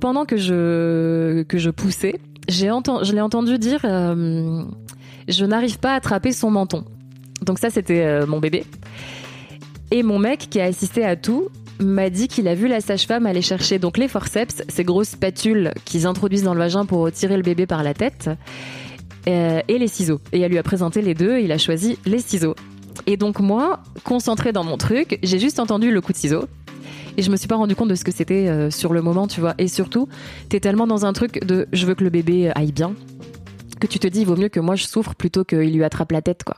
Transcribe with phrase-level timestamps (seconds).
[0.00, 4.62] Pendant que je, que je poussais, j'ai je l'ai entendu dire euh,
[5.28, 6.84] Je n'arrive pas à attraper son menton.
[7.42, 8.64] Donc, ça, c'était euh, mon bébé.
[9.90, 13.26] Et mon mec, qui a assisté à tout, m'a dit qu'il a vu la sage-femme
[13.26, 17.36] aller chercher donc les forceps, ces grosses spatules qu'ils introduisent dans le vagin pour tirer
[17.36, 18.30] le bébé par la tête,
[19.28, 20.20] euh, et les ciseaux.
[20.32, 22.54] Et elle lui a présenté les deux, il a choisi les ciseaux.
[23.06, 26.44] Et donc moi, concentrée dans mon truc, j'ai juste entendu le coup de ciseau.
[27.16, 29.26] Et je me suis pas rendu compte de ce que c'était euh, sur le moment,
[29.26, 29.54] tu vois.
[29.58, 30.08] Et surtout,
[30.48, 32.94] t'es tellement dans un truc de je veux que le bébé aille bien,
[33.80, 36.12] que tu te dis il vaut mieux que moi je souffre plutôt qu'il lui attrape
[36.12, 36.56] la tête, quoi.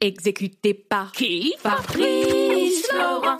[0.00, 3.38] Exécuté par qui Fabrice Florent.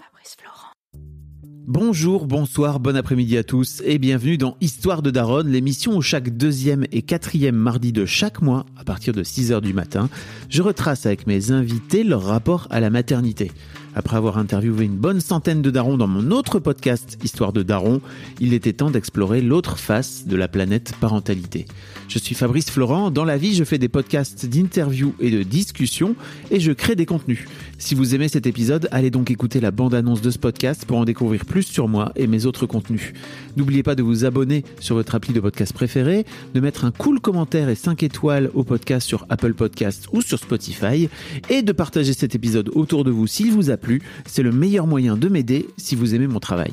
[1.64, 6.36] Bonjour, bonsoir, bon après-midi à tous et bienvenue dans Histoire de Daronne, l'émission où chaque
[6.36, 10.10] deuxième et quatrième mardi de chaque mois, à partir de 6h du matin,
[10.48, 13.52] je retrace avec mes invités leur rapport à la maternité.
[13.94, 18.00] Après avoir interviewé une bonne centaine de darons dans mon autre podcast Histoire de Daron,
[18.40, 21.66] il était temps d'explorer l'autre face de la planète parentalité.
[22.08, 26.16] Je suis Fabrice Florent, dans la vie je fais des podcasts d'interviews et de discussions
[26.50, 27.46] et je crée des contenus.
[27.78, 31.04] Si vous aimez cet épisode, allez donc écouter la bande-annonce de ce podcast pour en
[31.04, 33.12] découvrir plus sur moi et mes autres contenus.
[33.56, 37.20] N'oubliez pas de vous abonner sur votre appli de podcast préféré, de mettre un cool
[37.20, 41.08] commentaire et 5 étoiles au podcast sur Apple Podcasts ou sur Spotify
[41.50, 44.00] et de partager cet épisode autour de vous s'il vous a plu.
[44.24, 46.72] C'est le meilleur moyen de m'aider si vous aimez mon travail.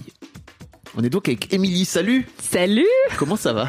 [0.97, 1.85] On est donc avec Émilie.
[1.85, 2.85] Salut Salut
[3.17, 3.67] Comment ça va?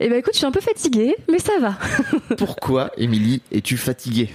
[0.00, 1.76] Eh ben écoute, je suis un peu fatiguée, mais ça va.
[2.38, 4.30] Pourquoi, Émilie, es-tu fatiguée?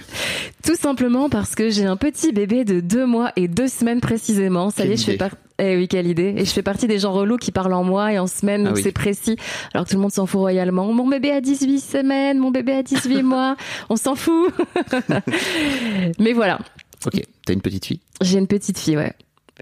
[0.64, 4.70] Tout simplement parce que j'ai un petit bébé de deux mois et deux semaines précisément.
[4.70, 5.36] Ça y est, je fais partie.
[5.58, 6.34] Eh oui, quelle idée.
[6.36, 8.68] Et je fais partie des gens relous qui parlent en mois et en semaines, Ah
[8.70, 8.82] donc oui.
[8.82, 9.36] c'est précis.
[9.72, 10.92] Alors que tout le monde s'en fout royalement.
[10.92, 13.56] Mon bébé a 18 semaines, mon bébé a 18 mois.
[13.88, 14.52] On s'en fout.
[16.18, 16.58] mais voilà.
[17.06, 19.12] Ok, t'as une petite fille J'ai une petite fille, ouais.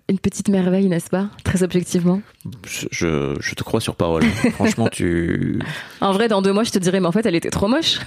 [0.09, 1.29] Une petite merveille, n'est-ce pas?
[1.45, 2.23] Très objectivement.
[2.67, 4.25] je, je- je te crois sur parole.
[4.55, 5.59] Franchement, tu...
[6.01, 7.99] En vrai, dans deux mois, je te dirais, mais en fait, elle était trop moche.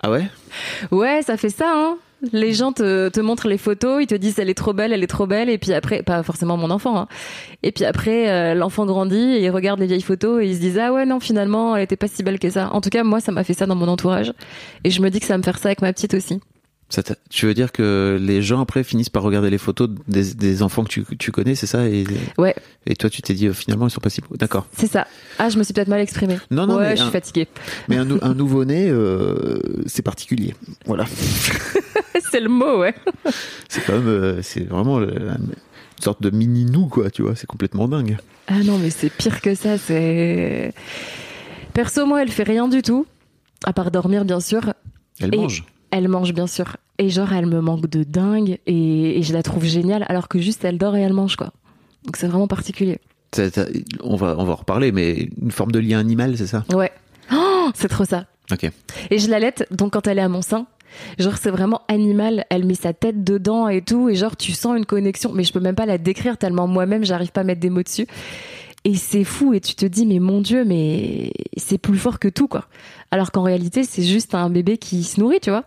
[0.00, 0.28] Ah ouais?
[0.92, 1.96] Ouais, ça fait ça, hein.
[2.32, 5.02] Les gens te, te montrent les photos, ils te disent elle est trop belle, elle
[5.02, 7.08] est trop belle, et puis après, pas forcément mon enfant, hein.
[7.62, 10.60] Et puis après, euh, l'enfant grandit, et il regarde les vieilles photos, et il se
[10.60, 12.70] disent ah ouais, non, finalement, elle était pas si belle que ça.
[12.72, 14.32] En tout cas, moi, ça m'a fait ça dans mon entourage.
[14.84, 16.40] Et je me dis que ça va me faire ça avec ma petite aussi.
[16.90, 20.62] Ça Tu veux dire que les gens après finissent par regarder les photos des, des
[20.62, 22.04] enfants que tu, tu connais, c'est ça et,
[22.38, 22.54] Ouais,
[22.86, 24.36] et toi, tu t'es dit euh, finalement, ils sont pas si beaux.
[24.36, 24.66] D'accord.
[24.76, 25.06] c'est ça.
[25.38, 26.38] Ah, je me suis peut-être mal exprimée.
[26.50, 27.48] Non, non, ouais, mais je suis fatiguée.
[27.88, 30.54] Mais un, nou- un nouveau-né, euh, c'est particulier.
[30.86, 31.06] Voilà.
[32.30, 32.94] c'est le mot, ouais.
[33.68, 37.34] C'est quand même, euh, c'est vraiment le- une sorte de mini nous, quoi, tu vois.
[37.34, 38.18] C'est complètement dingue.
[38.46, 40.74] Ah non, mais c'est pire que ça, c'est...
[41.72, 43.06] Perso, moi, elle fait rien du tout,
[43.64, 44.74] à part dormir, bien sûr.
[45.20, 45.64] Elle Et- mange.
[45.96, 46.76] Elle mange bien sûr.
[46.98, 50.40] Et genre, elle me manque de dingue et, et je la trouve géniale alors que
[50.40, 51.52] juste elle dort et elle mange quoi.
[52.04, 52.98] Donc c'est vraiment particulier.
[53.32, 53.66] Ça- ça-
[54.02, 56.64] on va, on va en reparler, mais une forme de lien animal, c'est ça?
[56.74, 56.90] Ouais.
[57.32, 58.26] Oh, c'est trop ça.
[58.50, 58.68] Ok.
[59.10, 60.66] Et je l'allaite donc quand elle est à mon sein.
[61.18, 64.76] Genre c'est vraiment animal, elle met sa tête dedans et tout et genre tu sens
[64.76, 67.60] une connexion mais je peux même pas la décrire tellement moi-même j'arrive pas à mettre
[67.60, 68.06] des mots dessus.
[68.84, 72.28] Et c'est fou et tu te dis mais mon dieu mais c'est plus fort que
[72.28, 72.66] tout quoi.
[73.10, 75.64] Alors qu'en réalité c'est juste un bébé qui se nourrit tu vois.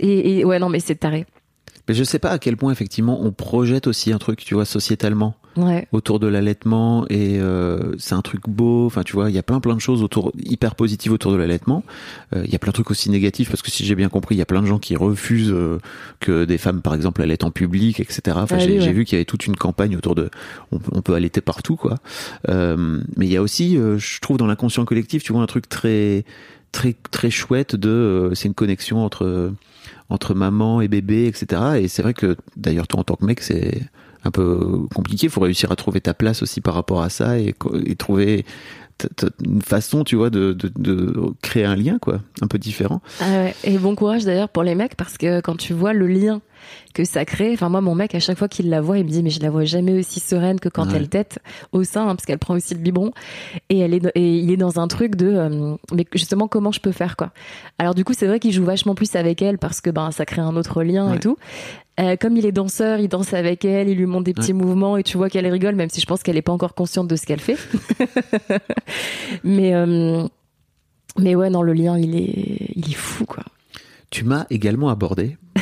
[0.00, 1.26] Et, et ouais non mais c'est taré.
[1.88, 4.64] Mais je sais pas à quel point effectivement on projette aussi un truc, tu vois,
[4.64, 5.88] sociétalement Ouais.
[5.90, 8.84] autour de l'allaitement et euh, c'est un truc beau.
[8.84, 11.38] Enfin, tu vois, il y a plein plein de choses autour hyper positives autour de
[11.38, 11.82] l'allaitement.
[12.34, 14.34] Euh, Il y a plein de trucs aussi négatifs parce que si j'ai bien compris,
[14.34, 15.78] il y a plein de gens qui refusent euh,
[16.20, 18.20] que des femmes, par exemple, allaitent en public, etc.
[18.34, 18.92] Enfin, Ah j'ai ouais.
[18.92, 20.28] vu qu'il y avait toute une campagne autour de
[20.72, 21.94] on, on peut allaiter partout, quoi.
[22.50, 25.46] Euh, mais il y a aussi, euh, je trouve, dans l'inconscient collectif, tu vois, un
[25.46, 26.26] truc très
[26.72, 29.52] très très chouette de euh, c'est une connexion entre
[30.08, 31.62] entre maman et bébé, etc.
[31.80, 33.82] Et c'est vrai que d'ailleurs toi en tant que mec, c'est
[34.26, 35.26] un peu compliqué.
[35.26, 37.54] Il faut réussir à trouver ta place aussi par rapport à ça et,
[37.98, 38.44] trouver
[39.44, 43.02] une façon, tu vois, de, de, de créer un lien, quoi, un peu différent.
[43.20, 43.54] Ah ouais.
[43.64, 46.40] Et bon courage d'ailleurs pour les mecs parce que quand tu vois le lien
[46.94, 49.10] que ça crée, enfin moi mon mec à chaque fois qu'il la voit il me
[49.10, 50.96] dit mais je la vois jamais aussi sereine que quand Ouais.
[50.96, 51.38] elle tète
[51.72, 53.10] au sein hein, parce qu'elle prend aussi le biberon
[53.68, 56.80] et elle est et il est dans un truc de euh, mais justement comment je
[56.80, 57.32] peux faire quoi?
[57.78, 60.24] Alors du coup c'est vrai qu'il joue vachement plus avec elle parce que ben ça
[60.24, 61.16] crée un autre lien Ouais.
[61.16, 61.36] et tout.
[61.98, 64.98] Euh, comme il est danseur, il danse avec elle, il lui montre des petits mouvements
[64.98, 67.16] et tu vois qu'elle rigole même si je pense qu'elle est pas encore consciente de
[67.16, 67.56] ce qu'elle fait.
[69.44, 70.26] mais euh,
[71.18, 73.42] mais ouais non le lien il est il est fou quoi.
[74.10, 75.36] Tu m'as également abordé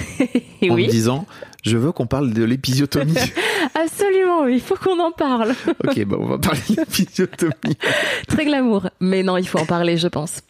[0.63, 0.87] en oui.
[0.87, 1.27] me disant,
[1.63, 3.15] je veux qu'on parle de l'épisiotomie.
[3.75, 5.55] Absolument, il faut qu'on en parle.
[5.87, 7.77] ok, bon, on va parler de l'épisiotomie.
[8.29, 8.89] Très glamour.
[9.01, 10.43] Mais non, il faut en parler, je pense.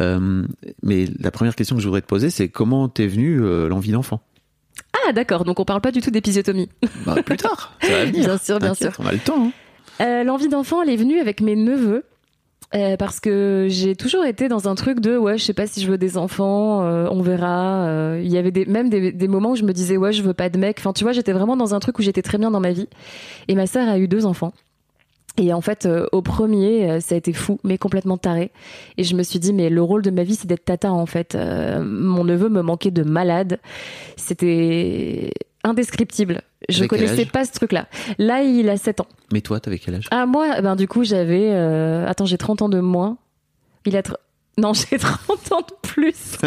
[0.00, 0.44] Euh,
[0.82, 3.92] mais la première question que je voudrais te poser, c'est comment t'es venue euh, l'envie
[3.92, 4.20] d'enfant?
[5.06, 6.68] Ah, d'accord, donc on parle pas du tout d'épisiotomie.
[7.04, 8.24] bah, Plus tard, ça va venir.
[8.24, 8.92] Bien sûr, bien sûr.
[8.98, 9.46] On a le temps.
[9.46, 9.50] hein.
[10.00, 12.04] Euh, L'envie d'enfant, elle est venue avec mes neveux.
[12.74, 15.80] euh, parce que j'ai toujours été dans un truc de ouais je sais pas si
[15.80, 19.28] je veux des enfants euh, on verra euh, il y avait des, même des, des
[19.28, 21.30] moments où je me disais ouais je veux pas de mec enfin tu vois j'étais
[21.32, 22.88] vraiment dans un truc où j'étais très bien dans ma vie
[23.46, 24.52] et ma sœur a eu deux enfants
[25.38, 28.50] et en fait, euh, au premier, euh, ça a été fou, mais complètement taré.
[28.96, 31.06] Et je me suis dit, mais le rôle de ma vie, c'est d'être tata, en
[31.06, 31.34] fait.
[31.34, 33.58] Euh, mon neveu me manquait de malade.
[34.16, 35.30] C'était
[35.64, 36.42] indescriptible.
[36.68, 37.86] Je Avec connaissais pas ce truc-là.
[38.18, 39.06] Là, il a 7 ans.
[39.32, 40.06] Mais toi, t'avais quel âge?
[40.10, 41.50] Ah, moi, ben, du coup, j'avais.
[42.06, 43.18] Attends, j'ai 30 ans de moins.
[43.84, 44.02] Il a.
[44.02, 44.16] tr-
[44.58, 46.38] Non, j'ai 30 ans de plus.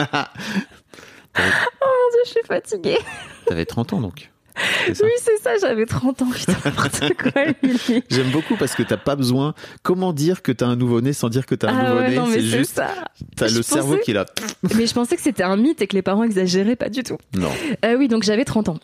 [1.38, 2.98] Oh mon dieu, je suis fatiguée.
[3.46, 4.29] T'avais 30 ans donc.
[4.94, 5.04] Ça.
[5.06, 6.28] Oui, c'est ça, j'avais 30 ans.
[6.34, 6.54] Putain,
[7.34, 7.44] quoi.
[8.10, 9.54] J'aime beaucoup parce que t'as pas besoin.
[9.84, 12.76] Comment dire que t'as un nouveau-né sans dire que t'as un Ah nouveau-né C'est juste,
[12.76, 12.90] ça.
[13.36, 14.26] t'as Je le cerveau qui est là.
[14.76, 17.18] Mais je pensais que c'était un mythe et que les parents exagéraient pas du tout.
[17.36, 17.52] Non.
[17.86, 18.80] Euh, oui, donc j'avais 30 ans.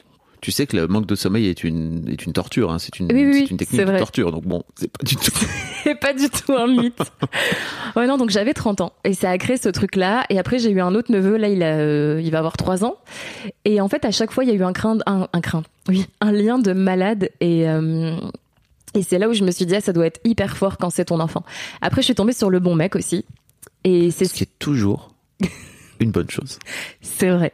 [0.45, 2.71] Tu sais que le manque de sommeil est une, est une torture.
[2.71, 2.77] hein.
[2.77, 4.31] C'est une, Oui, oui, une technique de torture.
[4.31, 5.31] Donc bon, c'est pas du tout.
[5.83, 6.99] C'est pas du tout un mythe.
[7.95, 8.93] ouais, non, donc j'avais 30 ans.
[9.05, 10.23] Et ça a créé ce truc-là.
[10.29, 11.37] Et après, j'ai eu un autre neveu.
[11.37, 12.95] Là, il, a, euh, il va avoir 3 ans.
[13.65, 15.63] Et en fait, à chaque fois, il y a eu un craint, un, un craint.
[15.89, 17.31] Oui, un lien de malade.
[17.41, 17.67] Et.
[17.67, 18.15] euh,
[18.93, 20.91] et c'est là où je me suis dit, ah, ça doit être hyper fort quand
[20.91, 21.43] c'est ton enfant.
[21.81, 23.25] Après, je suis tombée sur le bon mec aussi.
[23.83, 25.09] Et c'est Ce qui est toujours
[25.99, 26.59] une bonne chose.
[27.01, 27.51] C'est vrai.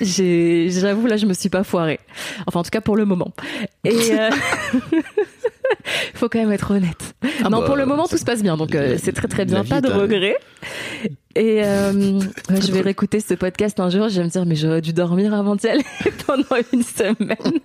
[0.00, 2.00] J'avoue, là, je me suis pas foirée.
[2.46, 3.32] Enfin, en tout cas, pour le moment.
[3.84, 4.30] Et euh...
[6.14, 7.14] faut quand même être honnête.
[7.44, 9.44] Ah non, bah, pour le moment, tout se passe bien, donc euh, c'est très très
[9.44, 10.36] bien, vie pas de regrets.
[11.34, 11.92] Et euh,
[12.50, 14.08] ouais, je vais réécouter ce podcast un jour.
[14.08, 15.84] Je vais me dire, mais j'aurais dû dormir avant d'y aller
[16.26, 17.60] pendant une semaine.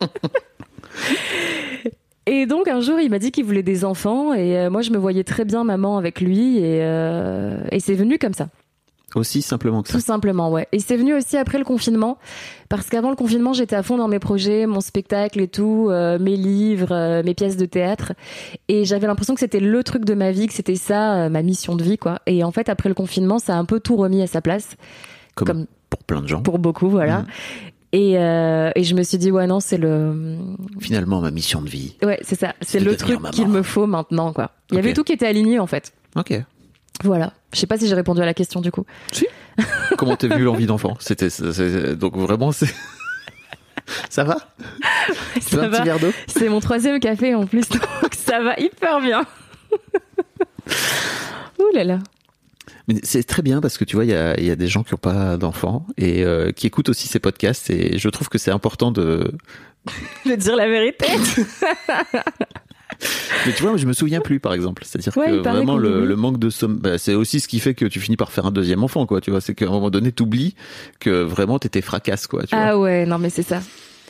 [2.28, 4.92] Et donc un jour, il m'a dit qu'il voulait des enfants, et euh, moi, je
[4.92, 6.80] me voyais très bien maman avec lui, et,
[7.72, 8.50] et c'est venu comme ça.
[9.16, 9.94] Aussi simplement que ça.
[9.96, 10.68] Tout simplement, ouais.
[10.74, 12.18] Et c'est venu aussi après le confinement,
[12.70, 16.20] parce qu'avant le confinement, j'étais à fond dans mes projets, mon spectacle et tout, euh,
[16.20, 18.12] mes livres, euh, mes pièces de théâtre,
[18.68, 21.42] et j'avais l'impression que c'était le truc de ma vie, que c'était ça, euh, ma
[21.44, 22.20] mission de vie, quoi.
[22.26, 24.76] Et en fait, après le confinement, ça a un peu tout remis à sa place,
[25.34, 26.42] Comme, comme pour plein de gens.
[26.42, 27.20] pour beaucoup, voilà.
[27.20, 27.26] Mhm.
[27.94, 30.38] Et, euh, et je me suis dit, ouais, non, c'est le,
[30.82, 31.96] Finalement, ma mission de vie.
[32.04, 34.52] ouais, c'est ça, c'est le truc qu'il me faut maintenant, quoi.
[34.72, 35.94] Il y avait tout qui était aligné, en fait.
[36.18, 36.34] Ok.
[37.04, 37.34] Voilà.
[37.54, 38.86] Je sais pas si j'ai répondu à la question, du coup.
[39.98, 40.96] Comment t'es vu l'envie d'enfant?
[41.00, 42.74] C'était c'est- c'est- donc vraiment c'est.
[44.10, 44.38] Ça va?
[45.42, 45.78] Ça un va.
[45.78, 46.12] petit verre d'eau?
[46.28, 47.84] C'est mon troisième café en plus, donc
[48.16, 49.24] ça va hyper bien.
[51.60, 52.00] Ouh là là.
[52.88, 54.68] Mais c'est très bien parce que tu vois, il y a, il y a des
[54.68, 58.28] gens qui n'ont pas d'enfants et euh, qui écoutent aussi ces podcasts et je trouve
[58.30, 59.32] que c'est important de.
[60.24, 61.06] Te dire la vérité.
[63.46, 64.84] Mais tu vois, je me souviens plus par exemple.
[64.86, 67.86] C'est-à-dire Ouais, que vraiment le, manque de somme, bah, c'est aussi ce qui fait que
[67.86, 69.22] tu finis par faire un deuxième enfant, quoi.
[69.22, 70.56] Tu vois, c'est qu'à un moment donné, t'oublies
[71.00, 72.44] que vraiment t'étais fracasse, quoi.
[72.44, 72.66] Tu vois.
[72.66, 73.62] Ah ouais, non mais c'est ça.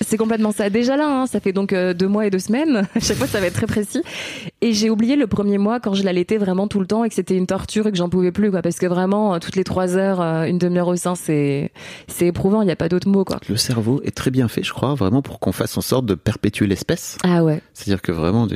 [0.02, 0.70] C'est complètement ça.
[0.70, 2.88] Déjà là, hein, ça fait donc euh, deux mois et deux semaines.
[2.96, 4.02] À chaque fois, ça va être très précis.
[4.62, 7.16] Et j'ai oublié le premier mois quand je l'allaitais vraiment tout le temps et que
[7.16, 8.62] c'était une torture et que j'en pouvais plus, quoi.
[8.62, 11.72] Parce que vraiment, euh, toutes les trois heures, euh, une demi-heure au sein, c'est
[12.08, 12.62] c'est éprouvant.
[12.62, 13.40] Il n'y a pas d'autre mot, quoi.
[13.48, 16.16] Le cerveau est très bien fait, je crois, vraiment pour qu'on fasse en sorte de
[16.16, 17.18] perpétuer l'espèce.
[17.24, 18.48] Ah ouais, C'est-à-dire que vraiment,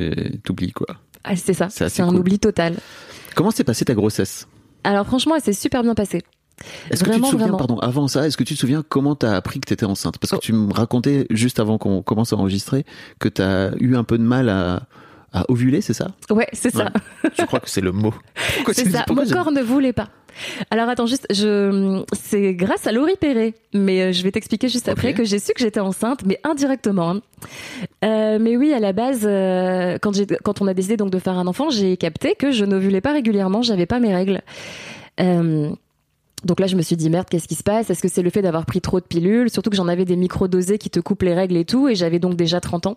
[0.44, 0.88] t'oublies, quoi.
[1.24, 1.68] ah, c'est ça.
[1.70, 2.16] C'est un cool.
[2.18, 2.74] oubli total.
[3.34, 4.46] Comment s'est passée ta grossesse?
[4.84, 6.22] Alors franchement, elle s'est super bien passée.
[6.90, 7.58] Est-ce que tu te souviens, vraiment.
[7.58, 10.18] pardon, avant ça, est-ce que tu te souviens comment t'as appris que t'étais enceinte?
[10.18, 10.40] Parce que Oh.
[10.42, 12.84] tu me racontais juste avant qu'on commence à enregistrer
[13.18, 14.82] que t'as eu un peu de mal à,
[15.32, 16.08] à ovuler, c'est ça?
[16.30, 16.90] Ouais, c'est ça.
[17.38, 18.12] Je crois que c'est le mot.
[18.72, 19.04] C'est ça.
[19.08, 20.08] Mon corps ne voulait pas.
[20.70, 24.88] Alors attends juste, je c'est grâce à Laurie Perret, mais euh, je vais t'expliquer juste
[24.88, 27.10] après que j'ai su que j'étais enceinte, mais indirectement.
[27.10, 27.20] hein.
[28.04, 31.18] Euh, mais oui, à la base, euh, quand j'ai quand on a décidé donc de
[31.18, 34.40] faire un enfant, j'ai capté que je n'ovulais pas régulièrement, j'avais pas mes règles.
[35.18, 35.70] Euh,
[36.44, 37.90] Donc là, je me suis dit merde, qu'est-ce qui se passe?
[37.90, 39.50] Est-ce que c'est le fait d'avoir pris trop de pilules?
[39.50, 42.18] Surtout que j'en avais des micro-dosés qui te coupent les règles et tout, et j'avais
[42.18, 42.96] donc déjà 30 ans.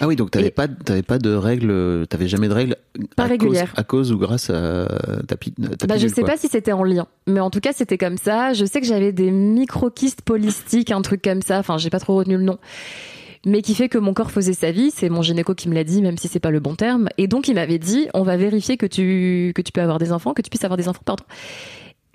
[0.00, 0.66] Ah oui, donc t'avais Et- pas,
[1.06, 2.76] pas de règles, t'avais jamais de règles
[3.16, 3.70] Pas à régulières.
[3.72, 4.88] Cause, à cause ou grâce à
[5.28, 6.30] ta, pi- ta Bah, je sais quoi.
[6.30, 8.54] pas si c'était en lien, mais en tout cas, c'était comme ça.
[8.54, 11.58] Je sais que j'avais des micro-kystes polystiques, un truc comme ça.
[11.58, 12.58] Enfin, j'ai pas trop retenu le nom.
[13.46, 14.90] Mais qui fait que mon corps faisait sa vie.
[14.94, 17.08] C'est mon gynéco qui me l'a dit, même si c'est pas le bon terme.
[17.16, 20.12] Et donc, il m'avait dit, on va vérifier que tu, que tu peux avoir des
[20.12, 21.24] enfants, que tu puisses avoir des enfants, pardon.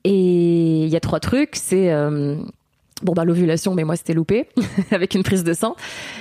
[0.08, 1.56] Et il y a trois trucs.
[1.56, 2.36] C'est, euh,
[3.02, 4.48] bon, bah, l'ovulation, mais moi, c'était loupé,
[4.92, 5.76] avec une prise de sang.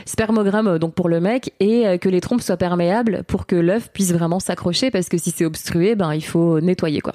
[0.07, 1.53] Spermogramme, euh, donc, pour le mec.
[1.61, 5.19] Et euh, que les trompes soient perméables pour que l'œuf puisse vraiment s'accrocher, parce que
[5.19, 7.13] si c'est obstrué, ben, il faut nettoyer, quoi.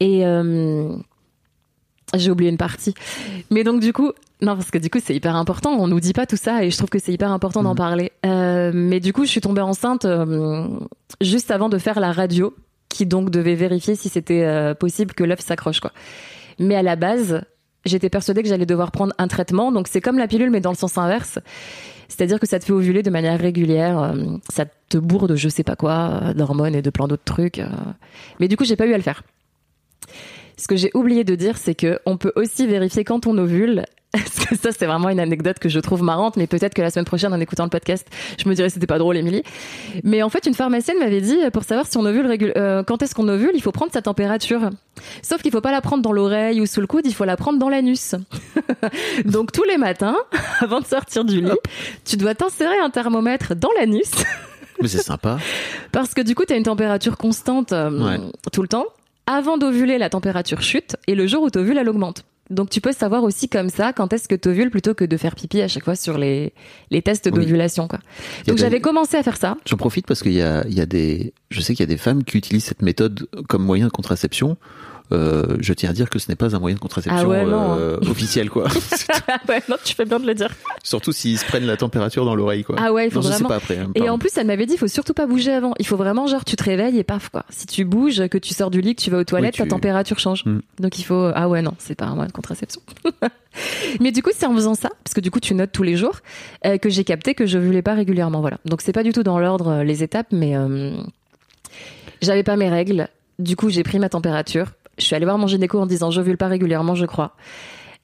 [0.00, 0.88] Et, euh,
[2.14, 2.94] j'ai oublié une partie.
[3.50, 5.70] Mais donc, du coup, non, parce que du coup, c'est hyper important.
[5.78, 7.76] On nous dit pas tout ça et je trouve que c'est hyper important d'en Mhm.
[7.76, 8.12] parler.
[8.24, 10.66] Euh, mais du coup, je suis tombée enceinte euh,
[11.20, 12.54] juste avant de faire la radio,
[12.94, 15.90] qui donc devait vérifier si c'était euh, possible que l'œuf s'accroche, quoi.
[16.60, 17.42] Mais à la base,
[17.84, 19.72] j'étais persuadée que j'allais devoir prendre un traitement.
[19.72, 21.40] Donc, c'est comme la pilule, mais dans le sens inverse.
[22.06, 25.48] C'est-à-dire que ça te fait ovuler de manière régulière, euh, ça te bourre de je
[25.48, 27.60] sais pas quoi, euh, d'hormones et de plein d'autres trucs.
[28.38, 29.24] Mais du coup, j'ai pas eu à le faire.
[30.56, 33.84] Ce que j'ai oublié de dire, c'est que on peut aussi vérifier quand on ovule.
[34.14, 36.90] Parce que ça, c'est vraiment une anecdote que je trouve marrante, mais peut-être que la
[36.90, 38.06] semaine prochaine, en écoutant le podcast,
[38.42, 39.42] je me dirais c'était pas drôle, Émilie.
[40.04, 43.02] Mais en fait, une pharmacienne m'avait dit, pour savoir si on ovule régul- euh, quand
[43.02, 44.70] est-ce qu'on ovule, il faut prendre sa température.
[45.22, 47.36] Sauf qu'il faut pas la prendre dans l'oreille ou sous le coude, il faut la
[47.36, 48.14] prendre dans l'anus.
[49.24, 50.16] Donc tous les matins,
[50.60, 51.50] avant de sortir du lit,
[52.04, 54.10] tu dois t'insérer un thermomètre dans l'anus.
[54.80, 55.38] Mais c'est sympa.
[55.92, 58.18] Parce que du coup, tu as une température constante euh, Ouais.
[58.52, 58.86] tout le temps.
[59.26, 62.24] Avant d'ovuler, la température chute et le jour où tu ovules, elle augmente.
[62.50, 65.16] Donc tu peux savoir aussi comme ça quand est-ce que tu ovules plutôt que de
[65.16, 66.52] faire pipi à chaque fois sur les,
[66.90, 67.32] les tests Oui.
[67.32, 67.86] d'ovulation.
[67.86, 67.98] a
[68.46, 69.56] Donc j'avais commencé à faire ça.
[69.66, 71.92] J'en profite parce qu'il y a, il y a des, je sais qu'il y a
[71.94, 74.56] des femmes qui utilisent cette méthode comme moyen de contraception.
[75.12, 77.44] Euh, je tiens à dire que ce n'est pas un moyen de contraception Ah ouais,
[77.44, 77.76] non.
[77.78, 78.64] euh, officiel, quoi.
[79.48, 80.48] ouais, non, tu fais bien de le dire.
[80.82, 82.76] Surtout s'ils se prennent la température dans l'oreille, quoi.
[82.78, 83.48] Ah ouais, il faut non, je sais vraiment.
[83.50, 83.78] pas après.
[83.78, 85.74] hein, Et en plus, elle m'avait dit, il faut surtout pas bouger avant.
[85.78, 87.44] Il faut vraiment, genre, tu te réveilles et paf, quoi.
[87.50, 89.68] Si tu bouges, que tu sors du lit, que tu vas aux toilettes, tu- ta
[89.68, 90.42] température change.
[90.46, 90.60] Hmm.
[90.80, 92.80] Donc il faut, ah ouais, non, c'est pas un moyen de contraception.
[94.00, 95.96] Mais du coup, c'est en faisant ça, parce que du coup, tu notes tous les
[95.96, 96.16] jours,
[96.66, 98.40] euh, que j'ai capté que je voulais pas régulièrement.
[98.40, 98.56] Voilà.
[98.64, 100.92] Donc c'est pas du tout dans l'ordre euh, les étapes, mais euh,
[102.22, 103.08] j'avais pas mes règles.
[103.38, 104.66] Du coup, j'ai pris ma température.
[104.98, 107.36] Je suis allée voir mon gynéco en disant, j'ovule pas régulièrement, je crois.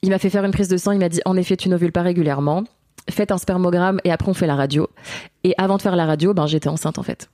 [0.01, 0.91] Il m'a fait faire une prise de sang.
[0.91, 2.63] Il m'a dit, en effet, tu n'ovules pas régulièrement.
[3.09, 4.87] Faites un spermogramme et après on fait la radio.
[5.43, 7.29] Et avant de faire la radio, ben j'étais enceinte en fait.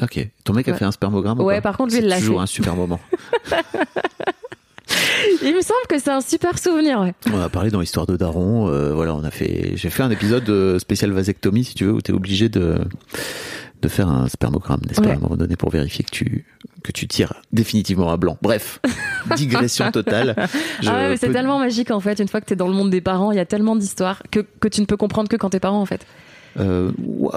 [0.00, 0.26] Ok.
[0.44, 0.78] Ton mec a Ouais.
[0.78, 2.42] fait un spermogramme ou Ouais, pas par contre, lui, il l'a toujours fait.
[2.44, 3.00] un super moment.
[5.42, 7.14] Il me semble que c'est un super souvenir, ouais.
[7.32, 8.68] On a parlé dans Histoire de Daron.
[8.68, 9.72] euh, voilà, on a fait.
[9.76, 12.78] J'ai fait un épisode euh, spécial vasectomie, si tu veux, où t'es obligé de
[13.82, 16.44] de faire un spermogramme, n'est-ce pas, à un moment donné, pour vérifier que tu
[16.82, 18.38] que tu tires définitivement à blanc.
[18.42, 18.80] Bref,
[19.36, 20.34] digression totale.
[20.86, 22.18] Ah ouais, c'est peux- tellement magique en fait.
[22.20, 24.40] Une fois que t'es dans le monde des parents, il y a tellement d'histoires que,
[24.40, 26.06] que tu ne peux comprendre que quand t'es parent en fait.
[26.58, 26.90] Euh,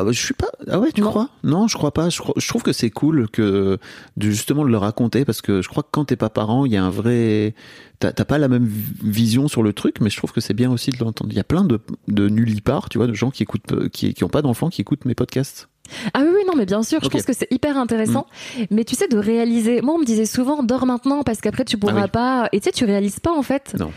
[0.09, 0.47] je suis pas.
[0.67, 1.09] Ah ouais, tu Non.
[1.09, 1.29] crois?
[1.43, 2.09] Non, je crois pas.
[2.09, 3.77] Je, crois- je trouve que c'est cool que
[4.17, 6.71] de justement de le raconter parce que je crois que quand t'es pas parent, il
[6.71, 7.53] y a un vrai.
[7.99, 8.67] T'as pas la même
[9.03, 11.31] vision sur le truc, mais je trouve que c'est bien aussi de l'entendre.
[11.31, 14.23] Il y a plein de, de nullipards, tu vois, de gens qui écoutent, qui, qui
[14.25, 15.69] ont pas d'enfants, qui écoutent mes podcasts.
[16.13, 17.07] Ah oui, oui, non, mais bien sûr, je.
[17.07, 17.11] Mm.
[17.11, 18.25] pense que c'est hyper intéressant.
[18.71, 19.81] Mais tu sais, de réaliser.
[19.81, 22.09] Moi, on me disait souvent, dors maintenant parce qu'après tu pourras Ah oui.
[22.11, 22.49] pas.
[22.51, 23.75] Et tu sais, tu réalises pas en fait.
[23.77, 23.91] Non.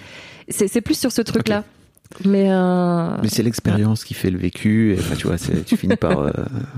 [0.48, 1.64] C'est c'est plus sur ce truc-là.
[2.24, 3.16] Mais, euh...
[3.20, 4.94] Mais c'est l'expérience qui fait le vécu.
[4.94, 6.30] Et, enfin, tu vois, tu finis par, euh,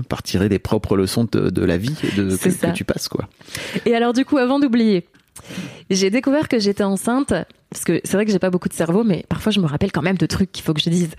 [0.09, 3.07] par tirer des propres leçons de, de la vie et de, que, que tu passes,
[3.07, 3.29] quoi.
[3.85, 5.07] Et alors, du coup, avant d'oublier,
[5.91, 7.33] j'ai découvert que j'étais enceinte.
[7.71, 9.91] Parce que c'est vrai que j'ai pas beaucoup de cerveau, mais parfois je me rappelle
[9.91, 11.11] quand même de trucs qu'il faut que je dise.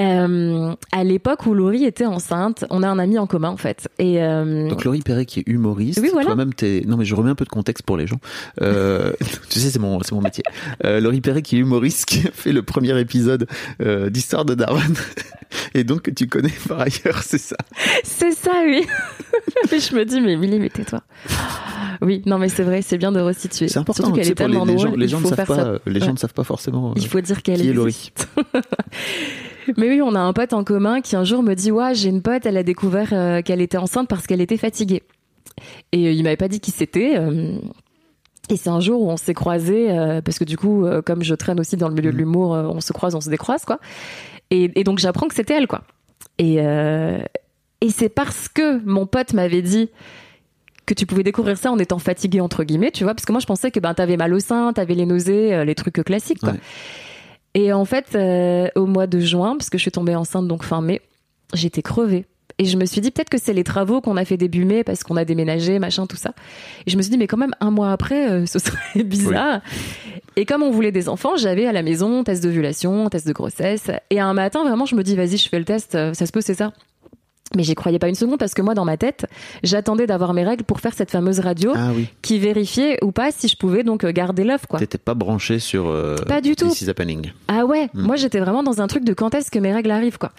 [0.00, 3.88] Euh, à l'époque où Laurie était enceinte, on a un ami en commun en fait.
[4.00, 6.26] Et euh, Donc Laurie Perret qui est humoriste, Oui, voilà.
[6.26, 6.82] toi-même t'es.
[6.86, 8.18] Non mais je remets un peu de contexte pour les gens.
[8.60, 9.12] Euh,
[9.50, 10.42] tu sais c'est mon c'est mon métier.
[10.82, 13.46] Laurie Perret qui est humoriste, qui a fait le premier épisode
[14.10, 14.94] d'Histoire de Darwin,
[15.74, 17.56] et donc que tu connais par ailleurs, c'est ça.
[18.02, 18.84] c'est ça, oui.
[19.72, 21.02] Et je me dis, mais Milly, mais tais-toi.
[22.02, 23.68] Oui, non, mais c'est vrai, c'est bien de resituer.
[23.68, 24.04] C'est important.
[24.04, 25.00] Surtout qu'elle est pour les, tellement les gens, drôle.
[25.00, 25.56] les gens ne faut savent faire pas.
[25.56, 25.78] ça.
[25.86, 26.12] Euh, Les gens Ouais.
[26.12, 26.90] ne savent pas forcément.
[26.90, 28.12] euh, Il faut dire qu'elle qui est Laurie.
[29.76, 32.10] Mais oui, on a un pote en commun qui un jour me dit Ouais, j'ai
[32.10, 35.02] une pote, elle a découvert euh, qu'elle était enceinte parce qu'elle était fatiguée.
[35.92, 37.16] Et euh, il m'avait pas dit qui c'était.
[37.16, 37.56] euh,
[38.50, 41.22] et c'est un jour où on s'est croisés, euh, parce que du coup, euh, comme
[41.22, 43.64] je traîne aussi dans le milieu de l'humour, euh, on se croise, on se décroise,
[43.64, 43.78] quoi.
[44.50, 45.82] Et, et donc j'apprends que c'était elle, quoi.
[46.36, 47.18] Et, euh,
[47.80, 49.88] et c'est parce que mon pote m'avait dit
[50.86, 53.40] que tu pouvais découvrir ça en étant fatigué, entre guillemets, tu vois, parce que moi
[53.40, 56.40] je pensais que ben, t'avais mal au sein, t'avais les nausées, euh, les trucs classiques,
[56.40, 56.52] quoi.
[56.52, 56.60] Ouais.
[57.54, 60.64] Et en fait, euh, au mois de juin, parce que je suis tombée enceinte donc
[60.64, 61.00] fin mai,
[61.54, 62.26] j'étais crevée.
[62.58, 64.84] Et je me suis dit peut-être que c'est les travaux qu'on a fait début mai
[64.84, 66.34] parce qu'on a déménagé, machin, tout ça.
[66.86, 69.60] Et je me suis dit mais quand même un mois après, euh, ce serait bizarre.
[70.36, 73.90] Et comme on voulait des enfants, j'avais à la maison test d'ovulation, test de grossesse.
[74.10, 76.40] Et un matin, vraiment, je me dis vas-y, je fais le test, ça se peut,
[76.40, 76.72] c'est ça.
[77.56, 79.26] Mais j'y croyais pas une seconde parce que moi, dans ma tête,
[79.62, 82.08] j'attendais d'avoir mes règles pour faire cette fameuse radio Ah oui.
[82.22, 84.78] qui vérifiait ou pas si je pouvais donc euh, garder l'œuf, quoi.
[84.78, 85.86] T'étais pas branché sur.
[85.88, 86.68] euh, Pas du tout.
[86.68, 87.30] This is happening.
[87.48, 88.02] Ah ouais, Mm.
[88.02, 90.32] moi j'étais vraiment dans un truc de quand est-ce que mes règles arrivent quoi.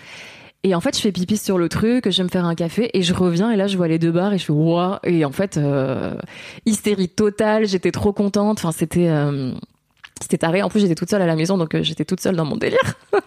[0.63, 2.89] Et en fait, je fais pipi sur le truc, je vais me faire un café
[2.95, 5.23] et je reviens et là je vois les deux barres et je fais waouh et
[5.23, 6.15] en fait euh,
[6.65, 9.51] hystérie totale, j'étais trop contente, enfin c'était euh,
[10.21, 10.61] c'était taré.
[10.63, 12.55] En plus, j'étais toute seule à la maison donc euh, j'étais toute seule dans mon
[12.55, 12.79] délire.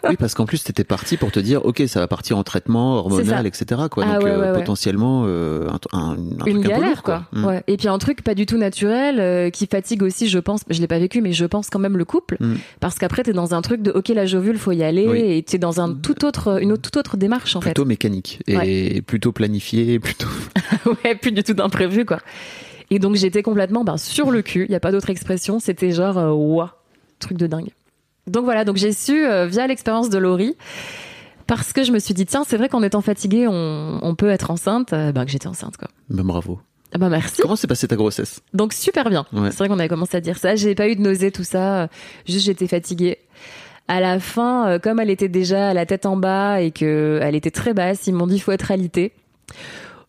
[0.08, 2.96] Oui, parce qu'en plus, t'étais parti pour te dire, ok, ça va partir en traitement
[2.98, 3.82] hormonal, etc.
[3.90, 4.04] Quoi.
[4.08, 6.88] Ah Donc, ouais, euh, ouais, potentiellement, euh, un, un, un Une truc un peu galère
[6.88, 7.24] lourd, quoi.
[7.32, 7.44] Mm.
[7.44, 7.62] Ouais.
[7.66, 10.62] Et puis un truc pas du tout naturel euh, qui fatigue aussi, je pense.
[10.70, 12.54] Je l'ai pas vécu mais je pense quand même le couple Mm.
[12.80, 15.18] parce qu'après t'es dans un truc de ok la jovule faut y aller Oui.
[15.20, 17.70] et t'es dans un tout autre une autre, toute autre démarche en fait.
[17.70, 20.28] Plutôt mécanique et plutôt planifié, plutôt.
[21.04, 22.18] ouais, plus du tout d'imprévu, quoi.
[22.90, 24.64] Et donc, j'étais complètement ben, sur le cul.
[24.64, 25.58] Il n'y a pas d'autre expression.
[25.60, 26.77] C'était genre, euh, ouah,
[27.18, 27.70] truc de dingue.
[28.26, 30.56] Donc voilà, donc j'ai su, euh, via l'expérience de Laurie,
[31.46, 34.28] parce que je me suis dit, tiens, c'est vrai qu'en étant fatiguée, on, on peut
[34.28, 35.88] être enceinte, euh, ben, que j'étais enceinte, quoi.
[36.10, 36.60] Ben, bravo.
[36.92, 37.42] Ah bah merci.
[37.42, 38.40] Comment s'est passée ta grossesse?
[38.54, 39.26] Donc super bien.
[39.32, 39.50] Ouais.
[39.50, 40.56] C'est vrai qu'on avait commencé à dire ça.
[40.56, 41.88] J'ai pas eu de nausée, tout ça.
[42.26, 43.18] Juste j'étais fatiguée.
[43.88, 47.18] À la fin, euh, comme elle était déjà à la tête en bas et que
[47.22, 49.12] elle était très basse, ils m'ont dit faut être alité.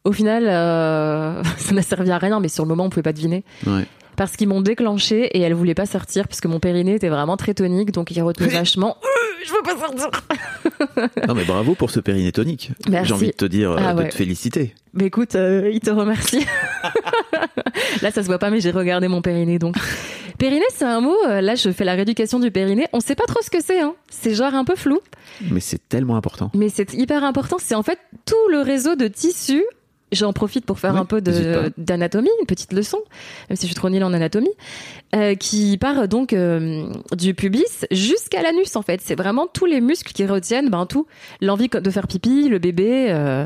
[0.06, 3.14] Au final, euh, ça n'a servi à rien, mais sur le moment on pouvait pas
[3.14, 3.86] deviner Ouais.
[4.20, 7.54] Parce qu'ils m'ont déclenché et elle voulait pas sortir puisque mon périnée était vraiment très
[7.54, 8.98] tonique, donc il retenait vachement.
[9.42, 10.10] Euh, Je veux pas sortir.
[11.30, 12.72] Non, mais bravo pour ce périnée tonique.
[12.90, 13.08] Merci.
[13.08, 14.10] J'ai envie de te dire, euh, Ah de ouais.
[14.10, 14.76] te féliciter.
[14.94, 16.46] Mais écoute, euh, il te remercie.
[18.02, 19.58] là, ça se voit pas, mais j'ai regardé mon périnée.
[19.58, 19.76] Donc,
[20.38, 21.16] périnée, c'est un mot.
[21.26, 22.88] Là, je fais la rééducation du périnée.
[22.92, 23.80] On sait pas trop ce que c'est.
[23.80, 23.96] Hein.
[24.10, 25.00] C'est genre un peu flou,
[25.50, 26.52] Mais c'est tellement important.
[26.54, 27.56] mais c'est hyper important.
[27.60, 29.64] C'est en fait tout le réseau de tissus.
[30.12, 32.98] J'en profite pour faire Oui, un peu d'anatomie, une petite leçon,
[33.50, 34.50] même si je suis trop nulle en anatomie,
[35.16, 39.02] euh, qui part donc euh, du pubis jusqu'à l'anus en fait.
[39.04, 41.06] C'est vraiment tous les muscles qui retiennent ben, tout.
[41.42, 43.46] L'envie de faire pipi, le bébé, euh,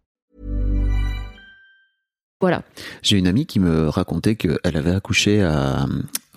[2.41, 2.63] Voilà.
[3.03, 5.85] J'ai une amie qui me racontait qu'elle avait accouché à,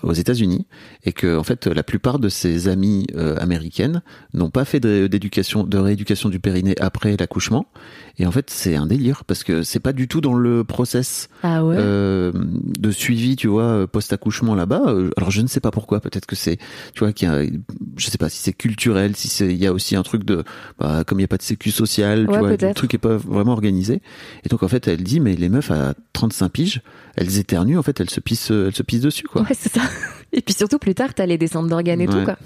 [0.05, 0.65] aux États-Unis
[1.03, 4.01] et que en fait la plupart de ses amies euh, américaines
[4.33, 7.65] n'ont pas fait d'éducation de rééducation du périnée après l'accouchement.
[8.17, 11.27] Et en fait c'est un délire parce que c'est pas du tout dans le process
[11.43, 11.75] Ah ouais?
[11.77, 14.83] euh, de suivi tu vois post accouchement là-bas.
[14.87, 15.99] Euh, alors je ne sais pas pourquoi.
[15.99, 16.57] Peut-être que c'est
[16.93, 17.43] tu vois qu'il y a
[17.97, 20.43] je sais pas si c'est culturel si c'est il y a aussi un truc de
[20.79, 23.17] bah, comme il y a pas de sécu social tu vois le truc est pas
[23.17, 24.01] vraiment organisé.
[24.43, 26.81] Et donc en fait elle dit mais les meufs à 35 piges
[27.15, 29.81] elles éternuent en fait elles se pissent elles se pissent dessus quoi Ouais, c'est ça.
[30.33, 32.13] Et puis surtout, plus tard, t'as les descentes d'organes et Ouais.
[32.13, 32.37] tout, quoi.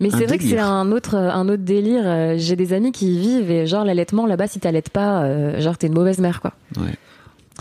[0.00, 2.02] Mais c'est vrai que c'est un autre, un autre délire.
[2.04, 5.60] Euh, J'ai des amis qui y vivent et genre l'allaitement là-bas, si t'allaites pas, euh,
[5.60, 6.52] genre t'es une mauvaise mère, quoi.
[6.78, 6.94] Ouais.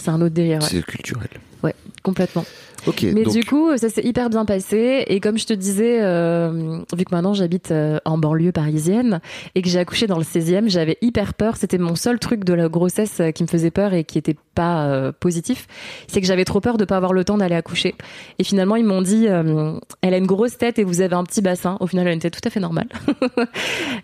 [0.02, 0.67] C'est un autre délire, ouais.
[0.70, 1.28] c'est culturel
[1.63, 2.43] Ouais, complètement.
[2.88, 5.04] ok Mais donc du coup, ça s'est hyper bien passé.
[5.08, 9.21] Et comme je te disais, euh, vu que maintenant j'habite euh, en banlieue parisienne
[9.56, 11.58] et que j'ai accouché dans le 16e, j'avais hyper peur.
[11.58, 14.36] C'était mon seul truc de la grossesse euh, qui me faisait peur et qui était
[14.56, 15.67] pas euh, positif.
[16.08, 17.95] C'est que j'avais trop peur de pas avoir le temps d'aller accoucher.
[18.39, 21.24] Et finalement, ils m'ont dit, euh, elle a une grosse tête et vous avez un
[21.24, 21.78] petit bassin.
[21.80, 22.88] Au final, elle a une tête tout à fait normale.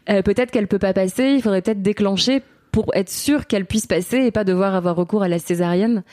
[0.10, 1.34] Euh, peut-être qu'elle peut pas passer.
[1.36, 2.42] Il faudrait peut-être déclencher
[2.72, 6.04] pour être sûr qu'elle puisse passer et pas devoir avoir recours à la césarienne.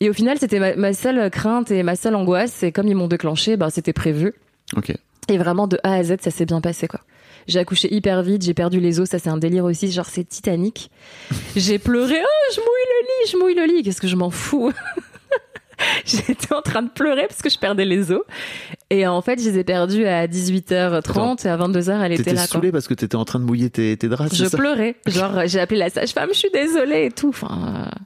[0.00, 2.62] Et au final, c'était ma, ma seule crainte et ma seule angoisse.
[2.62, 4.32] Et comme ils m'ont déclenché, ben, c'était prévu.
[4.76, 4.92] ok
[5.28, 7.00] Et vraiment, de A à Z, ça s'est bien passé, quoi.
[7.48, 10.24] J'ai accouché hyper vite, j'ai perdu les os, ça c'est un délire aussi, genre c'est
[10.24, 10.90] Titanic.
[11.56, 14.30] J'ai pleuré, oh, je mouille le lit, je mouille le lit, qu'est-ce que je m'en
[14.30, 14.72] fous
[16.04, 18.20] J'étais en train de pleurer parce que je perdais les os.
[18.90, 22.36] Et en fait, je les ai perdus à 18h30 et à 22h, elle était T'étais
[22.36, 22.42] là.
[22.42, 22.46] Quoi.
[22.48, 24.56] saoulée parce que t'étais en train de mouiller tes, tes draps, Je ça?
[24.58, 24.96] pleurais.
[25.06, 27.30] Genre, j'ai appelé la sage-femme, je suis désolée et tout.
[27.30, 27.96] Enfin, euh,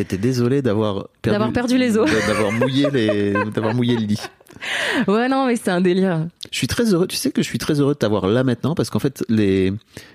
[0.00, 1.08] T'étais désolé d'avoir
[1.52, 2.10] perdu, les os.
[2.26, 4.22] d'avoir mouillé les, d'avoir mouillé le lit.
[5.08, 6.26] ouais, non, mais c'est un délire.
[6.50, 7.06] Je suis très heureux.
[7.06, 9.72] Tu sais que je suis très heureux de t'avoir là maintenant parce qu'en fait les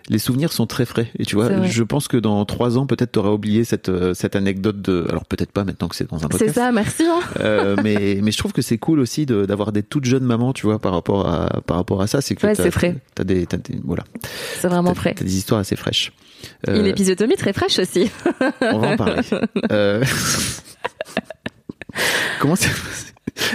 [0.09, 1.09] les souvenirs sont très frais.
[1.17, 4.35] Et tu vois, je pense que dans trois ans peut-être t'auras oublié cette euh, cette
[4.35, 5.05] anecdote de.
[5.09, 6.53] Alors peut-être pas maintenant que c'est dans un podcast.
[6.53, 7.03] C'est ça, merci.
[7.03, 7.19] Hein.
[7.39, 10.51] Euh, mais mais je trouve que c'est cool aussi de- d'avoir des toutes jeunes mamans,
[10.53, 12.21] tu vois, par rapport à par rapport à ça.
[12.21, 12.95] C'est que Ouais, c'est frais.
[13.13, 14.03] T'as des, t'as des voilà.
[14.59, 15.13] C'est vraiment frais.
[15.15, 16.11] T'as des histoires assez fraîches.
[16.67, 18.09] Euh, l'épisiotomie très fraîche aussi.
[18.61, 19.21] on va en parler.
[19.71, 20.03] Euh,
[22.39, 22.69] comment c'est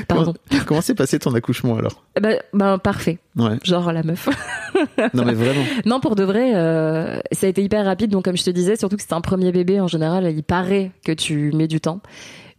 [0.09, 0.35] Pardon.
[0.51, 2.05] comment- comment s'est passé ton accouchement alors?
[2.21, 3.19] Ben, ben, parfait.
[3.37, 3.59] Ouais.
[3.65, 4.29] Genre la meuf.
[5.15, 5.65] Non mais vraiment.
[5.85, 8.11] Non, pour de vrai, euh, ça a été hyper rapide.
[8.11, 10.91] Donc, comme je te disais, surtout que c'est un premier bébé, en général, il paraît
[11.05, 12.01] que tu mets du temps.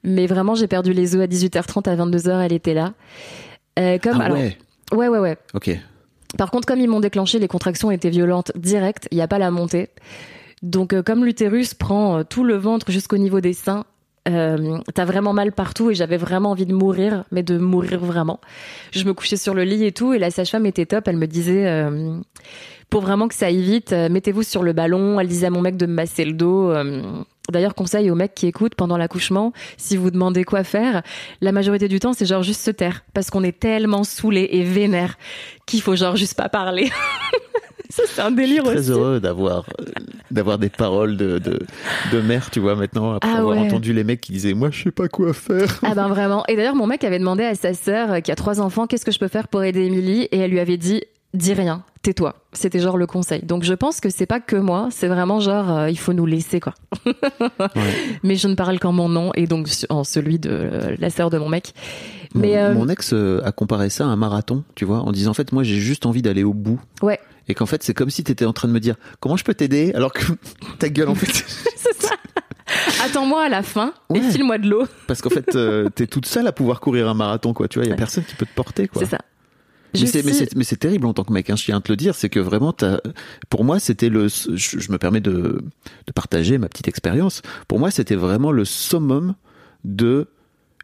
[0.03, 2.93] Mais vraiment, j'ai perdu les os à 18h30, à 22h, elle était là.
[3.79, 4.57] Euh, comme, Ah alors, ouais.
[4.93, 5.37] ouais, ouais, ouais.
[5.53, 5.71] Ok.
[6.37, 9.07] Par contre, comme ils m'ont déclenché, les contractions étaient violentes direct.
[9.11, 9.89] Il n'y a pas la montée.
[10.61, 13.85] Donc, euh, comme l'utérus prend euh, tout le ventre jusqu'au niveau des seins,
[14.29, 18.39] euh, t'as vraiment mal partout et j'avais vraiment envie de mourir, mais de mourir vraiment.
[18.91, 21.07] Je me couchais sur le lit et tout, et la sage-femme était top.
[21.07, 22.17] Elle me disait, euh,
[22.89, 25.19] pour vraiment que ça aille vite, euh, mettez-vous sur le ballon.
[25.19, 26.71] Elle disait à mon mec de me masser le dos.
[27.49, 31.01] D'ailleurs, conseil aux mecs qui écoutent pendant l'accouchement, si vous demandez quoi faire,
[31.41, 33.03] la majorité du temps, c'est genre juste se taire.
[33.13, 35.17] Parce qu'on est tellement saoulé et vénère
[35.65, 36.89] qu'il faut genre juste pas parler.
[37.91, 38.89] Ça, c'est un Je suis délire très aussi.
[38.91, 39.83] heureux d'avoir euh,
[40.31, 41.59] d'avoir des paroles de, de
[42.11, 43.63] de mère, tu vois maintenant après Ah avoir ouais.
[43.67, 45.79] entendu les mecs qui disaient moi je sais pas quoi faire.
[45.83, 46.43] Ah ben vraiment.
[46.47, 49.05] Et d'ailleurs, mon mec avait demandé à sa sœur, euh, qui a trois enfants, qu'est-ce
[49.05, 50.23] que je peux faire pour aider Émilie?
[50.31, 51.01] Et elle lui avait dit,
[51.33, 52.35] dis rien, tais-toi.
[52.53, 53.41] C'était genre le conseil.
[53.43, 56.25] Donc je pense que c'est pas que moi, c'est vraiment genre, euh, il faut nous
[56.25, 56.73] laisser quoi.
[58.23, 61.29] Mais je ne parle qu'en mon nom et donc en celui de euh, la sœur
[61.29, 61.73] de mon mec.
[62.33, 65.31] Mon, Mais euh, mon ex a comparé ça à un marathon, tu vois, en disant
[65.31, 66.79] en fait moi j'ai juste envie d'aller au bout.
[67.01, 67.19] ouais,
[67.51, 69.53] Et qu'en fait c'est comme si t'étais en train de me dire comment je peux
[69.53, 70.23] t'aider alors que
[70.79, 71.27] ta gueule en fait
[71.75, 72.15] c'est ça.
[73.03, 74.85] Attends-moi à la fin et file-moi de l'eau.
[75.07, 77.85] parce qu'en fait euh, t'es toute seule à pouvoir courir un marathon quoi, tu vois,
[77.85, 77.97] il y a Ouais.
[77.97, 79.01] personne qui peut te porter quoi.
[79.03, 79.19] C'est ça.
[79.93, 81.81] Mais c'est, mais, c'est, mais c'est terrible en tant que mec, hein, je tiens à
[81.81, 82.99] te le dire, c'est que vraiment, t'as,
[83.49, 85.61] pour moi, c'était le, je, je me permets de,
[86.07, 87.41] de partager ma petite expérience.
[87.67, 89.35] Pour moi, c'était vraiment le summum
[89.83, 90.29] de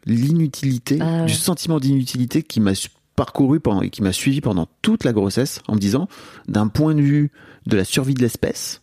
[0.04, 1.24] l'inutilité, Ah ouais.
[1.26, 2.72] du sentiment d'inutilité qui m'a
[3.18, 6.06] parcouru pendant, et qui m'a suivi pendant toute la grossesse en me disant,
[6.46, 7.32] d'un point de vue
[7.66, 8.80] de la survie de l'espèce,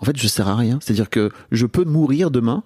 [0.00, 0.78] en fait, je sers à rien.
[0.80, 2.62] C'est-à-dire que je peux mourir demain.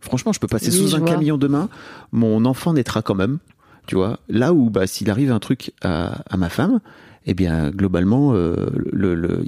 [0.00, 1.08] Franchement, je peux passer Oui, sous un vois.
[1.08, 1.70] camion demain.
[2.12, 3.38] Mon enfant naîtra quand même.
[3.86, 6.80] Tu vois, là où bah, s'il arrive un truc à, à ma femme,
[7.26, 8.54] eh bien globalement, euh,
[8.92, 9.42] le, le,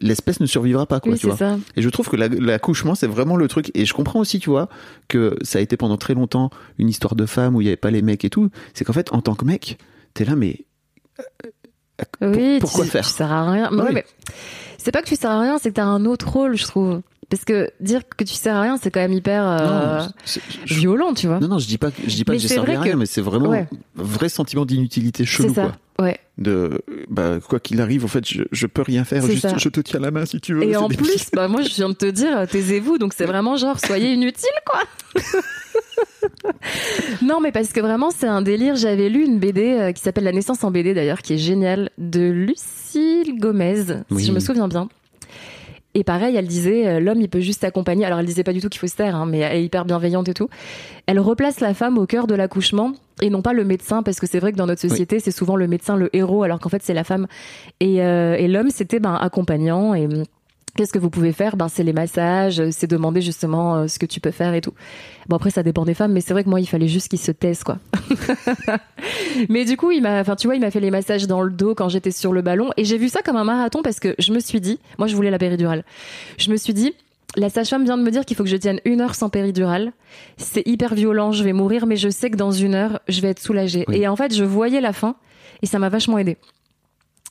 [0.00, 1.12] l'espèce ne survivra pas, quoi.
[1.12, 1.36] Oui, tu c'est vois.
[1.36, 1.58] ça.
[1.76, 3.70] Et je trouve que la- l'accouchement, c'est vraiment le truc.
[3.74, 4.68] Et je comprends aussi, tu vois,
[5.08, 7.76] que ça a été pendant très longtemps une histoire de femme où il n'y avait
[7.76, 8.50] pas les mecs et tout.
[8.74, 9.78] C'est qu'en fait, en tant que mec,
[10.14, 10.64] t'es là, mais
[11.20, 11.48] euh,
[12.20, 13.70] pour- Oui, pourquoi tu, faire tu sers à rien.
[13.72, 13.90] Oui.
[13.92, 14.04] mais
[14.78, 17.00] c'est pas que tu sers à rien, c'est que t'as un autre rôle, je trouve.
[17.28, 20.08] Parce que dire que tu sers à rien, c'est quand même hyper euh, Non,
[20.66, 21.40] violent, tu vois.
[21.40, 22.92] non, non, je dis pas, que- je dis pas Mais que j'ai servi à rien,
[22.92, 23.66] que- mais c'est vraiment Ouais.
[23.98, 25.72] un vrai sentiment d'inutilité chelou, quoi.
[25.98, 26.18] Ouais.
[26.36, 29.56] De, bah, quoi qu'il arrive, en fait, je, je peux rien faire, juste ça.
[29.56, 30.62] je te tiens la main si tu veux.
[30.64, 33.80] Et en plus, bah moi je viens de te dire, taisez-vous, donc c'est vraiment genre
[33.80, 34.82] soyez inutile quoi.
[37.22, 38.76] non mais parce que vraiment c'est un délire.
[38.76, 41.90] J'avais lu une BD euh, qui s'appelle La naissance en BD d'ailleurs, qui est géniale,
[41.98, 44.20] de Lucille Gomez, Oui.
[44.22, 44.88] si je me souviens bien.
[45.94, 48.04] Et pareil, elle disait euh, l'homme il peut juste accompagner.
[48.04, 49.86] Alors elle disait pas du tout qu'il faut se taire, hein, mais elle est hyper
[49.86, 50.48] bienveillante et tout.
[51.06, 54.26] Elle replace la femme au cœur de l'accouchement et non pas le médecin parce que
[54.26, 56.82] c'est vrai que dans notre société c'est souvent le médecin le héros alors qu'en fait
[56.82, 57.26] c'est la femme
[57.80, 60.24] et, euh, et l'homme c'était ben accompagnant et hum,
[60.76, 61.56] Qu'est-ce que vous pouvez faire?
[61.56, 64.60] Ben c'est les massages, euh, c'est demander justement euh, ce que tu peux faire et
[64.60, 64.74] tout.
[65.26, 67.18] Bon après ça dépend des femmes, mais c'est vrai que moi il fallait juste qu'ils
[67.18, 67.78] se taisent quoi.
[69.48, 71.50] mais du coup il m'a, enfin tu vois il m'a fait les massages dans le
[71.50, 74.14] dos quand j'étais sur le ballon et j'ai vu ça comme un marathon parce que
[74.18, 75.82] je me suis dit, moi je voulais la péridurale,
[76.36, 76.94] je me suis dit
[77.36, 79.92] la sage-femme vient de me dire qu'il faut que je tienne une heure sans péridurale.
[80.36, 83.28] C'est hyper violent, je vais mourir, mais je sais que dans une heure je vais
[83.28, 83.84] être soulagée.
[83.88, 83.96] Oui.
[83.98, 85.16] Et en fait je voyais la fin
[85.62, 86.36] et ça m'a vachement aidé.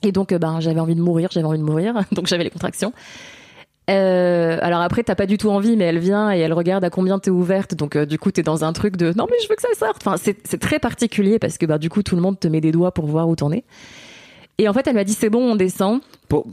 [0.03, 2.49] Et donc, euh, ben, j'avais envie de mourir, j'avais envie de mourir, donc j'avais les
[2.49, 2.93] contractions.
[3.89, 6.89] Euh, alors après, t'as pas du tout envie, mais elle vient et elle regarde à
[6.89, 9.47] combien t'es ouverte, donc euh, du coup t'es dans un truc de non mais je
[9.47, 9.97] veux que ça sorte.
[10.05, 12.71] Enfin, c'est très particulier parce que bah du coup tout le monde te met des
[12.71, 13.63] doigts pour voir où t'en es.
[14.57, 16.01] Et en fait, elle m'a dit c'est bon, on descend.
[16.29, 16.47] Pour-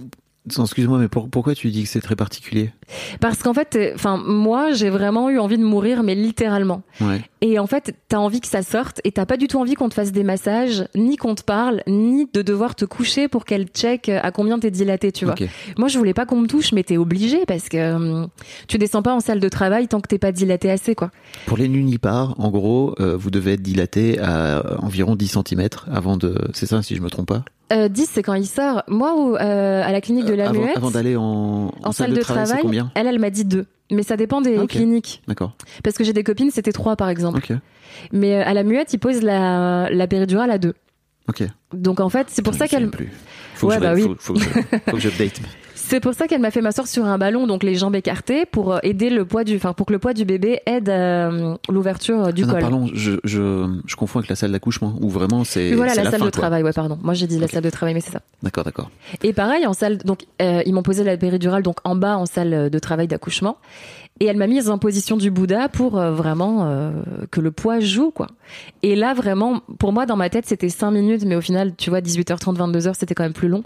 [0.46, 2.72] Excuse-moi, mais pour- pourquoi tu dis que c'est très particulier?
[3.20, 6.82] Parce qu'en fait, t'es- enfin moi j'ai vraiment eu envie de mourir, mais littéralement.
[7.00, 7.22] Ouais.
[7.44, 9.88] Et en fait, t'as envie que ça sorte et t'as pas du tout envie qu'on
[9.88, 13.66] te fasse des massages, ni qu'on te parle, ni de devoir te coucher pour qu'elle
[13.66, 15.34] check à combien t'es dilaté, tu vois.
[15.76, 18.28] Moi, je voulais pas qu'on me touche, mais t'es obligé parce que hum,
[18.68, 21.10] tu descends pas en salle de travail tant que t'es pas dilaté assez, quoi.
[21.46, 26.16] Pour les nullipares, en gros, euh, vous devez être dilaté à environ 10 cm avant
[26.16, 26.36] de.
[26.54, 27.42] C'est ça, si je me trompe pas?
[27.72, 28.82] Euh, 10, c'est quand il sort.
[28.86, 32.60] Moi, euh, à la clinique de la Muette, avant d'aller en, en salle de travail,
[32.62, 32.92] combien?
[32.94, 33.66] elle, elle m'a dit 2.
[33.92, 35.22] Mais ça dépend des Ah, cliniques.
[35.28, 35.54] D'accord.
[35.84, 37.40] Parce que j'ai des copines, c'était 3 par exemple.
[38.10, 40.74] Mais euh, à la Muette, ils posent la, la péridurale à 2.
[41.28, 41.44] Ok.
[41.72, 43.10] Donc en fait, c'est pour Je ça qu'elle plus.
[43.54, 44.02] Faut Ouais, que je, bah oui.
[44.02, 45.40] faut, faut que je, faut que j'update.
[45.92, 48.72] c'est pour ça qu'elle m'a fait m'asseoir sur un ballon, donc les jambes écartées, pour
[48.72, 52.28] euh, aider le poids du, enfin pour que le poids du bébé aide euh, l'ouverture
[52.28, 52.60] euh, du Ah non, col.
[52.62, 55.74] pardon, je, je, je confonds avec la salle d'accouchement où vraiment c'est.
[55.74, 56.40] Voilà c'est la, salle fin, de quoi.
[56.40, 56.98] travail, ouais pardon.
[57.02, 58.22] Moi j'ai dit la salle de travail, mais c'est ça.
[58.42, 58.90] D'accord, d'accord.
[59.22, 62.24] Et pareil en salle, donc euh, ils m'ont posé la péridurale donc en bas en
[62.24, 63.58] salle de travail d'accouchement,
[64.20, 66.92] et elle m'a mise en position du Bouddha pour euh, vraiment euh,
[67.30, 68.28] que le poids joue quoi.
[68.82, 71.90] Et là vraiment, pour moi dans ma tête c'était 5 minutes, mais au final tu
[71.90, 73.62] vois 18h30 22h c'était quand même plus long.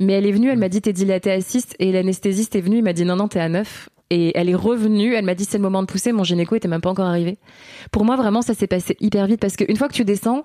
[0.00, 2.78] Mais elle est venue, elle m'a dit t'es dilatée à 6 et l'anesthésiste est venu,
[2.78, 5.44] il m'a dit non non t'es à 9 et elle est revenue, elle m'a dit
[5.44, 7.38] c'est le moment de pousser, mon gynéco était même pas encore arrivé.
[7.92, 10.44] Pour moi vraiment ça s'est passé hyper vite parce qu'une fois que tu descends,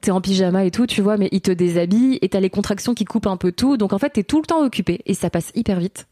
[0.00, 2.94] t'es en pyjama et tout, tu vois, mais il te déshabille et t'as les contractions
[2.94, 5.30] qui coupent un peu tout, donc en fait t'es tout le temps occupé et ça
[5.30, 6.08] passe hyper vite.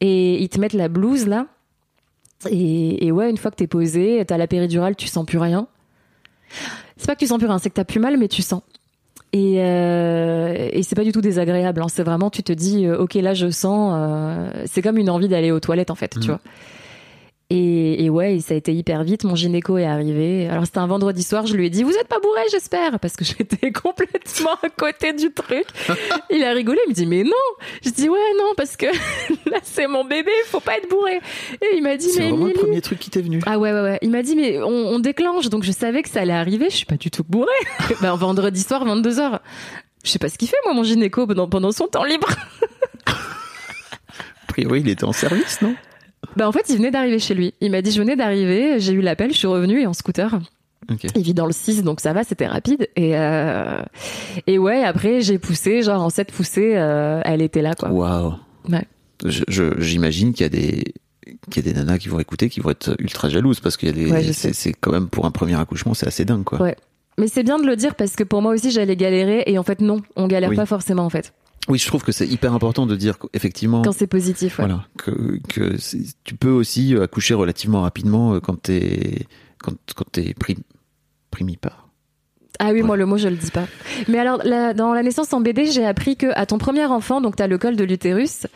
[0.00, 1.46] Et ils te mettent la blouse là.
[2.50, 5.68] Et, et ouais, une fois que t'es posé, t'as la péridurale, tu sens plus rien.
[6.96, 8.62] C'est pas que tu sens plus rien, c'est que t'as plus mal, mais tu sens.
[9.36, 11.82] Et, euh, et c'est pas du tout désagréable.
[11.82, 11.88] hein.
[11.88, 13.92] C'est vraiment, tu te dis, euh, ok, là je sens.
[13.96, 16.40] euh, c'est comme une envie d'aller aux toilettes en fait, tu vois.
[17.50, 19.24] Et, et ouais, et ça a été hyper vite.
[19.24, 20.48] Mon gynéco est arrivé.
[20.48, 21.46] Alors c'était un vendredi soir.
[21.46, 25.12] Je lui ai dit, vous êtes pas bourré, j'espère, parce que j'étais complètement à côté
[25.12, 25.66] du truc.
[26.30, 26.80] Il a rigolé.
[26.86, 27.30] Il me dit, mais non.
[27.84, 28.86] Je dis, ouais, non, parce que
[29.50, 31.20] là c'est mon bébé, faut pas être bourré.
[31.60, 33.40] Et il m'a dit, C'est mais vraiment le premier truc qui t'est venu.
[33.46, 33.98] ah ouais, ouais, ouais.
[34.02, 35.48] Il m'a dit, mais on, on déclenche.
[35.50, 36.70] Donc je savais que ça allait arriver.
[36.70, 37.50] Je suis pas du tout bourrée.
[38.00, 39.40] ben, vendredi soir, 22h.
[40.02, 42.28] Je sais pas ce qu'il fait, moi, mon gynéco, pendant, pendant son temps libre.
[43.06, 45.74] A priori, il était en service, non?
[46.36, 47.54] Ben, en fait, il venait d'arriver chez lui.
[47.60, 50.40] Il m'a dit, je venais d'arriver, j'ai eu l'appel, je suis revenue et en scooter.
[50.90, 51.06] Ok.
[51.16, 52.88] Il vit dans le 6, donc ça va, c'était rapide.
[52.96, 53.80] Et, euh,
[54.46, 57.90] et ouais, après, j'ai poussé, genre en 7 poussées, euh, elle était là, quoi.
[57.90, 58.34] Waouh.
[58.68, 58.84] Ouais.
[59.78, 60.84] J'imagine qu'il y a des
[61.50, 64.10] qu'il y a des nanas qui vont écouter qui vont être ultra jalouses parce des
[64.10, 66.60] Ouais, c'est quand même pour un premier accouchement c'est assez dingue quoi.
[66.60, 66.76] Ouais.
[67.18, 69.44] Mais c'est bien de le dire parce que pour moi aussi, j'allais galérer.
[69.46, 70.56] Et en fait, non, on galère Oui.
[70.56, 71.32] pas forcément, en fait,
[71.68, 74.58] Oui, je trouve que c'est hyper important de dire qu'effectivement quand c'est positif.
[74.58, 74.66] Ouais.
[74.66, 75.78] voilà que
[76.24, 79.26] tu peux aussi accoucher relativement rapidement euh, quand t'es
[79.62, 80.58] quand quand t'es prim,
[81.30, 81.88] primipare.
[82.60, 82.82] Ah oui, Ouais.
[82.82, 83.64] moi le mot je le dis pas.
[84.08, 87.20] Mais alors la- dans la naissance en BD, j'ai appris que à ton premier enfant,
[87.20, 88.46] donc t'as le col de l'utérus.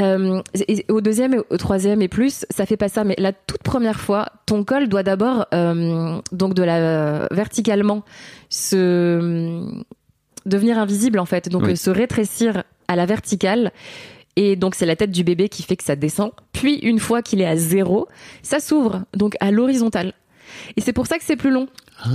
[0.00, 3.02] euh, et au deuxième et au troisième et plus, ça fait pas ça.
[3.04, 8.04] Mais la toute première fois, ton col doit d'abord euh, donc de la verticalement
[8.48, 9.82] se
[10.46, 11.72] devenir invisible en fait, donc Oui.
[11.72, 13.72] euh, se rétrécir à la verticale.
[14.36, 16.30] Et donc c'est la tête du bébé qui fait que ça descend.
[16.52, 18.06] Puis une fois qu'il est à zéro,
[18.42, 20.12] ça s'ouvre donc à l'horizontale.
[20.76, 21.66] Et c'est pour ça que c'est plus long.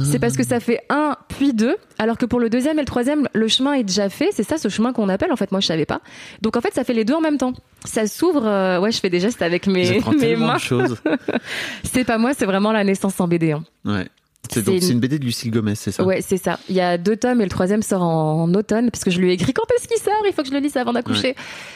[0.09, 2.85] C'est parce que ça fait un puis deux, alors que pour le deuxième et le
[2.87, 4.29] troisième, le chemin est déjà fait.
[4.31, 5.29] C'est ça ce chemin qu'on appelle.
[5.33, 5.99] En fait, moi, je savais pas.
[6.41, 7.51] Donc en fait, ça fait les deux en même temps.
[7.83, 8.45] Ça s'ouvre.
[8.47, 10.57] euh, ouais, je fais des gestes avec mes, mes mains.
[11.83, 13.51] C'est pas moi, c'est vraiment la naissance en BD.
[13.51, 13.63] hein.
[13.83, 14.07] Ouais.
[14.51, 16.03] C'est une- une BD de Lucille Gomez, c'est ça?
[16.03, 16.59] Ouais, c'est ça.
[16.69, 19.19] Il y a deux tomes et le troisième sort en, en automne parce que je
[19.19, 20.13] lui ai écrit quand est-ce qu'il sort?
[20.27, 21.29] Il faut que je le lise avant d'accoucher.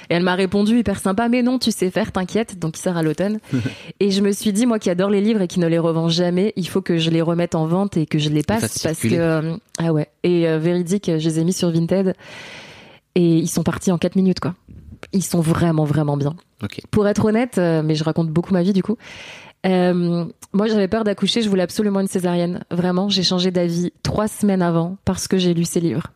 [0.10, 2.60] Et elle m'a répondu hyper sympa, mais non, tu sais faire, t'inquiète.
[2.60, 3.40] Donc il sort à l'automne.
[4.00, 6.10] et je me suis dit, moi qui adore les livres et qui ne les revends
[6.10, 8.74] jamais, il faut que je les remette en vente et que je les passe parce
[8.74, 9.18] que circuler.
[9.18, 10.08] euh, ah ouais.
[10.24, 12.14] Et euh, véridique, je les ai mis sur Vinted
[13.16, 14.54] et ils sont partis en 4 minutes quoi.
[15.14, 16.36] Ils sont vraiment vraiment bien.
[16.64, 16.82] Ok.
[16.92, 18.98] Pour être honnête, euh, mais je raconte beaucoup ma vie du coup.
[19.66, 21.42] Euh, moi, j'avais peur d'accoucher.
[21.42, 22.64] Je voulais absolument une césarienne.
[22.72, 26.08] Vraiment, j'ai changé d'avis trois semaines avant parce que j'ai lu ces livres.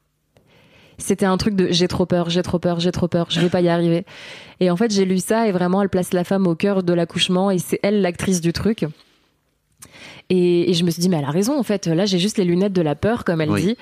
[0.98, 3.50] C'était un truc de j'ai trop peur, j'ai trop peur, j'ai trop peur, je vais
[3.50, 4.06] pas y arriver.
[4.60, 6.94] Et en fait, j'ai lu ça et vraiment, elle place la femme au cœur de
[6.94, 8.86] l'accouchement et c'est elle l'actrice du truc.
[10.30, 11.88] Et, et je me suis dit, mais elle a raison en fait.
[11.88, 13.62] Là, j'ai juste les lunettes de la peur, comme elle Oui.
[13.64, 13.78] dit.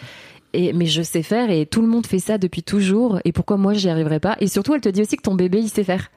[0.53, 3.19] Et, mais je sais faire et tout le monde fait ça depuis toujours.
[3.23, 4.35] Et pourquoi moi j'y arriverai pas?
[4.39, 6.09] Et surtout, elle te dit aussi que ton bébé il sait faire,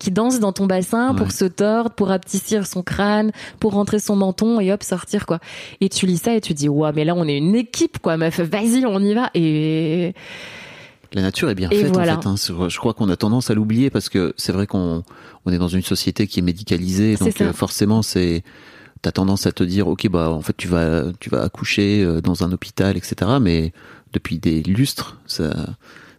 [0.00, 4.16] qui danse dans ton bassin pour se tordre, pour aptissir son crâne, pour rentrer son
[4.16, 5.38] menton et hop sortir quoi.
[5.80, 8.16] Et tu lis ça et tu dis ouais mais là on est une équipe quoi
[8.16, 10.14] meuf, vas-y on y va et
[11.12, 12.18] La nature est bien Et faite voilà.
[12.18, 12.50] en fait.
[12.50, 12.68] hein.
[12.68, 15.04] Je crois qu'on a tendance à l'oublier parce que c'est vrai qu'on
[15.44, 18.42] on est dans une société qui est médicalisée, donc euh, forcément c'est
[19.06, 22.20] t'as tendance à te dire ok bah en fait tu vas tu vas accoucher euh,
[22.20, 23.14] dans un hôpital etc.
[23.40, 23.72] Mais
[24.12, 25.54] depuis des lustres ça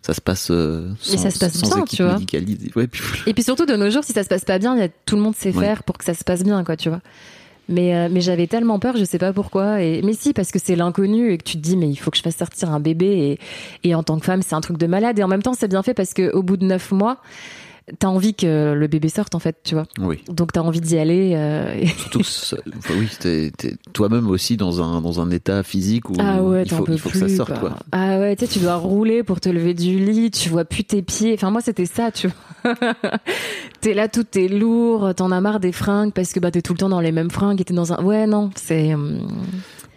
[0.02, 2.18] ça se passe euh, sans, Mais ça se passe bien, tu vois.
[2.78, 4.82] Ouais, puis et puis surtout de nos jours si ça se passe pas bien, y
[4.82, 5.66] a tout le monde sait Ouais.
[5.66, 7.02] faire pour que ça se passe bien quoi tu vois.
[7.68, 9.82] Mais, euh, mais j'avais tellement peur, je sais pas pourquoi.
[9.82, 12.10] Et, mais si, parce que c'est l'inconnu et que tu te dis, mais il faut
[12.12, 13.38] que je fasse sortir un bébé.
[13.84, 15.20] Et, et en tant que femme, c'est un truc de malade.
[15.20, 17.18] Et en même temps, c'est bien fait parce que au bout de neuf mois,
[18.00, 19.86] t'as envie que le bébé sorte, en fait, tu vois.
[20.00, 20.24] Oui.
[20.30, 21.34] Donc t'as envie d'y aller.
[21.36, 22.20] euh, Surtout,
[22.78, 23.52] enfin, oui, t'es
[23.94, 27.10] toi-même aussi dans un, dans un état physique où Ah ouais, il faut, il faut
[27.10, 27.70] que plus, ça sorte, quoi.
[27.70, 27.80] quoi.
[27.92, 30.84] Ah ouais, tu sais, tu dois rouler pour te lever du lit, tu vois plus
[30.84, 31.34] tes pieds.
[31.34, 32.28] Enfin, moi, c'était ça, tu
[32.64, 32.74] vois.
[33.82, 36.74] t'es là, tout est lourd, t'en as marre des fringues parce que bah, t'es tout
[36.74, 38.04] le temps dans les mêmes fringues et t'es dans un.
[38.04, 38.94] Ouais, non, c'est.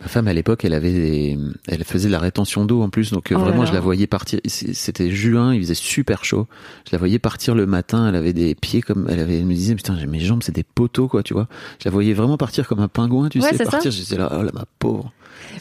[0.00, 3.10] Ma femme, à l'époque, elle avait des- elle faisait de la rétention d'eau en plus,
[3.12, 3.68] donc euh, Oh vraiment, là.
[3.68, 4.40] je la voyais partir.
[4.46, 6.46] C'était juin, il faisait super chaud.
[6.86, 9.52] Je la voyais partir le matin, elle avait des pieds comme, elle avait, elle me
[9.54, 11.48] disait, putain, mes jambes, c'est des poteaux, quoi, tu vois.
[11.80, 13.90] Je la voyais vraiment partir comme un pingouin, tu Ouais, sais, partir.
[13.90, 15.12] J'étais là, oh là, ma pauvre.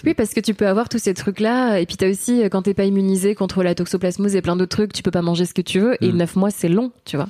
[0.05, 1.79] Oui, parce que tu peux avoir tous ces trucs-là.
[1.79, 4.75] Et puis t'as aussi, euh, quand t'es pas immunisé contre la toxoplasmose et plein d'autres
[4.75, 6.01] trucs, tu peux pas manger ce que tu veux.
[6.03, 6.17] Et Mm.
[6.17, 7.27] neuf mois, c'est long, tu vois.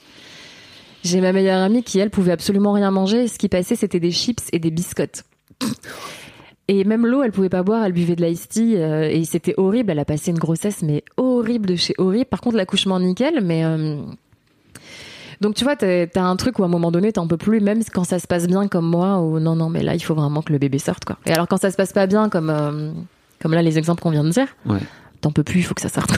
[1.04, 3.28] J'ai ma meilleure amie qui, elle, pouvait absolument rien manger.
[3.28, 5.24] Ce qui passait, c'était des chips et des biscottes.
[6.72, 9.56] Et même l'eau, elle pouvait pas boire, elle buvait de l'ice tea, euh, et c'était
[9.58, 9.90] horrible.
[9.90, 12.26] Elle a passé une grossesse, mais horrible de chez horrible.
[12.26, 13.96] Par contre, l'accouchement nickel, mais euh,
[15.42, 17.82] donc tu vois, t'as un truc où à un moment donné, t'en peux plus, même
[17.92, 20.42] quand ça se passe bien comme moi, ou non, non, mais là, il faut vraiment
[20.44, 21.18] que le bébé sorte, quoi.
[21.26, 22.92] Et alors quand ça se passe pas bien, comme euh,
[23.42, 24.80] comme là les exemples qu'on vient de dire, Ouais.
[25.22, 26.12] t'en peux plus, il faut que ça sorte.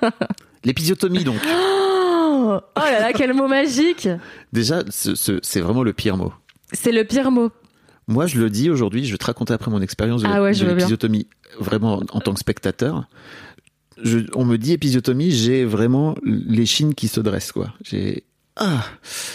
[0.64, 1.36] L'épisiotomie, donc.
[1.46, 4.08] oh là là, quel mot magique
[4.52, 6.32] Déjà, ce- ce- c'est vraiment le pire mot.
[6.72, 7.50] C'est le pire mot.
[8.06, 10.52] Moi, je le dis aujourd'hui, je vais te raconter après mon expérience de, Ah ouais,
[10.52, 11.26] de l'épisiotomie,
[11.58, 13.08] vraiment en tant que spectateur.
[14.02, 17.72] Je, on me dit épisiotomie, j'ai vraiment les chines qui se dressent, quoi.
[17.82, 18.24] J'ai
[18.56, 18.84] ah,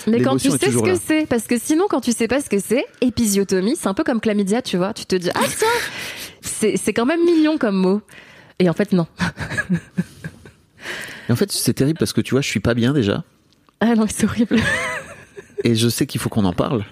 [0.08, 2.50] Mais quand tu sais ce que c'est, parce que sinon, quand tu sais pas ce
[2.50, 4.94] que c'est, épisiotomie, c'est un peu comme chlamydia, tu vois.
[4.94, 5.68] Tu te dis, ah tiens,
[6.42, 8.02] c'est c'est quand même mignon comme mot.
[8.60, 9.08] Et en fait, non.
[11.30, 13.24] Et en fait, c'est terrible parce que tu vois, je suis pas bien déjà,
[13.82, 14.58] Ah non, c'est horrible.
[15.64, 16.86] et je sais qu'il faut qu'on en parle.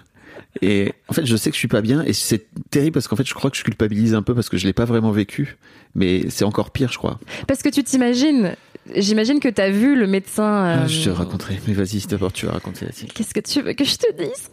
[0.62, 3.16] Et en fait, je sais que je suis pas bien, et c'est terrible parce qu'en
[3.16, 5.58] fait, je crois que je culpabilise un peu parce que je l'ai pas vraiment vécu,
[5.96, 7.20] mais c'est encore pire, je crois.
[7.48, 8.56] Parce que tu t'imagines,
[8.96, 10.44] j'imagine que t'as vu le médecin.
[10.66, 12.92] euh, Ah, je te raconterai, mais vas-y, d'abord, tu vas raconter la.
[13.14, 14.50] Qu'est-ce que tu veux que je te dise?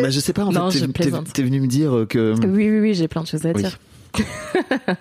[0.00, 0.78] Bah, je sais pas, en Non, fait,
[1.32, 2.34] t'es- venu me dire que.
[2.46, 3.62] Oui, oui, oui, j'ai plein de choses à Oui.
[3.62, 3.78] dire.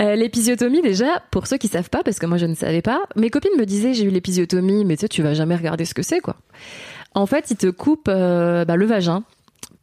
[0.00, 3.02] Euh, l'épisiotomie, déjà, pour ceux qui savent pas, parce que moi je ne savais pas,
[3.14, 5.94] mes copines me disaient j'ai eu l'épisiotomie, mais tu sais, tu vas jamais regarder ce
[5.94, 6.36] que c'est, quoi.
[7.14, 9.22] En fait, ils te coupent euh, bah, le vagin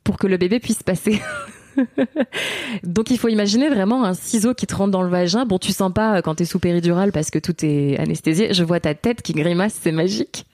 [0.10, 1.22] pour que le bébé puisse passer.
[2.84, 5.46] Donc il faut imaginer vraiment un ciseau qui te rentre dans le vagin.
[5.46, 8.52] Bon, tu sens pas euh, quand t'es sous péridurale parce que tout est anesthésié.
[8.56, 10.48] Je vois ta tête qui grimace, c'est magique.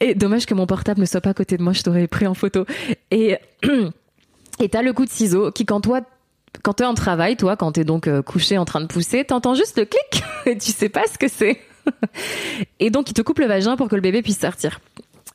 [0.00, 2.26] Et dommage que mon portable ne soit pas à côté de moi, je t'aurais pris
[2.26, 2.66] en photo.
[3.12, 3.36] Et
[4.58, 6.00] et t'as le coup de ciseau qui, quand toi,
[6.64, 9.54] quand t'es en travail, toi, quand t'es donc euh, couché en train de pousser, t'entends
[9.54, 11.60] juste le clic et tu sais pas ce que c'est.
[12.80, 14.80] et donc il te coupe le vagin pour que le bébé puisse sortir.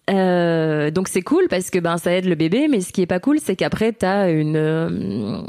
[0.09, 3.05] Euh, donc c'est cool parce que ben ça aide le bébé, mais ce qui est
[3.07, 5.41] pas cool, c'est qu'après t'as une euh,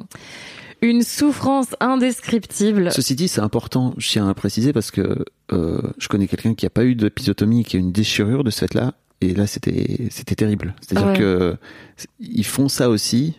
[0.83, 2.91] une souffrance indescriptible.
[2.93, 6.67] Ceci dit, c'est important, je tiens à préciser, parce que euh, je connais quelqu'un qui
[6.67, 10.35] a pas eu d'épisiotomie, qui a une déchirure de ce fait-là, et là, c'était c'était
[10.35, 10.75] terrible.
[10.81, 11.19] C'est-à-dire Ouais.
[11.19, 11.57] que
[12.21, 13.37] ils font ça aussi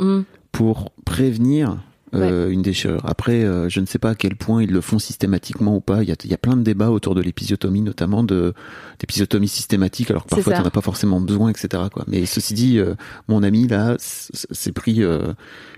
[0.00, 0.22] Mm.
[0.50, 1.76] pour prévenir
[2.14, 3.00] euh, une déchirure.
[3.04, 6.02] Après, euh, je ne sais pas à quel point ils le font systématiquement ou pas.
[6.02, 8.54] Il y a, il y a plein de débats autour de l'épisiotomie, notamment de
[8.98, 11.84] d'épisiotomie systématique, alors que parfois n'en as pas forcément besoin, etc.
[11.92, 12.04] Quoi.
[12.06, 12.94] Mais ceci dit, euh,
[13.28, 15.32] mon ami là s'est pris euh,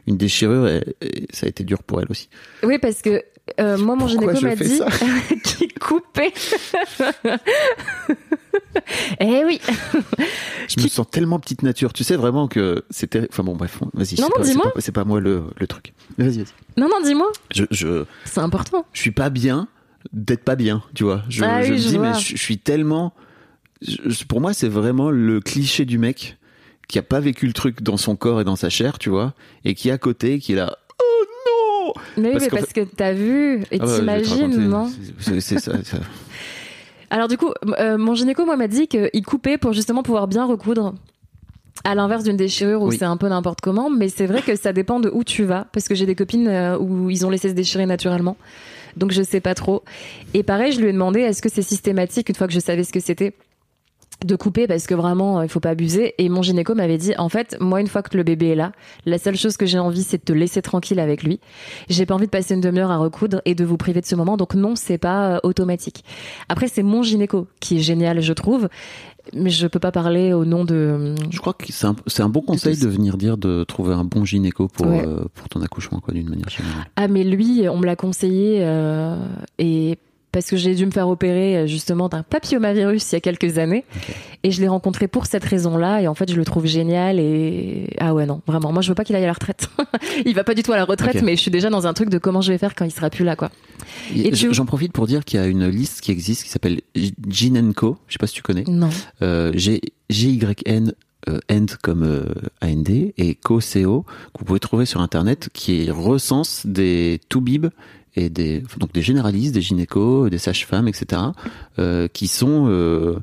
[0.07, 2.29] une déchirure et, et ça a été dur pour elle aussi.
[2.63, 3.23] Oui, parce que
[3.61, 6.33] euh, moi, mon Pourquoi gynéco m'a dit qu'il coupait.
[9.21, 9.61] eh oui.
[10.69, 11.93] Je me sens tellement petite nature.
[11.93, 13.29] Tu sais vraiment que c'est terrible.
[13.33, 14.21] Enfin bon, bref, vas-y.
[14.21, 14.73] Non, non, dis-moi.
[14.73, 15.93] pas- C'est pas, moi le, le truc.
[16.19, 16.45] Vas-y, vas-y.
[16.81, 17.31] Non, non, dis-moi.
[17.55, 18.87] Je, je, C'est important.
[18.93, 19.69] je suis pas bien
[20.13, 21.23] d'être pas bien, tu vois.
[21.29, 22.11] Je, Ah je oui, me je dis, vois.
[22.13, 23.13] mais je, je suis tellement.
[24.29, 26.37] pour moi, c'est vraiment le cliché du mec
[26.89, 29.33] qui a pas vécu le truc dans son corps et dans sa chair, tu vois,
[29.65, 30.77] et qui est à côté, qui est là.
[32.17, 35.59] Mais oui, Parce mais parce que t'as vu et Ah te t'imagines, non C'est ça.
[35.83, 35.99] ça.
[37.11, 40.45] Alors du coup, euh, mon gynéco moi m'a dit qu'il coupait pour justement pouvoir bien
[40.45, 40.95] recoudre.
[41.85, 42.97] À l'inverse d'une déchirure où Oui.
[42.99, 45.67] c'est un peu n'importe comment, mais c'est vrai que ça dépend de où tu vas,
[45.73, 48.37] parce que j'ai des copines euh, où ils ont laissé se déchirer naturellement,
[48.97, 49.83] donc je sais pas trop.
[50.35, 52.85] Et pareil, je lui ai demandé est-ce que c'est systématique une fois que je savais
[52.85, 53.35] ce que c'était?
[54.25, 56.15] De couper parce que vraiment euh, il faut pas abuser.
[56.19, 58.73] Et mon gynéco m'avait dit en fait moi une fois que le bébé est là
[59.07, 61.41] la seule chose que j'ai envie c'est de te laisser tranquille avec lui.
[61.89, 64.15] J'ai pas envie de passer une demi-heure à recoudre et de vous priver de ce
[64.15, 64.37] moment.
[64.37, 66.05] Donc non c'est pas euh, automatique.
[66.49, 68.69] Après c'est mon gynéco qui est génial je trouve.
[69.33, 72.29] Mais je peux pas parler au nom de Je crois que c'est un, c'est un
[72.29, 75.03] bon conseil de venir dire de trouver un bon gynéco pour, Ouais.
[75.07, 76.85] euh, pour ton accouchement, quoi, d'une manière générale.
[76.97, 79.17] ah mais lui on me l'a conseillé euh,
[79.59, 79.99] et
[80.35, 83.57] parce que j'ai dû me faire opérer euh, justement d'un papillomavirus il y a quelques
[83.59, 83.85] années.
[84.43, 87.89] Et je l'ai rencontré pour cette raison-là et en fait je le trouve génial et
[87.99, 88.73] ah ouais non vraiment.
[88.73, 89.69] Moi je veux pas qu'il aille à la retraite.
[90.27, 92.11] Il va pas du tout à la retraite mais je suis déjà dans un truc
[92.11, 93.51] de comment je vais faire quand il sera plus là quoi.
[94.15, 96.81] Et tu- J'en profite pour dire qu'il y a une liste qui existe qui s'appelle
[97.29, 97.97] Gin Co.
[98.09, 98.65] Je sais pas si tu connais.
[98.69, 98.91] non.
[99.23, 100.93] Euh, G G-Y-N
[101.29, 102.25] euh, End comme euh,
[102.63, 107.69] AND et Co CO que vous pouvez trouver sur internet qui recense des toubibs
[108.17, 111.21] et des donc des généralistes, des gynécos, des sages-femmes, etc.
[111.79, 113.17] euh, qui sont euh,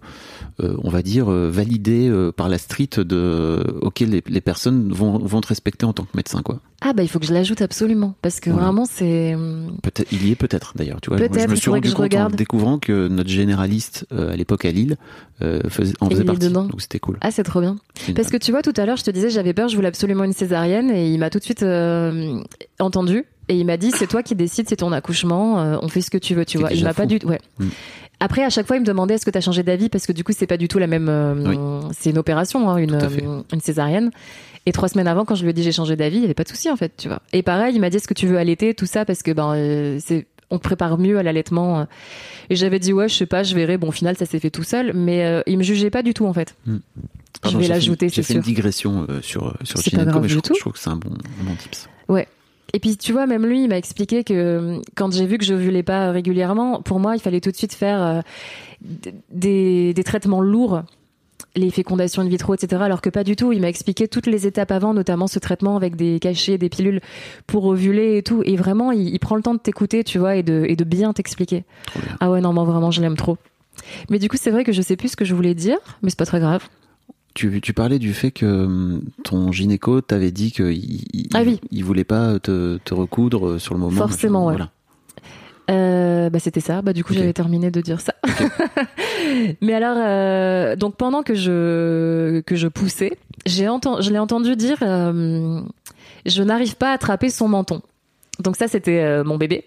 [0.61, 4.91] euh, on va dire euh, validés euh, par la street de auquel les, les personnes
[4.91, 6.59] vont vont te respecter en tant que médecin quoi.
[6.81, 8.65] ah bah il faut que je l'ajoute absolument parce que Voilà.
[8.67, 9.35] vraiment c'est
[9.81, 10.99] Peut-être il y est peut-être d'ailleurs.
[11.01, 12.33] Tu vois, Peut-être, je me suis rendu que je compte regarde.
[12.33, 14.97] en découvrant que notre généraliste euh, à l'époque à Lille
[15.41, 16.47] euh, faisait, en Et faisait partie.
[16.47, 16.65] dedans.
[16.65, 17.17] Donc c'était cool.
[17.21, 17.77] ah c'est trop bien
[18.15, 20.23] Parce que tu vois, tout à l'heure, je te disais, j'avais peur, je voulais absolument
[20.23, 22.39] une césarienne, et il m'a tout de suite euh,
[22.79, 26.01] entendu, et il m'a dit, c'est toi qui décides, c'est ton accouchement, euh, on fait
[26.01, 26.73] ce que tu veux, tu C'est vois.
[26.73, 27.39] Il m'a pas du ouais.
[27.59, 27.67] Mm.
[28.19, 30.11] Après, à chaque fois, il me demandait, est-ce que tu as changé d'avis, parce que
[30.11, 31.09] du coup, c'est pas du tout la même.
[31.09, 34.11] euh, C'est une opération, hein, une, euh, une césarienne.
[34.67, 36.35] Et trois semaines avant, quand je lui ai dit j'ai changé d'avis, il y avait
[36.35, 37.19] pas de souci en fait, tu vois.
[37.33, 39.97] Et pareil, il m'a dit est-ce que tu veux allaiter, tout ça, parce que ben
[39.99, 41.87] c'est on te prépare mieux à l'allaitement.
[42.51, 43.77] Et j'avais dit ouais, je sais pas, je verrai.
[43.79, 46.27] Bon, au final, ça s'est fait tout seul, mais il me jugeait pas du tout
[46.27, 46.55] en fait.
[46.63, 46.77] Pardon,
[47.45, 48.53] je vais j'ai l'ajouter, une- J'ai c'est fait une sûr.
[48.53, 51.55] digression sur sur C'est grave mais je, je trouve que c'est un bon, un bon
[51.55, 51.89] tips.
[52.73, 55.45] Et puis tu vois, même lui, il m'a expliqué que euh, quand j'ai vu que
[55.45, 58.21] je ovulais pas régulièrement, pour moi, il fallait tout de suite faire euh,
[59.31, 60.83] des, des traitements lourds,
[61.55, 62.81] les fécondations in vitro, etc.
[62.81, 63.51] Alors que pas du tout.
[63.51, 67.01] Il m'a expliqué toutes les étapes avant, notamment ce traitement avec des cachets, des pilules
[67.45, 68.41] pour ovuler et tout.
[68.45, 70.83] Et vraiment, il, il prend le temps de t'écouter, tu vois, et de, et de
[70.83, 71.65] bien t'expliquer.
[72.19, 73.37] Ah ouais, non, moi vraiment, je l'aime trop.
[74.09, 76.09] Mais du coup, c'est vrai que je sais plus ce que je voulais dire, mais
[76.09, 76.67] c'est pas très grave.
[77.33, 81.59] Tu, tu parlais du fait que hum, ton gynéco t'avait dit qu'il il, Ah oui.
[81.71, 83.97] il voulait pas te, te recoudre sur le moment.
[83.97, 84.55] Forcément, ouais.
[84.55, 84.71] Voilà.
[85.69, 86.81] Euh, bah c'était ça.
[86.81, 88.13] Bah du coup j'avais terminé de dire ça.
[89.61, 94.55] Mais alors euh, donc pendant que je que je poussais, j'ai entendu, je l'ai entendu
[94.55, 95.61] dire euh,
[96.25, 97.81] je n'arrive pas à attraper son menton.
[98.39, 99.65] Donc ça c'était euh, mon bébé.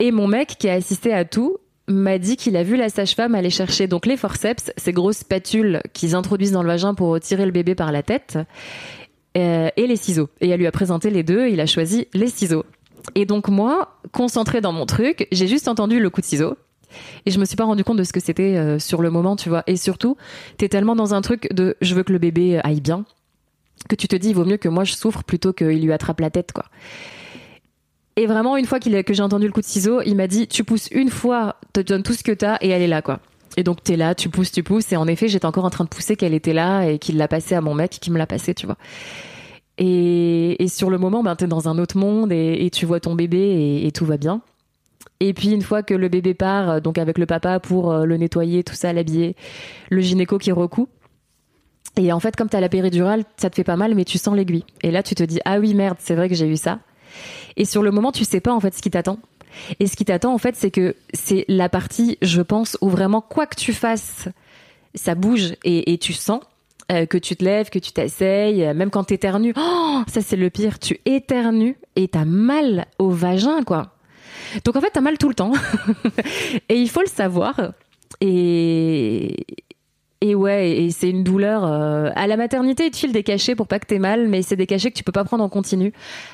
[0.00, 1.58] Et mon mec qui a assisté à tout
[1.88, 5.80] m'a dit qu'il a vu la sage-femme aller chercher donc les forceps, ces grosses spatules
[5.92, 8.38] qu'ils introduisent dans le vagin pour retirer le bébé par la tête,
[9.36, 10.28] euh, et les ciseaux.
[10.40, 11.48] Et elle lui a présenté les deux.
[11.48, 12.64] Il a choisi les ciseaux.
[13.14, 16.56] Et donc moi, concentrée dans mon truc, j'ai juste entendu le coup de ciseau.
[17.24, 19.34] Et je me suis pas rendu compte de ce que c'était euh, sur le moment,
[19.34, 19.64] tu vois.
[19.66, 20.16] Et surtout,
[20.58, 23.04] t'es tellement dans un truc de je veux que le bébé aille bien
[23.88, 26.20] que tu te dis il vaut mieux que moi je souffre plutôt qu'il lui attrape
[26.20, 26.66] la tête, quoi.
[28.16, 30.46] Et vraiment, une fois a- que j'ai entendu le coup de ciseau, il m'a dit
[30.46, 33.20] tu pousses une fois, te donne tout ce que t'as et elle est là, quoi.
[33.56, 34.92] Et donc t'es là, tu pousses, tu pousses.
[34.92, 37.28] Et en effet, j'étais encore en train de pousser qu'elle était là et qu'il l'a
[37.28, 38.76] passé à mon mec qui me l'a passé, tu vois.
[39.78, 43.00] Et, et sur le moment, ben, t'es dans un autre monde et, et tu vois
[43.00, 44.42] ton bébé et, et tout va bien.
[45.20, 48.04] Et puis une fois que le bébé part, euh, donc avec le papa pour euh,
[48.04, 49.36] le nettoyer, tout ça, l'habiller,
[49.90, 50.88] le gynéco qui recoue.
[51.96, 54.34] Et en fait, comme t'as la péridurale, ça te fait pas mal, mais tu sens
[54.34, 54.64] l'aiguille.
[54.82, 56.80] Et là, tu te dis ah oui merde, c'est vrai que j'ai eu ça.
[57.56, 59.18] Et sur le moment, tu sais pas en fait ce qui t'attend.
[59.80, 63.20] Et ce qui t'attend en fait, c'est que c'est la partie, je pense, où vraiment
[63.20, 64.28] quoi que tu fasses,
[64.94, 66.40] ça bouge et, tu sens
[66.90, 69.54] euh, que tu te lèves, que tu t'asseyes, euh, même quand t'éternues.
[69.56, 70.78] Oh, ça c'est le pire.
[70.78, 73.92] Tu éternues et t'as mal au vagin, quoi.
[74.64, 75.52] Donc en fait, t'as mal tout le temps.
[76.68, 77.54] et il faut le savoir.
[78.20, 79.46] Et,
[80.22, 81.64] et ouais, et c'est une douleur.
[81.64, 84.42] euh, à la maternité, ils te filent des cachets pour pas que t'aies mal, mais
[84.42, 85.92] c'est des cachets que tu peux pas prendre en continu.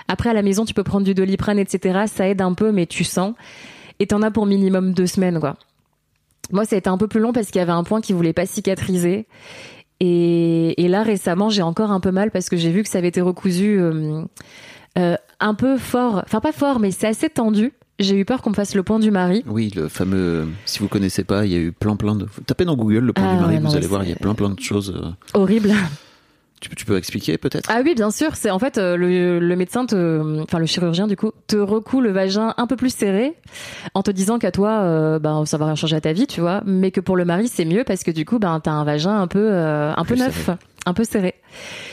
[0.08, 2.00] Après, à la maison, tu peux prendre du doliprane, etc.
[2.06, 3.34] Ça aide un peu, mais tu sens.
[3.98, 5.56] Et t'en as pour minimum deux semaines, quoi.
[6.52, 8.12] Moi, ça a été un peu plus long parce qu'il y avait un point qui
[8.12, 9.26] voulait pas cicatriser.
[10.00, 12.98] Et, et là, récemment, j'ai encore un peu mal parce que j'ai vu que ça
[12.98, 14.22] avait été recousu euh,
[14.98, 16.22] euh, un peu fort.
[16.24, 17.72] Enfin, pas fort, mais c'est assez tendu.
[17.98, 19.42] J'ai eu peur qu'on me fasse le point du mari.
[19.46, 20.46] Oui, le fameux.
[20.64, 22.26] Si vous connaissez pas, il y a eu plein plein de.
[22.46, 24.12] Tapez dans Google le point Ah du mari, ouais, non, vous allez voir, il y
[24.12, 24.94] a plein plein de choses.
[24.96, 25.08] euh.
[25.34, 25.72] Horrible.
[26.60, 27.68] Tu, peux- tu peux expliquer peut-être?
[27.72, 28.34] Ah oui, bien sûr.
[28.34, 32.00] C'est en fait euh, le, le médecin, te, enfin le chirurgien du coup, te recoue
[32.00, 33.34] le vagin un peu plus serré,
[33.94, 36.40] en te disant qu'à toi, euh, ben ça va rien changer à ta vie, tu
[36.40, 38.82] vois, mais que pour le mari c'est mieux parce que du coup, ben t'as un
[38.84, 40.58] vagin un peu, euh, un peu neuf, serré.
[40.88, 41.34] Un peu serré.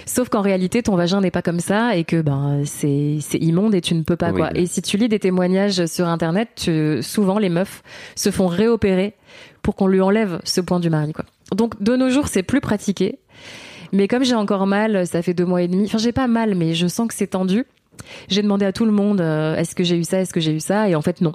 [0.06, 3.76] Sauf qu'en réalité, ton vagin n'est pas comme ça et que ben c'est c'est immonde
[3.76, 4.50] et tu ne peux pas quoi.
[4.56, 7.84] Et si tu lis des témoignages sur internet, tu- souvent les meufs
[8.16, 9.14] se font réopérer
[9.62, 11.26] pour qu'on lui enlève ce point du mari quoi.
[11.56, 13.20] Donc de nos jours, c'est plus pratiqué.
[13.91, 15.86] Mais comme j'ai encore mal, ça fait deux mois et demi.
[15.86, 17.66] Enfin, j'ai pas mal, mais je sens que c'est tendu.
[18.28, 20.54] J'ai demandé à tout le monde euh, est-ce que j'ai eu ça, est-ce que j'ai
[20.54, 21.34] eu ça, et en fait non.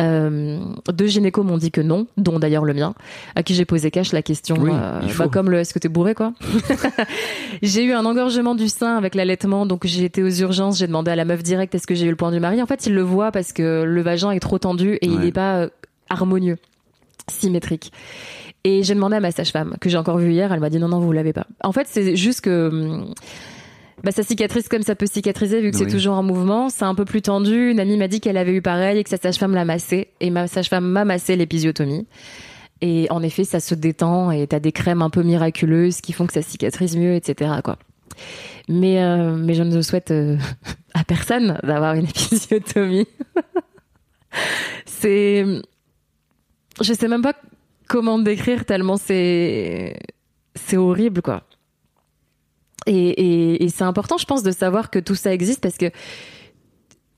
[0.00, 0.60] Euh,
[0.92, 2.94] deux gynécos m'ont dit que non, dont d'ailleurs le mien,
[3.34, 5.88] à qui j'ai posé cash la question, Oui, euh, bah, comme le est-ce que t'es
[5.88, 6.34] bourré quoi.
[7.62, 11.10] j'ai eu un engorgement du sein avec l'allaitement, donc j'ai été aux urgences, j'ai demandé
[11.10, 12.62] à la meuf direct est-ce que j'ai eu le point du mari?
[12.62, 15.32] En fait, il le voit parce que le vagin est trop tendu et il n'est
[15.32, 15.66] pas
[16.08, 16.58] harmonieux,
[17.28, 17.92] symétrique.
[18.64, 20.88] Et j'ai demandé à ma sage-femme, que j'ai encore vue hier, elle m'a dit non,
[20.88, 21.46] non, vous l'avez pas.
[21.62, 23.14] En fait, c'est juste que hum,
[24.04, 26.68] bah, ça cicatrise comme ça peut cicatriser vu que c'est toujours en mouvement.
[26.68, 27.70] C'est un peu plus tendu.
[27.70, 30.08] Une amie m'a dit qu'elle avait eu pareil et que sa sage-femme l'a massé.
[30.20, 32.06] Et ma sage-femme m'a massé l'épisiotomie.
[32.80, 36.26] Et en effet, ça se détend et t'as des crèmes un peu miraculeuses qui font
[36.26, 37.54] que ça cicatrise mieux, etc.
[37.64, 37.76] Quoi.
[38.68, 40.36] Mais, euh, mais je ne souhaite euh,
[40.94, 43.08] à personne d'avoir une épisiotomie.
[44.86, 45.44] c'est.
[46.80, 47.34] Je sais même pas
[47.88, 49.98] comment décrire tellement c'est.
[50.54, 51.47] C'est horrible, quoi.
[52.86, 55.90] Et, et, et c'est important, je pense, de savoir que tout ça existe parce que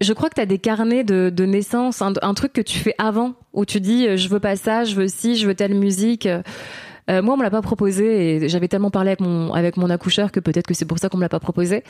[0.00, 2.78] je crois que tu as des carnets de, de naissance, un, un truc que tu
[2.78, 5.54] fais avant, où tu dis euh, je veux pas ça, je veux ci, je veux
[5.54, 6.26] telle musique.
[7.10, 9.90] Euh, moi, on me l'a pas proposé et j'avais tellement parlé avec mon, avec mon
[9.90, 11.82] accoucheur que peut-être que c'est pour ça qu'on me l'a pas proposé.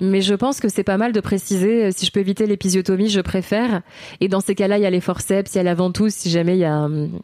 [0.00, 3.08] Mais je pense que c'est pas mal de préciser, euh, si je peux éviter l'épisiotomie,
[3.08, 3.82] je préfère.
[4.20, 6.30] Et dans ces cas-là, il y a les forceps, il y a la ventouse, si
[6.30, 7.20] jamais il y a, hum,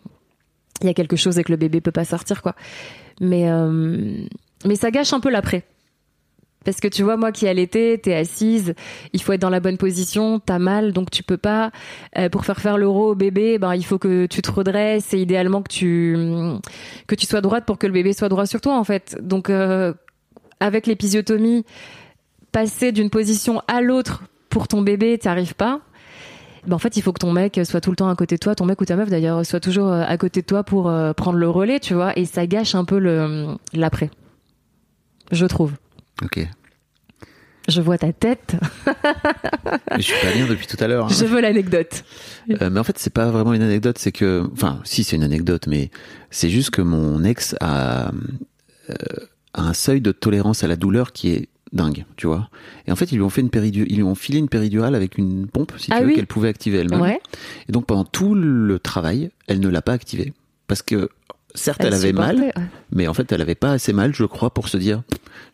[0.83, 2.55] y a quelque chose et que le bébé peut pas sortir, quoi.
[3.21, 4.17] Mais, euh,
[4.67, 5.65] mais ça gâche un peu l'après.
[6.65, 8.75] Parce que tu vois, moi qui allaitée, t'es assise,
[9.15, 11.71] il faut être dans la bonne position, t'as mal, donc tu peux pas.
[12.19, 15.19] Euh, pour faire faire l'euro au bébé, ben il faut que tu te redresses et
[15.19, 16.17] idéalement que tu
[17.07, 19.17] que tu sois droite pour que le bébé soit droit sur toi en fait.
[19.23, 19.95] Donc euh,
[20.61, 21.65] avec l'épisiotomie,
[22.53, 25.81] passer d'une position à l'autre pour ton bébé, t'arrives pas.
[26.67, 28.41] Ben en fait, il faut que ton mec soit tout le temps à côté de
[28.41, 30.89] toi, ton mec ou ta meuf d'ailleurs soit toujours euh, à côté de toi pour
[30.89, 34.11] euh, prendre le relais, tu vois, et ça gâche un peu le l'après.
[35.33, 35.73] Je trouve.
[36.23, 36.47] Ok.
[37.69, 38.57] Je vois ta tête.
[38.87, 41.07] Mais je suis pas bien depuis tout à l'heure.
[41.07, 41.09] hein.
[41.11, 42.05] Je veux l'anecdote.
[42.63, 45.23] Euh, mais en fait, c'est pas vraiment une anecdote, c'est que, enfin, si c'est une
[45.23, 45.91] anecdote, mais
[46.31, 48.11] c'est juste que mon ex a,
[48.89, 48.95] euh,
[49.55, 52.49] a un seuil de tolérance à la douleur qui est dingue, tu vois.
[52.89, 55.17] Et en fait, ils lui ont fait une ils lui ont filé une péridurale avec
[55.19, 56.15] une pompe, si tu Ah veux, oui.
[56.15, 57.01] qu'elle pouvait activer elle-même.
[57.01, 57.21] Ouais.
[57.69, 60.33] Et donc pendant tout le travail, elle ne l'a pas activée
[60.67, 61.09] parce que
[61.55, 62.53] certes, elle, avait mal, ouais.
[62.93, 65.03] mais en fait, elle avait pas assez mal, je crois, pour se dire,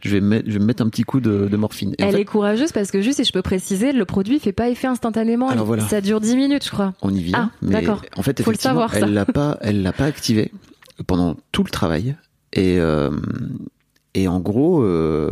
[0.00, 1.94] je vais me mettre, je vais me mettre un petit coup de, de morphine.
[1.98, 4.38] Et en Elle fait, est courageuse parce que juste, si je peux préciser, le produit
[4.38, 5.48] fait pas effet instantanément.
[5.48, 5.86] Alors voilà.
[5.88, 6.94] Ça dure 10 minutes, je crois.
[7.02, 7.50] on y vient.
[7.52, 8.02] Ah, mais d'accord.
[8.16, 10.52] en fait, Faut le effectivement, savoir, elle l'a pas, elle l'a pas activé
[11.06, 12.16] pendant tout le travail.
[12.52, 13.10] Et euh,
[14.16, 15.30] et en gros, euh,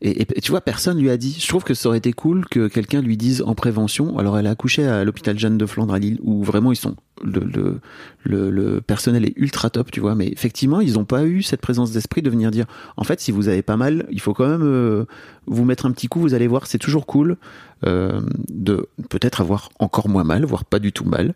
[0.00, 1.36] et, tu vois, personne lui a dit.
[1.40, 4.18] Je trouve que ça aurait été cool que quelqu'un lui dise en prévention.
[4.18, 6.94] Alors, elle a accouché à l'hôpital Jeanne de Flandre à Lille, où vraiment ils sont
[7.24, 7.80] le le,
[8.22, 10.14] le le personnel est ultra top, tu vois.
[10.14, 12.66] Mais effectivement, ils n'ont pas eu cette présence d'esprit de venir dire.
[12.96, 15.06] En fait, si vous avez pas mal, il faut quand même euh,
[15.46, 16.20] vous mettre un petit coup.
[16.20, 17.36] Vous allez voir, c'est toujours cool
[17.84, 21.34] euh, de peut-être avoir encore moins mal, voire pas du tout mal.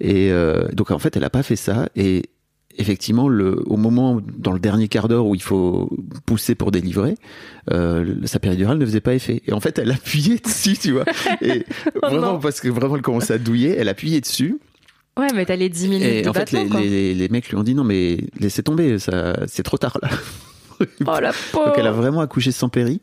[0.00, 1.88] Et euh, donc en fait, elle a pas fait ça.
[1.96, 2.30] Et
[2.78, 5.90] effectivement, le, au moment, dans le dernier quart d'heure où il faut
[6.26, 7.14] pousser pour délivrer,
[7.70, 9.42] euh, sa péridurale ne faisait pas effet.
[9.46, 11.04] Et en fait, elle appuyait dessus, tu vois.
[11.40, 11.64] Et
[11.96, 12.38] Oh vraiment, non.
[12.38, 14.58] parce que vraiment, elle commençait à douiller, elle appuyait dessus.
[15.18, 16.80] Ouais, mais t'as les 10 minutes Et de en fait, les, quoi.
[16.80, 20.08] les, les mecs lui ont dit non, mais laissez tomber, ça, c'est trop tard là.
[21.06, 23.00] Oh la Donc elle a vraiment accouché sans péri.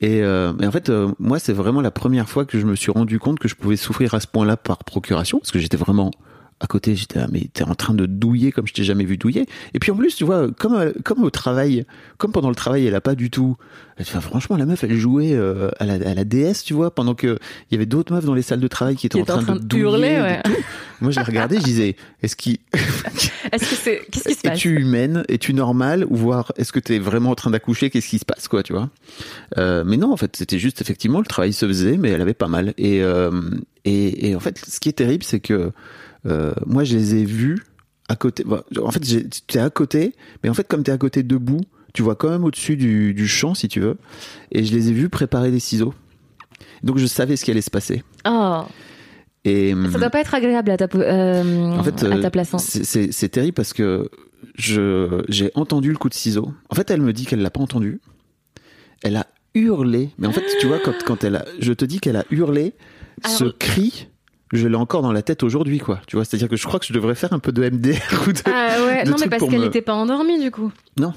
[0.00, 2.76] Et, euh, et en fait, euh, moi, c'est vraiment la première fois que je me
[2.76, 5.76] suis rendu compte que je pouvais souffrir à ce point-là par procuration, parce que j'étais
[5.78, 6.10] vraiment
[6.60, 6.96] à côté.
[6.96, 9.46] J'étais là, mais t'es en train de douiller comme je t'ai jamais vu douiller.
[9.74, 11.84] Et puis en plus, tu vois, comme comme au travail,
[12.18, 13.56] comme pendant le travail, elle a pas du tout.
[14.00, 17.14] Enfin, franchement, la meuf, elle jouait euh, à la, à la DS, tu vois, pendant
[17.14, 17.38] que
[17.70, 19.38] il y avait d'autres meufs dans les salles de travail qui étaient Qui en train,
[19.38, 20.18] en train de de hurler, douiller.
[20.18, 20.42] de ouais.
[21.00, 22.58] Moi, je la regardais, je disais, est-ce qu'il
[23.52, 24.02] Est-ce que c'est.
[24.10, 24.56] Qu'est-ce qui se passe?
[24.58, 25.24] es-tu humaine?
[25.28, 26.04] Es-tu normale?
[26.08, 27.90] Ou voir, est-ce que tu es vraiment en train d'accoucher?
[27.90, 28.90] Qu'est-ce qui se passe, quoi, tu vois?
[29.58, 32.34] Euh, Mais non, en fait, c'était juste, effectivement, le travail se faisait, mais elle avait
[32.34, 32.74] pas mal.
[32.78, 33.30] Et, euh,
[33.84, 35.70] et, et en fait, ce qui est terrible, c'est que
[36.26, 37.58] euh, moi, je les ai vus
[38.08, 38.44] à côté.
[38.44, 39.00] bon, en fait,
[39.46, 41.60] t'es à côté, mais en fait, comme t'es à côté debout,
[41.94, 43.96] tu vois quand même au-dessus du, du champ, si tu veux.
[44.52, 45.94] Et je les ai vus préparer des ciseaux.
[46.82, 48.02] Donc, je savais ce qui allait se passer.
[48.28, 48.62] Oh,
[49.44, 52.52] Et, ça doit pas être agréable à ta, euh, en fait, à euh, ta place.
[52.54, 52.58] hein.
[52.58, 54.10] c'est- terrible parce que
[54.56, 56.52] je j'ai entendu le coup de ciseau.
[56.70, 58.00] En fait, elle me dit qu'elle l'a pas entendu.
[59.02, 60.10] Elle a hurlé.
[60.18, 62.74] Mais en fait, tu vois, quand, quand elle a, je te dis qu'elle a hurlé,
[63.26, 64.08] ce cri,
[64.52, 66.00] je l'ai encore dans la tête aujourd'hui, quoi.
[66.06, 67.96] Tu vois, c'est-à-dire que je crois que je devrais faire un peu de MDR
[68.28, 68.38] ou de.
[68.46, 70.72] Ah ouais, de non mais parce qu'elle me- n'était pas endormie du coup.
[70.98, 71.12] Non.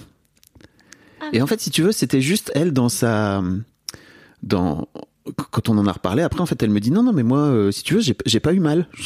[1.34, 3.44] Et en fait, si tu veux, c'était juste elle dans sa,
[4.42, 4.88] dans
[5.52, 6.24] quand on en a reparlé.
[6.24, 8.40] Après, en fait, elle me dit non, non, mais moi, euh, si tu veux, j'ai
[8.40, 8.88] pas eu mal.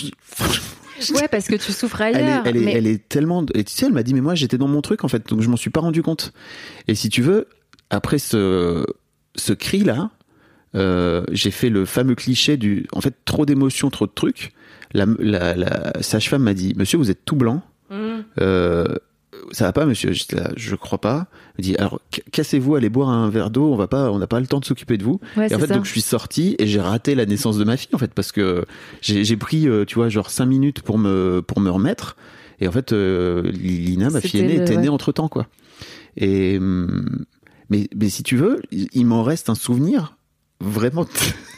[1.15, 2.71] Ouais, parce que tu souffres elle est, elle, est, mais...
[2.73, 3.45] elle est tellement.
[3.55, 5.41] Et tu sais, elle m'a dit, mais moi, j'étais dans mon truc, en fait, donc
[5.41, 6.31] je m'en suis pas rendu compte.
[6.87, 7.47] Et si tu veux,
[7.89, 8.85] après ce,
[9.35, 10.11] ce cri-là,
[10.75, 12.87] euh, j'ai fait le fameux cliché du.
[12.93, 14.51] En fait, trop d'émotions, trop de trucs.
[14.93, 17.63] La, la, la sage-femme m'a dit, monsieur, vous êtes tout blanc.
[17.89, 17.95] Mm.
[18.41, 18.95] Euh,
[19.51, 20.13] ça va pas, monsieur?
[20.31, 21.27] Là, je crois pas.
[21.57, 21.99] Il dit, alors
[22.31, 23.71] cassez-vous, allez boire un verre d'eau.
[23.71, 25.19] On va pas, on n'a pas le temps de s'occuper de vous.
[25.35, 25.75] Ouais, et en fait, ça.
[25.75, 28.31] donc je suis sorti et j'ai raté la naissance de ma fille en fait parce
[28.31, 28.65] que
[29.01, 32.15] j'ai pris, euh, tu vois, genre cinq minutes pour me pour me remettre.
[32.59, 34.89] Et en fait, euh, Lina, ma fille aînée, le- était née ouais.
[34.89, 35.47] entre temps quoi.
[36.15, 37.25] Et hum,
[37.69, 40.15] mais mais si tu veux, il m'en reste un souvenir
[40.63, 41.05] vraiment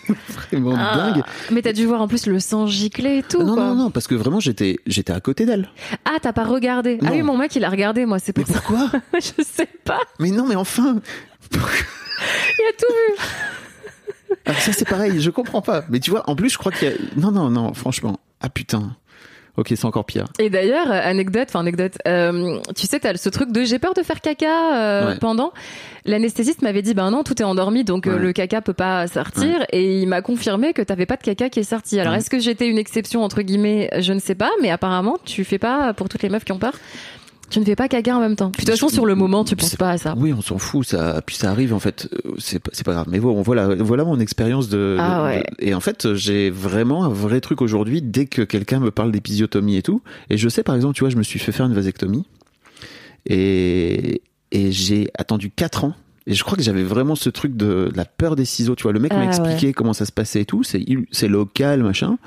[0.51, 1.24] vraiment Ah, dingue.
[1.51, 3.41] Mais t'as dû voir en plus le sang gicler et tout.
[3.43, 3.64] Non quoi.
[3.66, 5.70] non non parce que vraiment j'étais j'étais à côté d'elle.
[6.06, 7.12] Ah, t'as pas regardé Ah Non.
[7.12, 8.62] oui, mon mec, il a regardé, moi, c'est Mais pour ça.
[8.62, 9.99] pourquoi je sais pas.
[10.20, 10.97] Mais non mais enfin.
[11.51, 14.38] Il a tout vu.
[14.45, 15.86] Ah, ça c'est pareil, je comprends pas.
[15.89, 16.95] Mais tu vois, en plus je crois qu'il y a...
[17.18, 18.20] Non, non, non, franchement.
[18.41, 18.95] Ah putain.
[19.58, 20.26] Ok, c'est encore pire.
[20.38, 23.93] Et d'ailleurs, euh, anecdote, enfin anecdote, euh, tu sais, t'as ce truc de j'ai peur
[23.93, 25.18] de faire caca euh, Ouais.
[25.20, 25.53] pendant.
[26.06, 29.66] L'anesthésiste m'avait dit, ben non, tout est endormi, donc euh, le caca peut pas sortir.
[29.72, 31.99] Et il m'a confirmé que t'avais pas de caca qui est sorti.
[31.99, 33.89] Alors, est-ce que j'étais une exception, entre guillemets?
[33.99, 36.60] Je ne sais pas, mais apparemment, tu fais pas, pour toutes les meufs qui ont
[36.60, 36.74] peur,
[37.50, 38.52] tu ne fais pas caca en même temps.
[38.52, 40.14] Puis de toute façon, sur le moment, tu penses c'est- pas à ça.
[40.18, 43.08] Oui, on s'en fout, ça, puis ça arrive en fait, Euh, c'est pas- pas grave.
[43.10, 45.39] Mais bon, voilà, voilà mon expérience de, Ah ouais.
[45.60, 49.12] de- Et en fait, j'ai vraiment un vrai truc aujourd'hui dès que quelqu'un me parle
[49.12, 50.02] d'épisiotomie et tout.
[50.30, 52.26] Et je sais par exemple, tu vois, je me suis fait faire une vasectomie
[53.26, 54.22] et
[54.52, 55.93] et j'ai attendu 4 ans.
[56.28, 58.76] Et je crois que j'avais vraiment ce truc de, de la peur des ciseaux.
[58.76, 59.28] Tu vois, le mec Ah m'a ouais.
[59.28, 60.64] expliqué comment ça se passait et tout.
[60.64, 62.18] C'est c'est local, machin.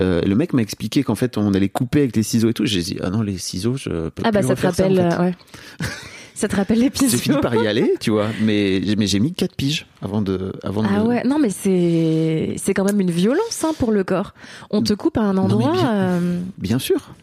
[0.00, 2.66] Euh, le mec m'a expliqué qu'en fait on allait couper avec les ciseaux et tout.
[2.66, 5.10] J'ai dit ah non les ciseaux je peux Ah bah plus ça te rappelle, en
[5.10, 5.16] fait.
[5.16, 5.34] euh, ouais.
[6.34, 7.20] ça te rappelle J'ai l'épisode.
[7.20, 10.52] fini par y aller, tu vois, mais, mais j'ai mis 4 piges avant de.
[10.64, 13.92] Avant de Ah me- ouais, non mais c'est c'est quand même une violence hein, pour
[13.92, 14.34] le corps.
[14.70, 15.72] On te coupe à un endroit.
[15.72, 17.14] bien- euh, Bien sûr.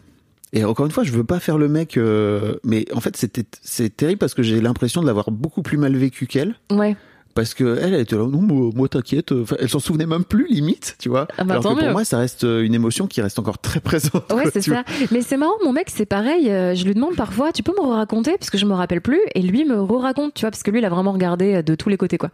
[0.54, 3.44] Et encore une fois, je veux pas faire le mec, euh, mais en fait, c'était
[3.62, 6.54] c'est terrible parce que j'ai l'impression de l'avoir beaucoup plus mal vécu qu'elle.
[6.70, 6.94] Ouais.
[7.34, 9.32] Parce que elle, elle était là, non, moi, moi, t'inquiète.
[9.32, 11.28] Enfin, elle s'en souvenait même plus, limite, tu vois.
[11.38, 11.90] Ah bah, Alors que pour mieux.
[11.92, 14.30] moi, ça reste euh, une émotion qui reste encore très présente.
[14.32, 14.84] Ouais, c'est ça.
[15.10, 16.50] Mais c'est marrant, mon mec, c'est pareil.
[16.50, 19.20] euh, Je lui demande parfois, tu peux me raconter parce que je me rappelle plus,
[19.34, 21.74] et lui me raconte, tu vois, parce que lui, il a vraiment regardé euh, de
[21.74, 22.30] tous les côtés, quoi.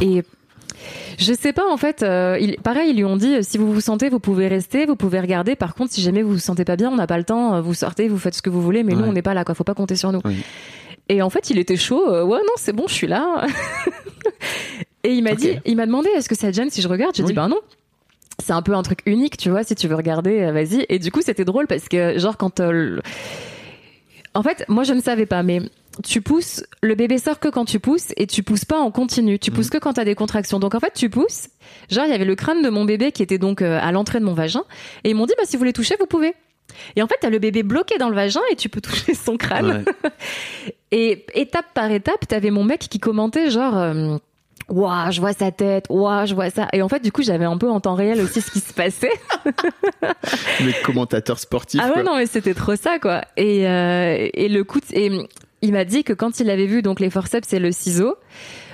[0.00, 0.22] Et
[1.18, 3.72] je sais pas, en fait, euh, il, pareil, ils lui ont dit, euh, si vous
[3.72, 5.56] vous sentez, vous pouvez rester, vous pouvez regarder.
[5.56, 7.60] Par contre, si jamais vous vous sentez pas bien, on n'a pas le temps, euh,
[7.60, 9.54] vous sortez, vous faites ce que vous voulez, mais nous, on n'est pas là, quoi.
[9.54, 10.20] Faut pas compter sur nous.
[10.24, 10.36] Oui.
[11.12, 12.08] Et en fait, il était chaud.
[12.08, 13.44] euh, ouais, non, c'est bon, je suis là.
[15.02, 17.14] et il m'a dit, il m'a demandé, est-ce que ça te gêne si je regarde?
[17.16, 17.28] J'ai Oui.
[17.30, 17.58] dit, ben non
[18.42, 20.86] c'est un peu un truc unique, tu vois, si tu veux regarder, euh, vas-y.
[20.88, 22.60] Et du coup, c'était drôle parce que, genre, quand...
[22.60, 22.98] euh,
[24.34, 25.60] En fait, moi, je ne savais pas, mais
[26.04, 29.38] tu pousses, le bébé sort que quand tu pousses et tu pousses pas en continu,
[29.38, 30.58] tu pousses que quand t'as des contractions.
[30.58, 31.48] Donc, en fait, tu pousses.
[31.90, 34.24] Genre, il y avait le crâne de mon bébé qui était donc à l'entrée de
[34.24, 34.62] mon vagin
[35.04, 36.32] et ils m'ont dit, bah, si vous voulez toucher, vous pouvez.
[36.96, 39.36] Et en fait, t'as le bébé bloqué dans le vagin et tu peux toucher son
[39.36, 39.84] crâne.
[40.04, 40.10] Ouais.
[40.92, 43.76] Et étape par étape, t'avais mon mec qui commentait genre.
[43.76, 44.16] euh,
[44.68, 45.86] Ouah, je vois sa tête.
[45.88, 46.68] Ouah, je vois ça.
[46.72, 48.72] Et en fait, du coup, j'avais un peu en temps réel aussi ce qui se
[48.72, 49.10] passait.
[50.60, 51.80] Le commentateur sportif.
[51.82, 52.02] ah ouais, quoi.
[52.02, 53.22] non, mais c'était trop ça, quoi.
[53.36, 55.10] Et, euh, et le coup, de- et
[55.62, 58.14] il m'a dit que quand il avait vu donc les forceps et le ciseau,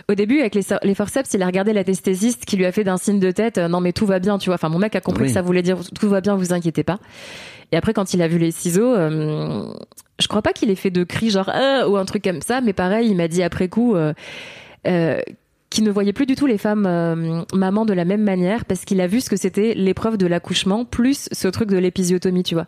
[0.09, 2.97] au début, avec les, les forceps, il a regardé l'anesthésiste qui lui a fait d'un
[2.97, 4.55] signe de tête, euh, non mais tout va bien, tu vois.
[4.55, 5.29] Enfin, mon mec a compris Oui.
[5.29, 6.99] que ça voulait dire tout va bien, vous inquiétez pas.
[7.73, 9.73] Et après, quand il a vu les ciseaux, euh,
[10.19, 12.61] je crois pas qu'il ait fait de cris genre Ah ou un truc comme ça,
[12.61, 13.95] mais pareil, il m'a dit après coup.
[13.97, 14.12] Euh,
[14.87, 15.21] euh,
[15.69, 18.85] qu'il ne voyait plus du tout les femmes euh, mamans de la même manière parce
[18.85, 22.55] qu'il a vu ce que c'était l'épreuve de l'accouchement plus ce truc de l'épisiotomie, tu
[22.55, 22.67] vois.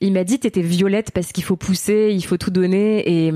[0.00, 3.32] Il m'a dit t'étais violette parce qu'il faut pousser, il faut tout donner et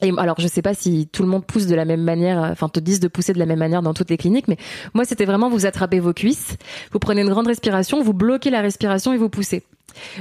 [0.00, 2.50] et alors je sais pas si tout le monde pousse de la même manière, euh,
[2.50, 4.56] enfin te disent de pousser de la même manière dans toutes les cliniques, mais
[4.94, 6.56] moi c'était vraiment vous attrapez vos cuisses,
[6.92, 9.64] vous prenez une grande respiration, vous bloquez la respiration et vous poussez.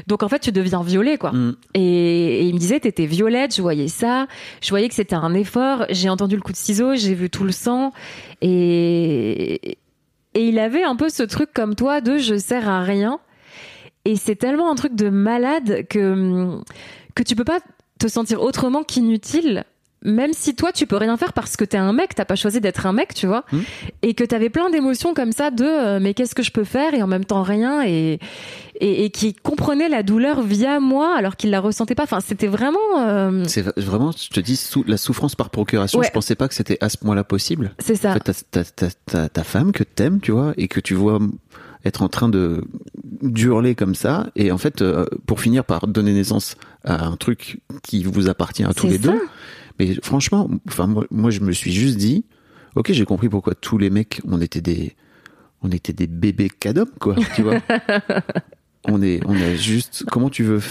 [0.08, 1.32] Donc en fait tu deviens violet quoi.
[1.32, 1.56] Mm.
[1.76, 4.28] Et, et il me disait t'étais violette, je voyais ça,
[4.62, 7.44] je voyais que c'était un effort, j'ai entendu le coup de ciseau, j'ai vu tout
[7.44, 7.92] le sang
[8.42, 9.78] et
[10.34, 13.20] et il avait un peu ce truc comme toi de je sers à rien.
[14.06, 16.60] Et c'est tellement un truc de malade que
[17.16, 17.60] que tu peux pas
[17.98, 19.64] te sentir autrement qu'inutile.
[20.04, 22.62] Même si toi tu peux rien faire parce que t'es un mec, t'as pas choisi
[22.62, 23.58] d'être un mec, tu vois, Mm.
[24.04, 26.93] et que t'avais plein d'émotions comme ça de euh, mais qu'est-ce que je peux faire
[26.93, 28.20] et en même temps rien et
[28.80, 32.04] et, et qui comprenait la douleur via moi alors qu'il la ressentait pas.
[32.04, 36.06] Enfin, c'était vraiment euh, C'est vraiment, je te dis, sous, la souffrance par procuration, Ouais.
[36.06, 37.74] je pensais pas que c'était à ce point-là possible.
[37.80, 38.12] c'est ça.
[38.12, 41.18] En fait, ta femme que t'aimes, tu vois, et que tu vois
[41.88, 42.64] être en train de
[43.22, 47.62] d'hurler comme ça, et en fait, euh, pour finir par donner naissance à un truc
[47.82, 49.12] qui vous appartient à tous les ça.
[49.12, 49.22] deux.
[49.80, 52.26] Mais franchement, enfin moi, moi, je me suis juste dit,
[52.76, 54.96] ok, j'ai compris pourquoi tous les mecs, on était des,
[55.64, 57.60] on était des bébés cadom, quoi, tu vois.
[58.86, 60.62] on est, on a juste, comment tu veux,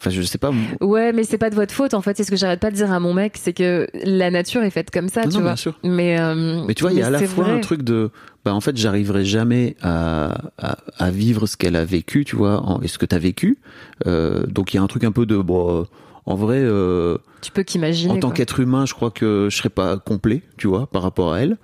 [0.00, 0.50] enfin, je sais pas.
[0.80, 2.16] Ouais, mais c'est pas de votre faute en fait.
[2.16, 4.70] C'est ce que j'arrête pas de dire à mon mec, c'est que la nature est
[4.70, 5.50] faite comme ça, Non, tu non, vois.
[5.50, 5.78] bien sûr.
[5.84, 7.54] Mais euh, Mais tu vois, il y a à la fois vrai.
[7.54, 8.10] un truc de,
[8.44, 12.60] bah en fait, j'arriverai jamais à, à, à vivre ce qu'elle a vécu, tu vois,
[12.62, 13.58] en- et ce que t'as vécu.
[14.06, 15.84] Euh, donc il y a un truc un peu de, bon, euh,
[16.26, 18.12] en vrai, euh, Tu peux qu'imaginer.
[18.12, 21.32] en tant qu'être humain, je crois que je serais pas complet, tu vois, par rapport
[21.32, 21.56] à elle.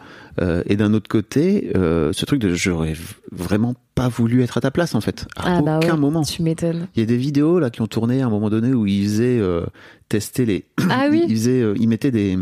[0.66, 2.94] Et d'un autre côté, ce truc de j'aurais
[3.32, 5.26] vraiment pas voulu être à ta place, en fait.
[5.36, 6.22] À Ah bah aucun ouais, moment.
[6.22, 6.88] Tu m'étonnes.
[6.96, 9.04] Il y a des vidéos là qui ont tourné à un moment donné où ils
[9.04, 9.66] faisaient euh,
[10.08, 10.64] tester les.
[10.90, 11.24] Ah oui.
[11.28, 12.36] Ils faisaient, euh, ils mettaient des,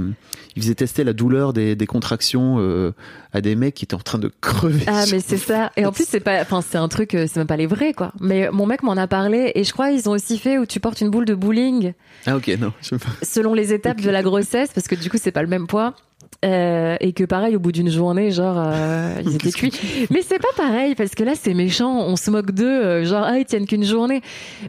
[0.56, 2.92] ils faisaient tester la douleur des, des contractions euh,
[3.32, 4.84] à des mecs qui étaient en train de crever.
[4.86, 5.70] Ah mais c'est ça.
[5.76, 8.12] Et en plus c'est pas, enfin c'est un truc, c'est même pas les vrais quoi.
[8.20, 10.80] Mais mon mec m'en a parlé et je crois ils ont aussi fait où tu
[10.80, 11.92] portes une boule de bowling
[12.26, 12.72] Ah ok non.
[12.80, 13.10] je sais pas.
[13.22, 15.94] selon les étapes de la grossesse parce que du coup c'est pas le même poids.
[16.42, 19.72] Euh, et que pareil au bout d'une journée genre euh, ils étaient que cuits
[20.10, 23.24] mais c'est pas pareil parce que là c'est méchant on se moque d'eux euh, genre
[23.26, 24.22] ah ils tiennent qu'une journée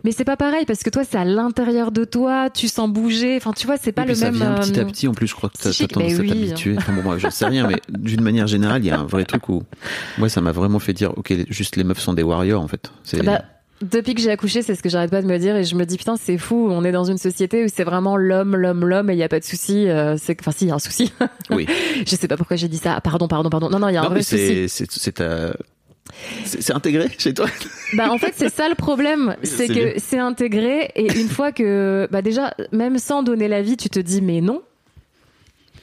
[0.03, 3.37] mais c'est pas pareil parce que toi c'est à l'intérieur de toi tu sens bouger
[3.37, 5.07] enfin tu vois c'est pas Et le ça même vient petit à petit.
[5.07, 6.29] En plus, je crois que t'as tendance à oui.
[6.29, 6.75] t'habituer.
[6.77, 9.25] Enfin bon, moi, je sais rien, mais d'une manière générale, il y a un vrai
[9.25, 9.63] truc où
[10.17, 12.91] moi, ça m'a vraiment fait dire, ok, juste les meufs sont des warriors en fait.
[13.03, 13.43] C'est Bah,
[13.81, 15.85] depuis que j'ai accouché, c'est ce que j'arrête pas de me dire et je me
[15.85, 19.09] dis putain c'est fou, on est dans une société où c'est vraiment l'homme, l'homme, l'homme
[19.09, 19.87] et il y a pas de souci.
[19.89, 21.11] euh, c'est enfin si il y a un souci.
[21.49, 21.67] oui.
[22.05, 22.93] je sais pas pourquoi j'ai dit ça.
[22.97, 23.69] Ah, Pardon, pardon, pardon.
[23.69, 24.67] Non non, il y a un Non, vrai mais souci.
[24.69, 25.23] c'est c'est
[26.45, 27.47] c'est intégré chez toi.
[27.93, 31.51] Bah en fait c'est ça le problème, Oui, c'est que c'est intégré et une fois
[31.51, 34.61] que bah déjà même sans donner l'avis, tu te dis mais non.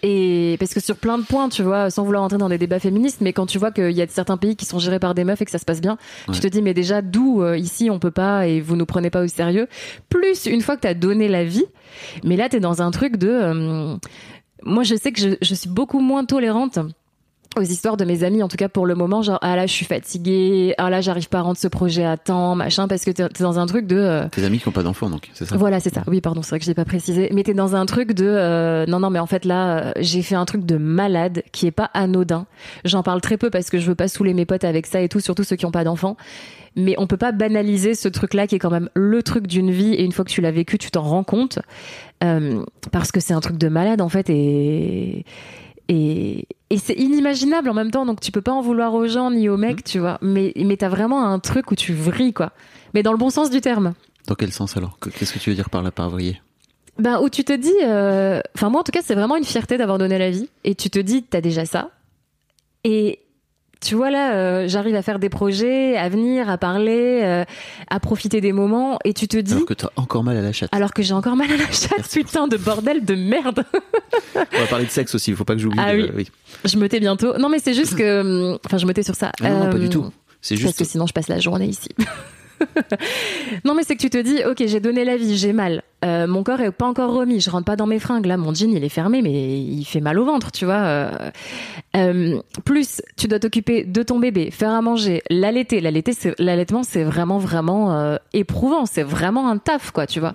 [0.05, 2.79] Et parce que sur plein de points, tu vois, sans vouloir entrer dans des débats
[2.79, 5.25] féministes, mais quand tu vois qu'il y a certains pays qui sont gérés par des
[5.25, 6.35] meufs et que ça se passe bien, Ouais.
[6.35, 9.11] tu te dis mais déjà d'où euh, ici on peut pas et vous nous prenez
[9.11, 9.67] pas au sérieux?
[10.09, 11.65] Plus une fois que t'as donné l'avis,
[12.23, 13.97] mais là t'es dans un truc de, euh,
[14.63, 16.79] moi je sais que je, je suis beaucoup moins tolérante
[17.57, 19.73] aux histoires de mes amis, en tout cas pour le moment, genre ah là je
[19.73, 23.11] suis fatiguée, ah là j'arrive pas à rendre ce projet à temps, machin, parce que
[23.11, 25.57] t'es dans un truc de euh, Tes amis qui ont pas d'enfants, donc c'est ça?
[25.57, 26.05] voilà, c'est ça.
[26.07, 27.31] Oui, pardon, c'est vrai que je l'ai pas précisé.
[27.33, 30.23] Mais t'es dans un truc de euh, non, non, mais en fait là, euh, j'ai
[30.23, 32.47] fait un truc de malade qui est pas anodin.
[32.85, 35.09] J'en parle très peu parce que je veux pas saouler mes potes avec ça et
[35.09, 36.17] tout, surtout ceux qui ont pas d'enfants.
[36.77, 39.95] Mais on peut pas banaliser ce truc-là qui est quand même le truc d'une vie.
[39.95, 41.59] Et une fois que tu l'as vécu, tu t'en rends compte
[42.23, 45.25] Euh, parce que c'est un truc de malade en fait et
[45.89, 49.31] et, et c'est inimaginable en même temps, donc tu peux pas en vouloir aux gens
[49.31, 50.19] ni aux mecs, tu vois.
[50.23, 52.53] Mais, mais t'as vraiment un truc où tu vrilles, quoi.
[52.95, 53.95] Mais dans le bon sens du terme.
[54.27, 54.99] Dans quel sens alors?
[54.99, 56.41] Que- Qu'est-ce que tu veux dire par là par vriller
[56.99, 59.79] Ben, où tu te dis, euh, enfin moi en tout cas c'est vraiment une fierté
[59.79, 61.91] d'avoir donné la vie et tu te dis t'as déjà ça
[62.85, 63.21] et
[63.81, 67.45] tu vois là euh, j'arrive à faire des projets, à venir, à parler, euh,
[67.89, 70.53] à profiter des moments et tu te dis Alors que t'as encore mal à la
[70.53, 70.75] chatte.
[70.75, 73.65] alors que j'ai encore mal à la chatte Merci putain de bordel de merde
[74.35, 75.31] On va parler de sexe aussi.
[75.31, 75.79] Il faut pas que j'oublie.
[75.81, 76.29] Ah de- oui.
[76.65, 78.21] je me tais bientôt non mais c'est juste que
[78.53, 80.11] hum, enfin je me tais sur ça Ah non, non, pas Euh, du tout.
[80.41, 80.79] C'est parce juste.
[80.79, 81.89] que sinon je passe la journée ici.
[83.65, 85.83] non mais c'est que tu te dis ok j'ai donné la vie j'ai mal.
[86.05, 88.27] Euh, mon corps est pas encore remis je rentre pas dans mes fringues.
[88.27, 90.75] Là mon jean il est fermé mais il fait mal au ventre tu vois.
[90.75, 91.31] Euh,
[91.97, 95.81] euh, plus tu dois t'occuper de ton bébé faire à manger l'allaiter.
[95.81, 98.87] L'allaitement c'est vraiment vraiment éprouvant.
[98.87, 100.35] C'est vraiment un taf quoi tu vois.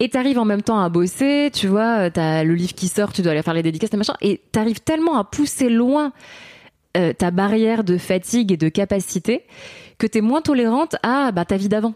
[0.00, 3.20] Et t'arrives en même temps à bosser, tu vois, t'as le livre qui sort, tu
[3.20, 6.12] dois aller faire les dédicaces et machin, et t'arrives tellement à pousser loin
[6.96, 9.42] euh, ta barrière de fatigue et de capacité
[9.98, 11.94] que t'es moins tolérante à bah, ta vie d'avant.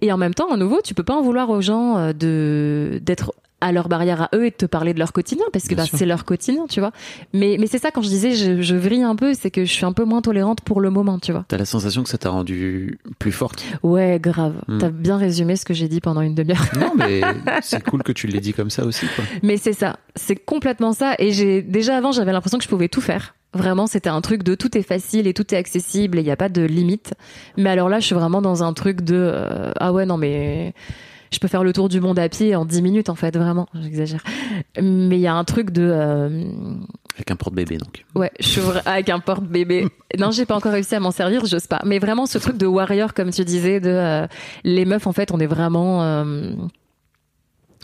[0.00, 3.00] Et en même temps, à nouveau, tu peux pas en vouloir aux gens euh, de
[3.02, 5.74] d'être à leur barrière à eux et de te parler de leur quotidien parce que
[5.74, 6.92] bah, c'est leur quotidien, tu vois.
[7.32, 9.72] Mais mais c'est ça quand je disais je, je vrille un peu, c'est que je
[9.72, 11.46] suis un peu moins tolérante pour le moment, tu vois.
[11.48, 13.64] T'as la sensation que ça t'a rendu plus forte?
[13.82, 14.54] Ouais, grave.
[14.68, 14.78] Hmm.
[14.78, 16.66] T'as bien résumé ce que j'ai dit pendant une demi-heure.
[16.78, 17.22] Non, mais
[17.62, 19.24] c'est cool que tu l'aies dit comme ça aussi, quoi.
[19.42, 21.14] Mais c'est ça, c'est complètement ça.
[21.18, 23.34] Et j'ai déjà avant, j'avais l'impression que je pouvais tout faire.
[23.54, 26.30] Vraiment, c'était un truc de tout est facile et tout est accessible et il n'y
[26.30, 27.14] a pas de limite.
[27.56, 30.74] Mais alors là, je suis vraiment dans un truc de euh, ah ouais non mais
[31.30, 33.68] je peux faire le tour du monde à pied en 10 minutes en fait, vraiment,
[33.74, 34.22] j'exagère.
[34.80, 36.44] Mais il y a un truc de euh,
[37.14, 38.04] Avec un porte-bébé, donc.
[38.14, 39.86] ouais, je suis avec un porte-bébé.
[40.18, 41.80] Non, j'ai pas encore réussi à m'en servir, j'ose pas.
[41.84, 44.26] Mais vraiment ce truc de warrior comme tu disais de euh,
[44.64, 46.24] les meufs en fait, on est vraiment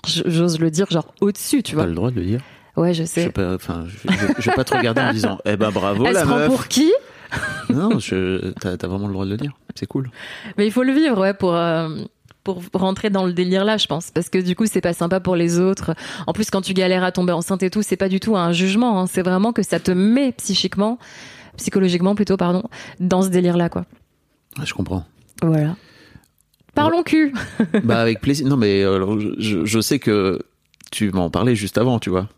[0.07, 1.87] j'ose le dire genre au-dessus, tu vois.
[1.87, 2.41] le droit de le dire.
[2.77, 3.25] Ouais, je Je sais.
[3.27, 6.05] vais pas, enfin, je, je- je vais pas te regarder en disant, eh ben bravo
[6.07, 6.47] Elle la se prend meuf.
[6.49, 6.91] pour qui?
[7.71, 9.53] Non, je, t'as, t'as vraiment le droit de le dire.
[9.77, 10.11] C'est cool.
[10.59, 11.89] Mais il faut le vivre, ouais, pour euh,
[12.43, 15.21] pour rentrer dans le délire là, je pense, parce que du coup, c'est pas sympa
[15.21, 15.95] pour les autres.
[16.27, 18.51] En plus, quand tu galères à tomber enceinte et tout, c'est pas du tout un
[18.53, 19.01] jugement.
[19.01, 19.07] hein.
[19.07, 20.99] C'est vraiment que ça te met psychiquement,
[21.57, 22.63] psychologiquement plutôt, pardon,
[22.99, 23.85] dans ce délire là, quoi.
[24.65, 25.05] Je comprends.
[25.43, 25.77] Voilà.
[26.75, 27.33] Parlons cul.
[27.85, 28.47] bah avec plaisir.
[28.49, 30.41] Non, mais euh, alors, je- je, je sais que
[30.91, 32.29] tu m'en parlais juste avant, tu vois,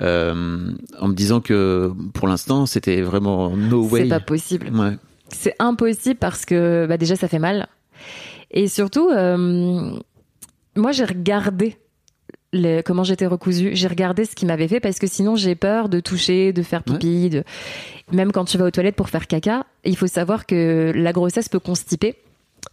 [0.00, 4.02] Euh, en me disant que pour l'instant c'était vraiment no way.
[4.02, 4.68] C'est pas possible.
[4.74, 4.96] Ouais.
[5.28, 7.66] C'est impossible parce que bah déjà ça fait mal.
[8.52, 9.98] Et surtout, euh,
[10.76, 11.76] moi j'ai regardé
[12.86, 13.70] comment j'étais recousue.
[13.74, 16.82] J'ai regardé ce qu'il m'avait fait parce que sinon j'ai peur de toucher, de faire
[16.84, 17.28] pipi.
[17.28, 17.44] De...
[18.12, 21.48] Même quand tu vas aux toilettes pour faire caca, il faut savoir que la grossesse
[21.48, 22.14] peut constiper.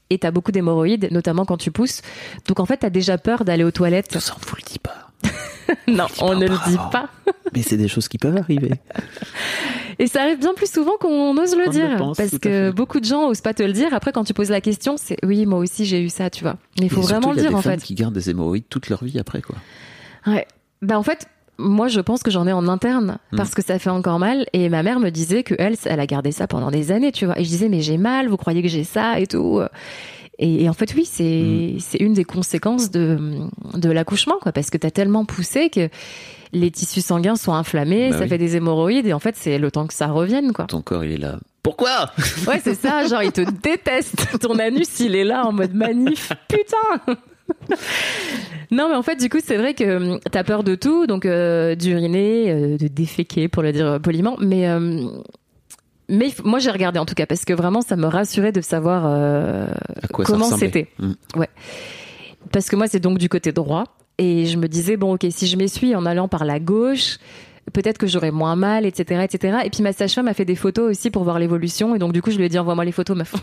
[0.10, 2.02] et t'as beaucoup d'hémorroïdes, notamment quand tu pousses.
[2.48, 4.18] Donc en fait, t'as déjà peur d'aller aux toilettes.
[4.20, 5.12] Ça, on vous le dit pas.
[5.88, 7.10] non, on pas ne le dit pas.
[7.54, 8.72] Mais c'est des choses qui peuvent arriver.
[10.00, 11.92] Et ça arrive bien plus souvent qu'on ose le dire.
[11.92, 13.94] le pense, parce que beaucoup de gens osent pas te le dire.
[13.94, 16.56] Après, quand tu poses la question, c'est oui, moi aussi j'ai eu ça, tu vois.
[16.80, 17.82] Mais il faut surtout, vraiment le il y a dire des en fait.
[17.84, 19.56] qui gardent des hémorroïdes toute leur vie après, quoi.
[20.26, 20.48] Ouais.
[20.82, 21.28] Bah en fait,
[21.60, 23.38] moi je pense que j'en ai en interne Hmm.
[23.38, 24.46] parce que ça fait encore mal.
[24.54, 27.26] Et ma mère me disait que elle, elle a gardé ça pendant des années, tu
[27.28, 27.40] vois.
[27.40, 29.62] Et je disais mais j'ai mal, vous croyez que j'ai ça et tout?
[30.40, 31.80] Et, et en fait oui, Hmm.
[31.80, 33.18] c'est une des conséquences de
[33.76, 35.90] de l'accouchement quoi, parce que t'as tellement poussé que
[36.54, 38.30] les tissus sanguins sont inflammés, Bah ça oui.
[38.30, 40.66] fait des hémorroïdes et en fait c'est le temps que ça revienne quoi.
[40.66, 41.40] Ton corps, il est là.
[41.62, 42.10] Pourquoi?
[42.48, 44.40] Ouais, c'est ça, genre il te déteste.
[44.40, 46.32] Ton anus, il est là en mode manif.
[46.50, 47.16] Putain
[48.72, 51.26] Non, mais en fait, du coup, c'est vrai que hum, t'as peur de tout, donc
[51.26, 54.36] euh, d'uriner, euh, de déféquer, pour le dire euh, poliment.
[54.40, 55.06] Mais, euh,
[56.10, 59.04] mais moi, j'ai regardé en tout cas, parce que vraiment, ça me rassurait de savoir
[59.06, 59.68] euh,
[60.12, 60.88] comment c'était.
[61.00, 61.14] Mm.
[61.36, 61.50] Ouais.
[62.52, 63.86] Parce que moi, c'est donc du côté droit.
[64.18, 67.18] Et je me disais, bon, ok, si je m'essuie en allant par la gauche,
[67.72, 69.60] peut-être que j'aurais moins mal, etc., etc.
[69.66, 71.96] Et puis ma sage-femme a fait des photos aussi pour voir l'évolution.
[71.96, 73.34] Et donc, du coup, je lui ai dit, envoie-moi les photos, meuf.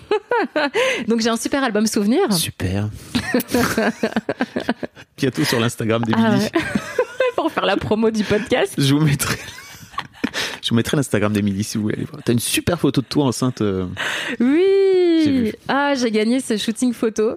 [1.08, 2.32] donc, j'ai un super album souvenir.
[2.32, 2.88] Super.
[5.16, 6.48] Bientôt sur l'Instagram d'Emilie.
[6.54, 6.58] Ah
[7.36, 8.74] pour faire la promo du podcast.
[8.76, 9.38] Je vous mettrai.
[10.62, 12.22] Je vous mettrai l'Instagram d'Emilie si vous voulez aller voir.
[12.24, 13.60] T'as une super photo de toi enceinte.
[13.62, 13.86] euh,
[14.38, 15.52] Oui.
[15.68, 17.36] Ah, j'ai gagné ce shooting photo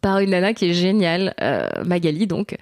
[0.00, 2.56] par une nana qui est géniale, euh, Magali donc.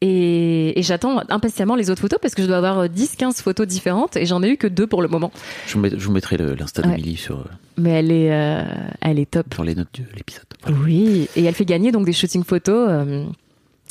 [0.00, 4.16] Et, et j'attends impatiemment les autres photos parce que je dois avoir 10-15 photos différentes
[4.16, 5.32] et j'en ai eu que deux pour le moment.
[5.66, 6.90] Je vous, met- je vous mettrai l'Insta Ouais.
[6.90, 7.44] d'Emilie sur, euh,
[7.78, 8.62] Mais elle est, euh,
[9.00, 9.52] elle est top.
[9.52, 10.44] sur les notes de l'épisode.
[10.62, 10.76] Voilà.
[10.84, 12.88] Oui, et elle fait gagner donc des shootings photos.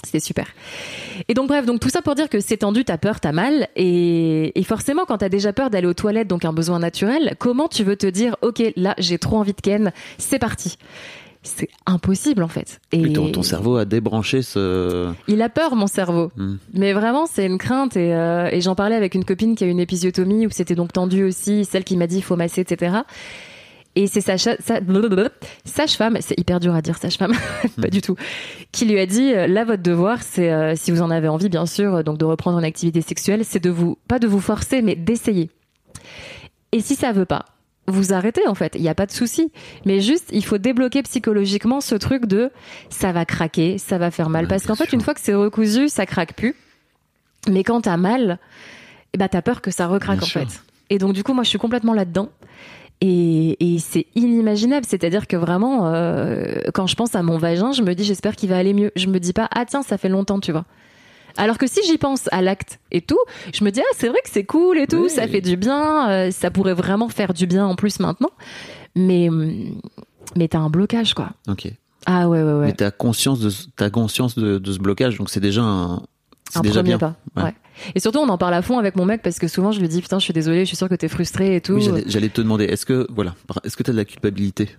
[0.07, 0.47] C'était super.
[1.27, 3.67] Et donc bref, donc tout ça pour dire que c'est tendu, t'as peur, t'as mal,
[3.75, 7.67] et, et forcément quand t'as déjà peur d'aller aux toilettes, donc un besoin naturel, comment
[7.67, 10.77] tu veux te dire, ok, là j'ai trop envie de ken, c'est parti.
[11.43, 12.79] C'est impossible en fait.
[12.91, 15.11] Et ton, ton cerveau a débranché ce.
[15.27, 16.55] il a peur mon cerveau, Hmm.
[16.73, 19.67] mais vraiment c'est une crainte et, euh, et j'en parlais avec une copine qui a
[19.67, 22.97] une épisiotomie où c'était donc tendu aussi, celle qui m'a dit il faut masser, etc.
[23.99, 24.57] Et c'est sa sa-
[25.65, 27.33] sage-femme, c'est hyper dur à dire sage-femme,
[27.81, 28.15] pas du tout,
[28.71, 31.49] qui lui a dit euh, là votre devoir c'est euh, si vous en avez envie
[31.49, 34.39] bien sûr euh, donc de reprendre une activité sexuelle, c'est de vous pas de vous
[34.39, 35.49] forcer mais d'essayer.
[36.73, 37.45] Et si ça veut pas,
[37.87, 39.51] vous arrêtez en fait, il n'y a pas de souci.
[39.85, 42.51] Mais juste, il faut débloquer psychologiquement ce truc de
[42.89, 44.43] ça va craquer, ça va faire mal.
[44.43, 46.55] Ouais, Parce qu'en fait, une fois que c'est recousu, ça craque plus.
[47.49, 48.37] Mais quand t'as mal,
[49.17, 50.41] ben, t'as peur que ça recraque Bien en sûr.
[50.41, 50.61] fait.
[50.89, 52.29] Et donc du coup, moi, je suis complètement là-dedans.
[53.01, 54.85] Et, et c'est inimaginable.
[54.87, 58.49] C'est-à-dire que vraiment, euh, quand je pense à mon vagin, je me dis j'espère qu'il
[58.49, 58.91] va aller mieux.
[58.95, 60.65] Je me dis pas ah tiens ça fait longtemps tu vois.
[61.39, 63.19] Alors que si j'y pense à l'acte et tout,
[63.53, 65.09] je me dis ah c'est vrai que c'est cool et tout, Oui.
[65.11, 68.31] ça fait du bien, euh, ça pourrait vraiment faire du bien en plus maintenant.
[68.95, 69.79] Mais hum,
[70.35, 71.29] mais t'as un blocage quoi.
[71.47, 71.71] Ok.
[72.07, 72.65] Ah ouais ouais ouais.
[72.67, 76.01] Mais t'as conscience de, t'as conscience de, de ce blocage, donc c'est déjà un.
[76.55, 76.97] Un déjà premier bien.
[76.97, 77.15] pas.
[77.35, 77.43] Ouais.
[77.43, 77.53] Ouais.
[77.95, 79.87] Et surtout, on en parle à fond avec mon mec parce que souvent, je lui
[79.87, 81.73] dis putain, je suis désolée, je suis sûre que t'es frustrée et tout.
[81.73, 84.69] Oui, j'allais te demander, est-ce que voilà, est-ce que t'as de la culpabilité?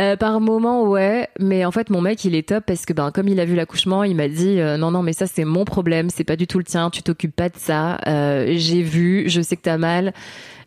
[0.00, 3.12] Euh, par moment, ouais, mais en fait, mon mec, il est top parce que ben,
[3.12, 5.64] comme il a vu l'accouchement, il m'a dit euh, non, non, mais ça c'est mon
[5.64, 7.98] problème, c'est pas du tout le tien, tu t'occupes pas de ça.
[8.08, 10.12] Euh, J'ai vu, je sais que t'as mal.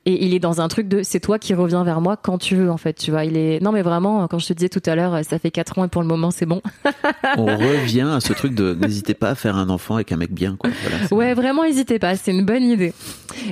[0.10, 2.55] Et il est dans un truc de c'est toi qui reviens vers moi quand tu
[2.55, 3.26] veux en fait, tu vois.
[3.26, 5.78] Il est non mais vraiment quand je te disais tout à l'heure, ça fait quatre
[5.78, 6.62] ans et pour le moment c'est bon.
[7.38, 10.32] On revient à ce truc de n'hésitez pas à faire un enfant avec un mec
[10.32, 10.70] bien, quoi.
[10.82, 12.93] Voilà, Ouais, vraiment, n'hésitez pas, c'est une bonne idée.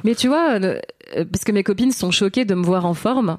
[0.05, 0.79] Mais tu vois, euh,
[1.17, 3.37] euh, parce que mes copines sont choquées de me voir en forme,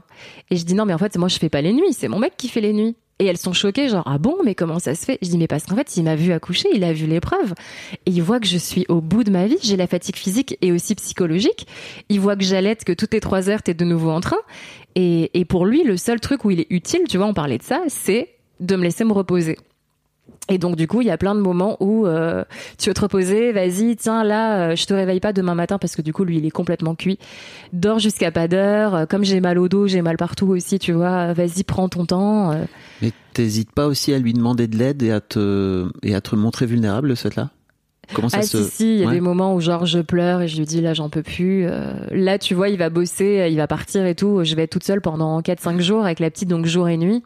[0.50, 2.18] et je dis non, mais en fait, moi, je fais pas les nuits, c'est mon
[2.18, 2.96] mec qui fait les nuits.
[3.18, 5.18] Et elles sont choquées, genre, ah bon, mais comment ça se fait?
[5.22, 7.54] Je dis, mais parce qu'en fait, il m'a vu accoucher, il a vu l'épreuve,
[8.04, 10.58] et il voit que je suis au bout de ma vie, j'ai la fatigue physique
[10.60, 11.66] et aussi psychologique.
[12.10, 14.36] Il voit que j'allaite, que toutes les trois heures, t'es de nouveau en train.
[14.96, 17.58] Et, et pour lui, le seul truc où il est utile, tu vois, on parlait
[17.58, 18.28] de ça, c'est
[18.60, 19.56] de me laisser me reposer.
[20.48, 22.44] Et donc du coup, il y a plein de moments où euh,
[22.78, 25.96] tu veux te reposer, vas-y, tiens là, euh, je te réveille pas demain matin parce
[25.96, 27.18] que du coup lui il est complètement cuit.
[27.72, 28.94] Dors jusqu'à pas d'heure.
[28.94, 31.32] Euh, Comme j'ai mal au dos, j'ai mal partout aussi, tu vois.
[31.32, 32.52] Vas-y, prends ton temps.
[32.52, 32.64] Euh,
[33.02, 36.36] Mais t'hésites pas aussi à lui demander de l'aide et à te et à te
[36.36, 37.50] montrer vulnérable de cette là
[38.14, 39.14] Comment ça ah se si si, il y a Ouais.
[39.14, 41.66] des moments où genre je pleure et je lui dis là j'en peux plus.
[41.66, 44.44] Euh, là tu vois, il va bosser, il va partir et tout.
[44.44, 47.24] Je vais être toute seule pendant 4-5 jours avec la petite donc jour et nuit.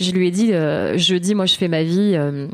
[0.00, 2.12] Je lui ai dit euh, jeudi moi je fais ma vie.
[2.14, 2.48] euh,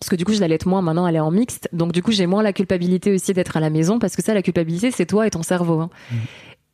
[0.00, 0.82] parce que du coup, je l'allaite moins.
[0.82, 1.68] Maintenant, elle est en mixte.
[1.72, 4.00] Donc, du coup, j'ai moins la culpabilité aussi d'être à la maison.
[4.00, 5.78] Parce que ça, la culpabilité, c'est toi et ton cerveau.
[5.78, 5.90] hein.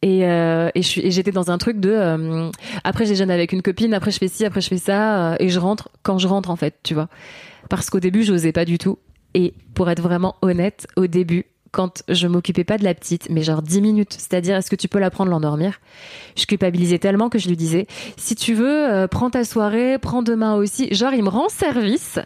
[0.00, 1.90] Et, euh, et je suis- et j'étais dans un truc de.
[1.90, 2.50] euh,
[2.84, 3.92] après, je déjeune avec une copine.
[3.92, 4.46] Après, je fais ci.
[4.46, 5.32] Après, je fais ça.
[5.32, 7.08] euh, et je rentre quand je rentre, en fait, tu vois.
[7.68, 8.98] Parce qu'au début, j'osais pas du tout.
[9.34, 13.42] Et pour être vraiment honnête, au début, quand je m'occupais pas de la petite, mais
[13.42, 14.12] genre 10 minutes.
[14.12, 15.80] C'est-à-dire, est-ce que tu peux la prendre l'endormir?
[16.36, 20.22] Je culpabilisais tellement que je lui disais, si tu veux, euh, prends ta soirée, prends
[20.22, 20.92] demain aussi.
[20.94, 22.18] Genre, il me rend service.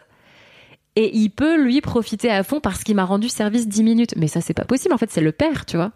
[0.94, 4.14] Et il peut lui profiter à fond parce qu'il m'a rendu service 10 minutes.
[4.16, 4.94] Mais ça, c'est pas possible.
[4.94, 5.92] En fait, c'est le père, tu vois.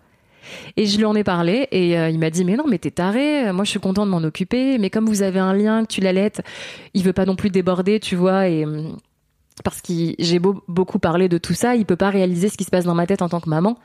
[0.77, 2.93] Et je lui en ai parlé et euh, il m'a dit mais non mais t'es
[2.93, 5.89] taré, moi je suis content de m'en occuper, mais comme vous avez un lien, que
[5.89, 6.41] tu l'allaites,
[6.95, 8.65] il veut pas non plus déborder, tu vois, et
[9.65, 12.65] parce que j'ai beau, beaucoup parlé de tout ça, il peut pas réaliser ce qui
[12.65, 13.79] se passe dans ma tête en tant que maman.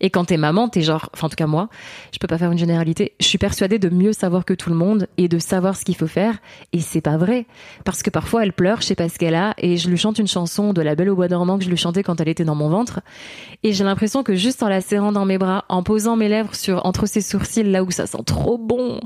[0.00, 1.68] Et quand t'es maman, t'es genre, enfin en tout cas moi,
[2.12, 3.12] je peux pas faire une généralité.
[3.20, 5.96] Je suis persuadée de mieux savoir que tout le monde et de savoir ce qu'il
[5.96, 6.38] faut faire.
[6.72, 7.46] Et c'est pas vrai,
[7.84, 10.18] parce que parfois elle pleure, je sais pas ce qu'elle a, et je lui chante
[10.18, 12.44] une chanson de La Belle au bois dormant que je lui chantais quand elle était
[12.44, 13.00] dans mon ventre.
[13.62, 16.54] Et j'ai l'impression que juste en la serrant dans mes bras, en posant mes lèvres
[16.54, 19.00] sur entre ses sourcils là où ça sent trop bon,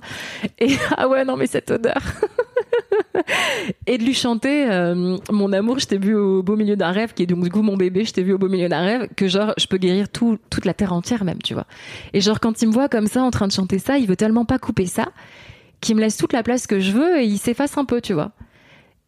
[0.60, 2.00] et ah ouais non mais cette odeur.
[3.86, 7.22] et de lui chanter euh, mon amour, je t'ai au beau milieu d'un rêve, qui
[7.22, 9.52] est du coup mon bébé, je t'ai vu au beau milieu d'un rêve, que genre
[9.58, 11.66] je peux guérir tout, toute la terre entière même, tu vois.
[12.12, 14.16] Et genre quand il me voit comme ça en train de chanter ça, il veut
[14.16, 15.08] tellement pas couper ça,
[15.80, 18.12] qu'il me laisse toute la place que je veux et il s'efface un peu, tu
[18.12, 18.32] vois.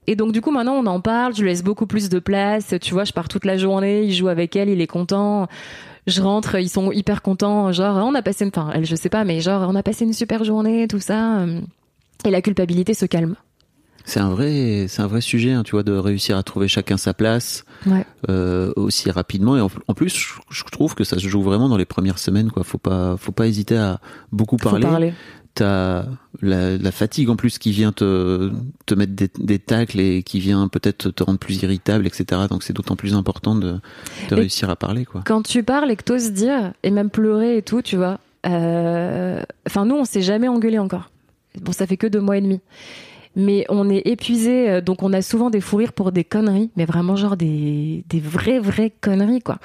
[0.07, 2.75] Et donc du coup maintenant on en parle, je lui laisse beaucoup plus de place,
[2.81, 5.49] tu vois, je pars toute la journée, il joue avec elle, il est content.
[6.07, 9.09] Je rentre, ils sont hyper contents, genre on a passé une enfin elle je sais
[9.09, 11.47] pas mais genre on a passé une super journée, tout ça
[12.25, 13.37] et la culpabilité se calme.
[14.07, 16.97] C'est un vrai, c'est un vrai sujet, hein, tu vois, de réussir à trouver chacun
[16.99, 18.05] sa place Ouais.
[18.29, 19.57] euh, aussi rapidement.
[19.57, 22.51] Et en, en plus, je, trouve que ça se joue vraiment dans les premières semaines,
[22.51, 22.65] quoi.
[22.65, 24.01] Faut pas, faut pas hésiter à
[24.31, 24.83] beaucoup Faut parler.
[24.87, 25.15] parler.
[25.55, 26.05] T'as
[26.43, 28.51] la, la fatigue en plus qui vient te,
[28.87, 32.43] te mettre des, des tacles et qui vient peut-être te rendre plus irritable, etc.
[32.51, 33.79] Donc c'est d'autant plus important de,
[34.33, 35.23] réussir à parler, quoi.
[35.25, 38.19] Quand tu parles et que t'oses dire, et même pleurer et tout, tu vois.
[38.47, 41.09] euh, Enfin, nous, on s'est jamais engueulé encore.
[41.61, 42.61] Bon, ça fait que deux mois et demi.
[43.37, 46.70] Mais on est épuisé, euh, donc on a souvent des fous rires pour des conneries,
[46.76, 49.59] mais vraiment genre des, des vraies, vraies conneries, quoi.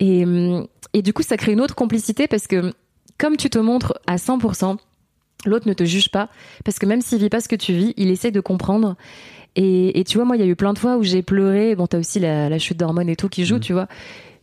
[0.00, 2.72] Et, hum, et du coup, ça crée une autre complicité parce que
[3.18, 4.76] comme tu te montres à 100%,
[5.46, 6.28] l'autre ne te juge pas.
[6.64, 8.96] Parce que même s'il vit pas ce que tu vis, il essaye de comprendre.
[9.54, 11.74] Et, et tu vois, moi, il y a eu plein de fois où j'ai pleuré.
[11.74, 13.88] Bon, t'as aussi la, la chute d'hormones et tout qui joue, tu vois.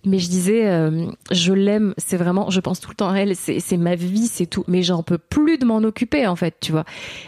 [0.05, 3.35] Mais je disais, euh, je l'aime, c'est vraiment, je pense tout le temps à elle,
[3.35, 4.65] c'est ma vie, c'est tout.
[4.67, 6.83] Mais j'en peux plus de m'en occuper, en fait, tu vois.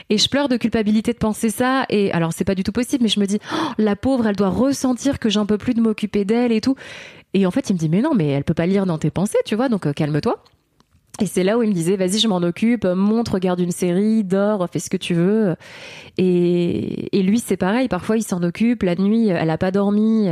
[0.09, 1.85] Et je pleure de culpabilité de penser ça.
[1.89, 4.35] Et alors, c'est pas du tout possible, mais je me dis, oh, la pauvre, elle
[4.35, 6.75] doit ressentir que j'en peux plus de m'occuper d'elle et tout.
[7.33, 9.11] Et en fait, il me dit, mais non, mais elle peut pas lire dans tes
[9.11, 10.41] pensées, tu vois, donc euh, calme-toi.
[11.21, 14.23] Et c'est là où il me disait, vas-y, je m'en occupe, montre, regarde une série,
[14.23, 15.55] dors, fais ce que tu veux.
[16.17, 20.27] Et, et lui, c'est pareil, parfois il s'en occupe, la nuit, elle a pas dormi,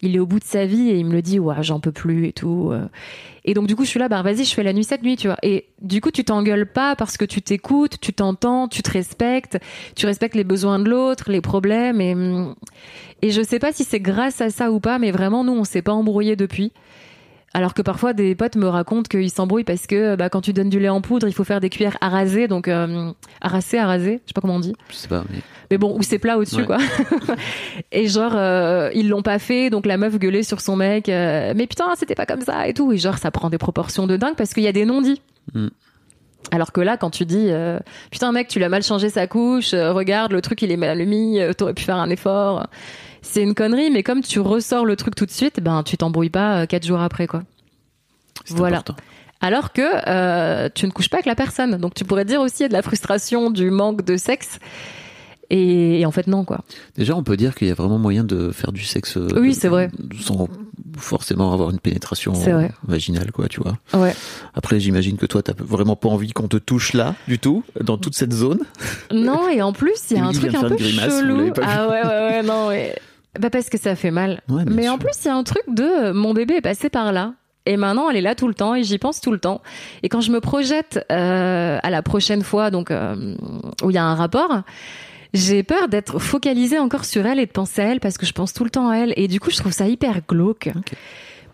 [0.00, 1.92] il est au bout de sa vie et il me le dit, ouais, j'en peux
[1.92, 2.72] plus et tout.
[3.48, 5.16] Et donc, du coup, je suis là, bah, vas-y, je fais la nuit cette nuit,
[5.16, 5.38] tu vois.
[5.42, 9.58] Et du coup, tu t'engueules pas parce que tu t'écoutes, tu t'entends, tu te respectes,
[9.96, 12.00] tu respectes les besoins de l'autre, les problèmes.
[12.02, 12.14] Et,
[13.22, 15.64] et je sais pas si c'est grâce à ça ou pas, mais vraiment, nous, on
[15.64, 16.72] s'est pas embrouillé depuis.
[17.54, 20.68] Alors que parfois des potes me racontent qu'ils s'embrouillent parce que bah, quand tu donnes
[20.68, 23.78] du lait en poudre, il faut faire des cuillères à raser, donc euh, à raser,
[23.78, 24.74] à raser, je sais pas comment on dit.
[24.90, 25.38] Je sais pas, mais
[25.70, 26.66] Mais bon, ou c'est plat au-dessus, Ouais.
[26.66, 26.76] quoi.
[27.92, 31.54] et genre, euh, ils l'ont pas fait, donc la meuf gueulait sur son mec, euh,
[31.56, 32.92] mais putain, c'était pas comme ça et tout.
[32.92, 35.22] Et genre, ça prend des proportions de dingue parce qu'il y a des non-dits.
[35.54, 35.68] Mm.
[36.50, 37.78] Alors que là, quand tu dis, euh,
[38.10, 41.04] putain, mec, tu l'as mal changé sa couche, euh, regarde, le truc, il est mal
[41.06, 42.66] mis, euh, t'aurais pu faire un effort.
[43.22, 46.30] C'est une connerie, mais comme tu ressors le truc tout de suite, ben, tu t'embrouilles
[46.30, 47.42] pas euh, quatre jours après, quoi.
[48.48, 48.78] Voilà.
[48.78, 49.02] important.
[49.40, 51.76] Alors que euh, tu ne couches pas avec la personne.
[51.76, 54.58] Donc tu pourrais dire aussi il y a de la frustration, du manque de sexe.
[55.50, 56.60] Et, et en fait, non, quoi.
[56.96, 59.16] Déjà, on peut dire qu'il y a vraiment moyen de faire du sexe.
[59.16, 59.90] euh, Oui, c'est vrai.
[60.20, 60.48] Sans
[60.98, 62.32] forcément avoir une pénétration
[62.86, 63.78] vaginale, quoi, tu vois.
[63.94, 64.14] Ouais.
[64.54, 67.96] Après, j'imagine que toi, t'as vraiment pas envie qu'on te touche là, du tout, dans
[67.98, 68.60] toute cette zone.
[69.12, 71.50] Non, et en plus, il y a un truc un peu grimace, chelou.
[71.62, 72.94] Ah ouais, ouais, ouais, non, ouais.
[73.38, 74.40] Bah parce que ça fait mal.
[74.48, 74.92] Ouais, Mais sûr.
[74.94, 77.34] en plus, il y a un truc de euh, mon bébé est passé par là.
[77.66, 79.60] Et maintenant, elle est là tout le temps et j'y pense tout le temps.
[80.02, 83.34] Et quand je me projette euh, à la prochaine fois, donc euh,
[83.82, 84.62] où il y a un rapport,
[85.34, 88.32] j'ai peur d'être focalisée encore sur elle et de penser à elle parce que je
[88.32, 89.12] pense tout le temps à elle.
[89.16, 90.70] Et du coup, je trouve ça hyper glauque.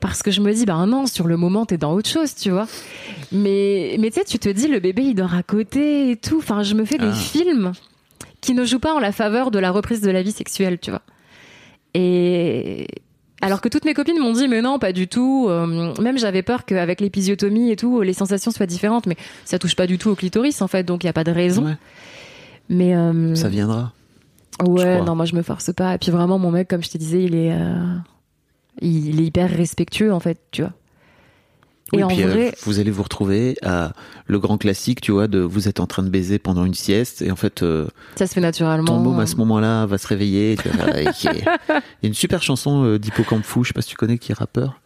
[0.00, 2.50] Parce que je me dis, bah non, sur le moment, t'es dans autre chose, tu
[2.50, 2.66] vois.
[3.32, 6.38] Mais, mais tu sais, tu te dis, le bébé, il dort à côté et tout.
[6.38, 7.12] Enfin, je me fais des Ah.
[7.14, 7.72] films
[8.42, 10.90] qui ne jouent pas en la faveur de la reprise de la vie sexuelle, tu
[10.90, 11.00] vois.
[11.94, 12.86] Et
[13.40, 15.46] alors que toutes mes copines m'ont dit, mais non, pas du tout.
[15.48, 19.06] Euh, même j'avais peur qu'avec l'épisiotomie et tout, les sensations soient différentes.
[19.06, 21.24] Mais ça touche pas du tout au clitoris, en fait, donc il y a pas
[21.24, 21.64] de raison.
[21.66, 21.76] Ouais,
[22.68, 23.92] Mais euh, ça viendra.
[24.64, 25.94] Ouais, non, moi je me force pas.
[25.94, 27.96] Et puis vraiment, mon mec, comme je te disais, il est, euh,
[28.80, 30.72] il est hyper respectueux en fait, tu vois.
[31.92, 33.92] Et Oui, puis, euh, vrai, vous allez vous retrouver à
[34.26, 37.20] le grand classique, tu vois, de vous êtes en train de baiser pendant une sieste
[37.22, 38.86] et en fait, euh, ça se fait naturellement.
[38.86, 40.56] ton môme à ce moment-là va se réveiller.
[40.64, 44.16] Il y a une super chanson euh, d'Hippocampe Fou, je sais pas si tu connais,
[44.18, 44.80] qui est rappeur,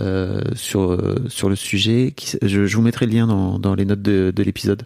[0.00, 2.12] euh, sur, euh, sur le sujet.
[2.14, 4.82] Qui, je, je vous mettrai le lien dans, dans les notes de, de l'épisode,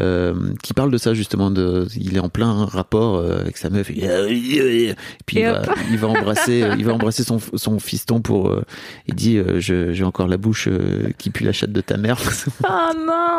[0.00, 1.50] euh, qui parle de ça justement.
[1.50, 3.90] De, il est en plein rapport euh, avec sa meuf.
[3.90, 4.94] Et, et
[5.26, 8.48] puis Et il va, il va embrasser, euh, il va embrasser son, son fiston pour.
[8.48, 8.64] euh,
[9.06, 12.18] il dit, euh, j'ai encore la bouche euh, qui pue la chatte de ta mère.
[12.62, 13.33] Ah non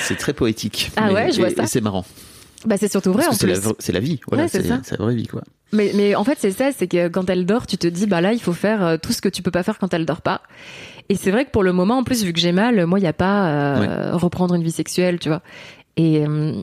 [0.00, 0.90] c'est très poétique.
[0.96, 1.66] Ah ouais, je vois ça.
[1.66, 2.04] c'est marrant.
[2.64, 3.74] Bah c'est surtout vrai Parce en que c'est la, plus.
[3.80, 4.20] c'est la vie.
[4.28, 5.42] Voilà, Ouais, c'est la vraie vie, quoi.
[5.72, 8.20] Mais, mais en fait, c'est ça, c'est que quand elle dort, tu te dis, bah
[8.20, 10.20] là, il faut faire euh, tout ce que tu peux pas faire quand elle dort
[10.22, 10.42] pas.
[11.08, 13.02] Et c'est vrai que pour le moment, en plus, vu que j'ai mal, moi, il
[13.02, 15.42] n'y a pas euh, reprendre une vie sexuelle, tu vois.
[15.96, 16.62] Et euh,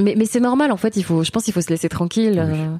[0.00, 0.96] mais, mais c'est normal, en fait.
[0.96, 2.42] Il faut, je pense, qu'il faut se laisser tranquille.
[2.44, 2.58] Oui.
[2.60, 2.76] euh,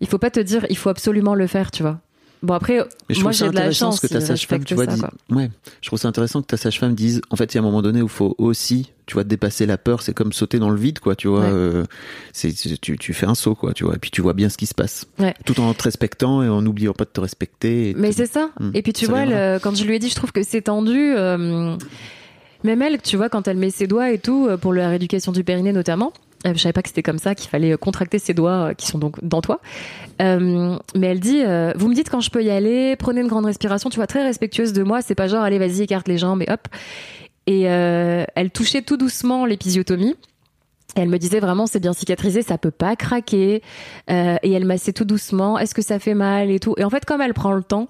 [0.00, 1.98] il faut pas te dire, il faut absolument le faire, tu vois.
[2.44, 2.78] Bon après,
[3.08, 3.96] Mais je moi j'ai de la chance.
[4.00, 5.10] ce que ta sage-femme, tu vois, ça.
[5.30, 7.20] Ouais, je trouve ça intéressant que ta sage-femme dise.
[7.30, 9.64] En fait, il y a un moment donné où il faut aussi, tu vois, dépasser
[9.66, 10.02] la peur.
[10.02, 11.16] C'est comme sauter dans le vide, quoi.
[11.16, 11.46] Tu vois, Ouais.
[11.50, 11.84] euh,
[12.32, 13.72] c'est tu, tu fais un saut, quoi.
[13.72, 15.34] Tu vois, et puis tu vois bien ce qui se passe, Ouais.
[15.46, 17.90] tout en te respectant et en n'oubliant pas de te respecter.
[17.90, 18.50] et Mais c'est ça.
[18.60, 18.70] Mm.
[18.74, 21.14] Et puis tu vois, le- quand je lui ai dit, je trouve que c'est tendu.
[21.16, 21.76] euh,
[22.62, 25.32] même elle, tu vois, quand elle met ses doigts et tout, euh, pour la rééducation
[25.32, 26.12] du périnée notamment,
[26.52, 28.86] je savais pas que c'était comme ça, qu'il fallait euh, contracter ses doigts euh, qui
[28.86, 29.60] sont donc dans toi.
[30.20, 33.28] Euh, mais elle dit, euh, vous me dites quand je peux y aller, prenez une
[33.28, 36.18] grande respiration, tu vois, très respectueuse de moi, c'est pas genre, allez, vas-y, écarte les
[36.18, 36.68] jambes et hop.
[37.46, 40.16] Et euh, elle touchait tout doucement l'épisiotomie.
[40.96, 43.62] Elle me disait vraiment c'est bien cicatrisé, ça peut pas craquer.
[44.10, 45.58] Euh, et elle massait tout doucement.
[45.58, 46.74] Est-ce que ça fait mal et tout.
[46.78, 47.88] Et en fait, comme elle prend le temps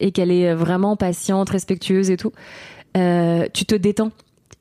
[0.00, 2.32] et qu'elle est vraiment patiente, respectueuse et tout,
[2.96, 4.10] euh, tu te détends.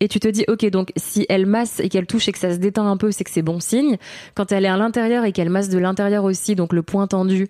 [0.06, 2.51] Et tu te dis, ok, donc si elle masse et qu'elle touche et que ça
[2.53, 3.97] se détend un peu, c'est que c'est bon signe.
[4.36, 7.47] Quand elle est à l'intérieur et qu'elle masse de l'intérieur aussi, donc le point tendu,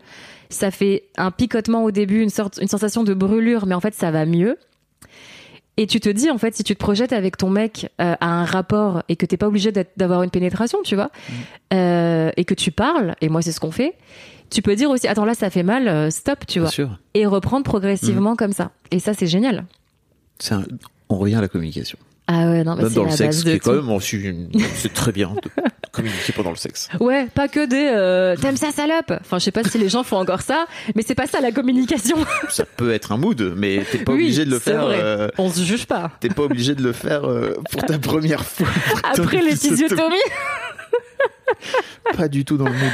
[0.49, 3.93] ça fait un picotement au début, une sorte, une sensation de brûlure, mais en fait
[3.93, 4.57] ça va mieux.
[5.75, 8.27] Et tu te dis, en fait, si tu te projettes avec ton mec euh, à
[8.29, 11.11] un rapport et que t'es pas obligé d'avoir une pénétration, tu vois,
[11.73, 13.95] euh, et que tu parles, et moi c'est ce qu'on fait,
[14.49, 16.99] tu peux dire aussi, attends là ça fait mal, euh, stop, tu Bien vois, sûr.
[17.15, 18.37] et reprendre progressivement Mm.
[18.37, 18.71] comme ça.
[18.91, 19.65] Et ça c'est génial.
[20.51, 20.63] Un-
[21.09, 21.97] On revient à la communication.
[22.27, 23.77] Ah ouais, non, mais c'est dans la le sexe, base qui est quand tout.
[23.83, 25.49] même aussi une- c'est très bien de
[25.91, 26.89] communiquer pendant le sexe.
[26.99, 29.13] Ouais, pas que des euh, t'aimes ça salope?
[29.21, 30.65] Enfin, je sais pas si les gens font encore ça,
[30.95, 32.17] mais c'est pas ça la communication.
[32.49, 34.85] Ça peut être un mood, mais t'es pas Oui, obligé de le c'est faire.
[34.85, 34.97] vrai.
[34.99, 36.11] euh, On se juge pas.
[36.19, 38.67] T'es pas obligé de le faire euh, pour ta première fois.
[39.03, 39.45] Après épisiotomie.
[39.45, 40.15] l'épisiotomie,
[42.17, 42.91] Pas du tout dans le mood.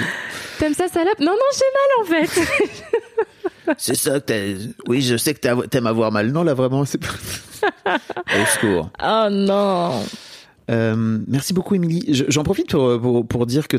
[0.59, 1.19] t'aimes ça salope?
[1.19, 2.41] Non, non, j'ai mal en fait.
[3.77, 4.57] C'est ça que
[4.87, 6.31] Oui, je sais que t'aimes avoir mal.
[6.31, 7.07] Non, là, vraiment, c'est pas.
[8.41, 8.89] Au secours.
[9.03, 10.03] Oh non.
[10.69, 12.13] Euh, merci beaucoup, Émilie.
[12.13, 13.77] Je- J'en profite pour, pour, pour dire que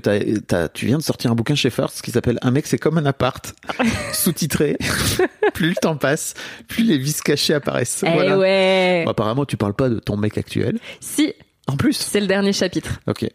[0.69, 3.07] tu viens de sortir un bouquin chez First qui s'appelle Un mec, c'est comme un
[3.07, 3.55] appart,
[4.13, 4.77] sous-titré.
[5.55, 6.35] plus le temps passe,
[6.69, 8.05] plus les vis cachées apparaissent.
[8.07, 8.37] Eh Voilà.
[8.39, 9.03] ouais.
[9.07, 10.79] Bon, apparemment, tu parles pas de ton mec actuel.
[11.01, 11.33] Si,
[11.67, 11.95] En plus.
[11.97, 13.01] c'est le dernier chapitre.
[13.07, 13.27] Ok.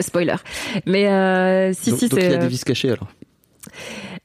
[0.00, 0.36] Spoiler.
[0.86, 2.34] Mais euh, si, donc, si, donc il y c'est.
[2.34, 3.08] a des vis cachées alors.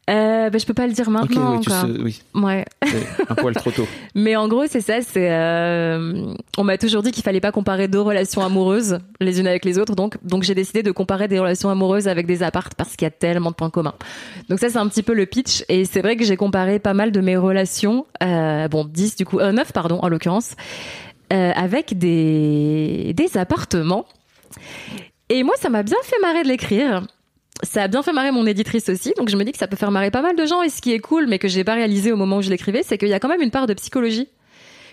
[0.07, 1.87] Euh, bah, je peux pas le dire maintenant oui, tu encore.
[1.89, 2.63] sais, oui, Ouais.
[2.85, 3.87] c'est un poil trop tôt.
[4.15, 5.01] Mais en gros, c'est ça.
[5.01, 9.47] C'est euh, on m'a toujours dit qu'il fallait pas comparer deux relations amoureuses les unes
[9.47, 9.95] avec les autres.
[9.95, 13.07] Donc, donc j'ai décidé de comparer des relations amoureuses avec des appartes parce qu'il y
[13.07, 13.95] a tellement de points communs.
[14.47, 15.63] Donc ça, c'est un petit peu le pitch.
[15.69, 19.25] Et c'est vrai que j'ai comparé pas mal de mes relations, euh, bon 10 du
[19.25, 20.55] coup, euh, 9 pardon en l'occurrence,
[21.33, 24.05] euh, avec des des appartements.
[25.29, 27.01] Et moi, ça m'a bien fait marrer de l'écrire.
[27.63, 29.77] Ça a bien fait marrer mon éditrice aussi, donc je me dis que ça peut
[29.77, 30.61] faire marrer pas mal de gens.
[30.61, 32.81] Et ce qui est cool, mais que j'ai pas réalisé au moment où je l'écrivais,
[32.83, 34.27] c'est qu'il y a quand même une part de psychologie.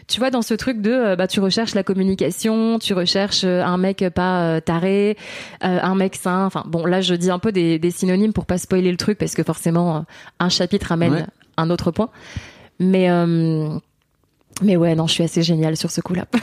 [0.08, 3.62] Tu vois, dans ce truc de, euh, bah, tu recherches la communication, tu recherches euh,
[3.62, 5.16] un mec pas euh, taré,
[5.60, 6.44] un mec sain.
[6.46, 9.16] Enfin, bon, là, je dis un peu des, des synonymes pour pas spoiler le truc,
[9.18, 10.04] parce que forcément,
[10.40, 11.24] un chapitre amène Ouais.
[11.56, 12.08] un autre point.
[12.80, 13.68] Mais, euh,
[14.62, 16.26] mais ouais, non, je suis assez géniale sur ce coup-là.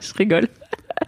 [0.00, 0.48] je rigole.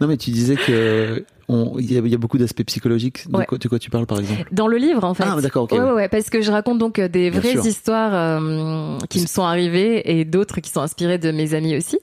[0.01, 3.29] Non, mais tu disais que il y, a- il y a beaucoup d'aspects psychologiques.
[3.31, 3.45] De, Ouais.
[3.45, 4.43] quoi, de quoi tu parles, par exemple?
[4.51, 5.23] Dans le livre, en fait.
[5.25, 5.71] Ah, d'accord, ok.
[5.71, 7.65] Ouais, ouais, ouais, parce que je raconte donc euh, des Bien vraies sûr.
[7.65, 11.99] histoires euh, qui me sont arrivées et d'autres qui sont inspirées de mes amis aussi.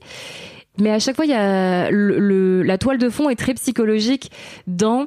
[0.81, 3.55] Mais à chaque fois, il y a le, le- la toile de fond est très
[3.55, 4.31] psychologique
[4.67, 5.07] dans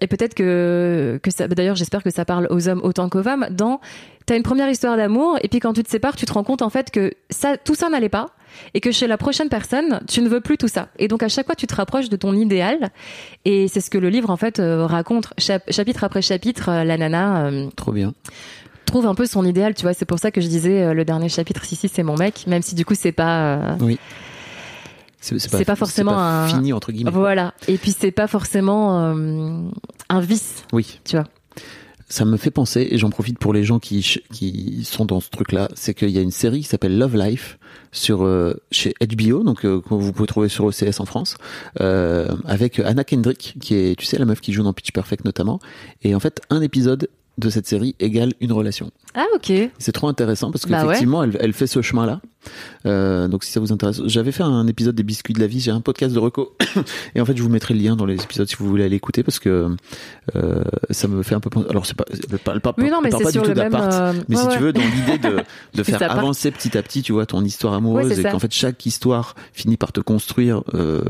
[0.00, 1.48] et peut-être que que ça.
[1.48, 3.46] D'ailleurs, j'espère que ça parle aux hommes autant qu'aux femmes.
[3.50, 3.80] Dans
[4.26, 6.62] t'as une première histoire d'amour et puis quand tu te sépares, tu te rends compte
[6.62, 8.26] en fait que ça, tout ça n'allait pas
[8.74, 10.88] et que chez la prochaine personne, tu ne veux plus tout ça.
[10.98, 12.90] Et donc à chaque fois, tu te rapproches de ton idéal
[13.44, 16.68] et c'est ce que le livre en fait euh, raconte Chap- chapitre après chapitre.
[16.70, 17.46] euh, la nana.
[17.46, 18.12] euh, Trop bien.
[18.86, 19.94] trouve un peu son idéal, tu vois.
[19.94, 22.46] C'est pour ça que je disais euh, le dernier chapitre, si si c'est mon mec,
[22.46, 23.98] même si du coup c'est pas euh, Oui.
[25.26, 27.10] C'est C'est pas forcément pas un- fini, entre guillemets.
[27.10, 27.54] voilà.
[27.68, 29.62] Et puis c'est pas forcément euh,
[30.08, 31.00] un vice, Oui.
[31.04, 31.26] tu vois.
[32.08, 35.28] ça me fait penser, et j'en profite pour les gens qui, qui sont dans ce
[35.28, 37.58] truc-là, c'est qu'il y a une série qui s'appelle Love Life
[37.90, 41.36] sur euh, chez HBO, donc euh, que vous pouvez trouver sur OCS en France,
[42.44, 45.58] avec Anna Kendrick, qui est, tu sais, la meuf qui joue dans Pitch Perfect notamment.
[46.02, 47.08] Et en fait, un épisode
[47.38, 48.90] de cette série égale une relation.
[49.14, 49.52] Ah, ok.
[49.78, 50.82] C'est trop intéressant parce Bah ouais.
[50.84, 52.20] qu'effectivement, elle, elle fait ce chemin-là.
[52.86, 55.60] Euh, donc si ça vous intéresse, j'avais fait un épisode des biscuits de la vie,
[55.60, 56.56] j'ai un podcast de reco
[57.14, 58.96] et en fait je vous mettrai le lien dans les épisodes si vous voulez aller
[58.96, 59.74] écouter parce que
[60.36, 61.66] euh, ça me fait un peu penser.
[61.70, 62.04] Alors c'est pas,
[62.44, 63.70] parle pas, Oui, non, mais pas du sur tout le même.
[63.72, 64.56] d'appart, euh, mais ouais, si ouais.
[64.56, 65.38] tu veux dans l'idée de,
[65.74, 68.52] de faire avancer petit à petit, tu vois, ton histoire amoureuse Ouais, et qu'en fait
[68.52, 71.02] chaque histoire finit par te construire euh,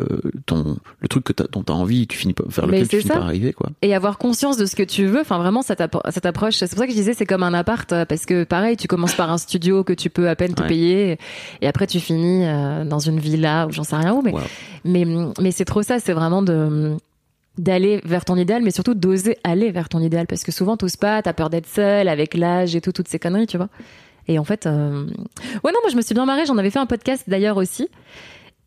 [0.47, 2.97] ton le truc que t'as, dont t'as envie, tu finis par vers Mais lequel tu
[2.98, 3.15] finis ça.
[3.15, 3.70] par arriver quoi.
[3.82, 5.20] et avoir conscience de ce que tu veux.
[5.20, 6.55] Enfin, vraiment, cette, cette approche.
[6.56, 8.89] C'est pour ça que je disais, c'est comme un appart, euh, parce que pareil, tu
[8.89, 11.19] commences par un studio que tu peux à peine te payer,
[11.61, 14.23] et après tu finis euh, dans une villa ou j'en sais rien où.
[14.23, 14.40] Mais, Wow.
[14.85, 15.05] mais,
[15.40, 15.98] mais c'est trop ça.
[15.98, 16.97] C'est vraiment de
[17.59, 20.97] d'aller vers ton idéal, mais surtout d'oser aller vers ton idéal, parce que souvent t'oses
[20.97, 23.69] pas, t'as peur d'être seule avec l'âge et tout, toutes ces conneries, tu vois.
[24.28, 25.07] Et en fait, euh...
[25.65, 26.44] ouais, non, moi je me suis bien marrée.
[26.47, 27.89] J'en avais fait un podcast d'ailleurs aussi.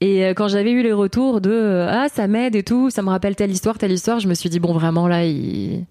[0.01, 3.01] Et euh, quand j'avais eu les retours de euh, ah ça m'aide et tout, ça
[3.01, 5.85] me rappelle telle histoire, telle histoire, je me suis dit bon vraiment là il,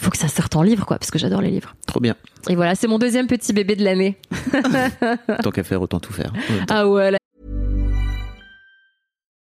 [0.00, 1.74] il faut que ça sorte en livre quoi, parce que j'adore les livres.
[1.86, 2.16] Trop bien.
[2.48, 4.16] Et voilà, c'est mon deuxième petit bébé de l'année.
[5.42, 6.32] Tant qu'à faire, autant tout faire.
[6.70, 7.18] Ah ouais, là,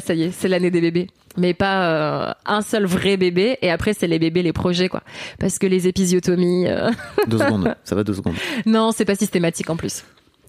[0.00, 1.08] Ça y est, c'est l'année des bébés.
[1.36, 3.58] Mais pas euh, un seul vrai bébé.
[3.62, 5.02] Et après, c'est les bébés, les projets, quoi.
[5.38, 6.90] Parce que les épisiotomies, euh,
[7.26, 8.34] Deux secondes, ça va deux secondes.
[8.66, 10.04] non, c'est pas systématique en plus.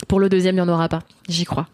[0.08, 1.00] Pour le deuxième, il n'y en aura pas.
[1.28, 1.68] J'y crois.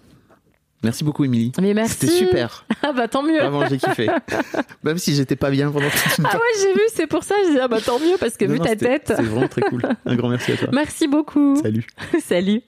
[0.83, 1.51] Merci beaucoup, Émilie.
[1.61, 1.93] Mais merci.
[2.07, 2.65] C'était super.
[2.83, 3.37] Ah bah tant mieux.
[3.37, 4.09] Vraiment, j'ai kiffé.
[4.83, 7.35] Même si j'étais pas bien pendant toute une Ah ouais, j'ai vu, c'est pour ça.
[7.45, 9.13] Je dis ah bah tant mieux parce que Non, vu non, ta tête.
[9.15, 9.83] C'est vraiment très cool.
[10.05, 10.69] Un grand merci à toi.
[10.73, 11.57] Merci beaucoup.
[11.61, 11.85] Salut.
[12.19, 12.63] Salut.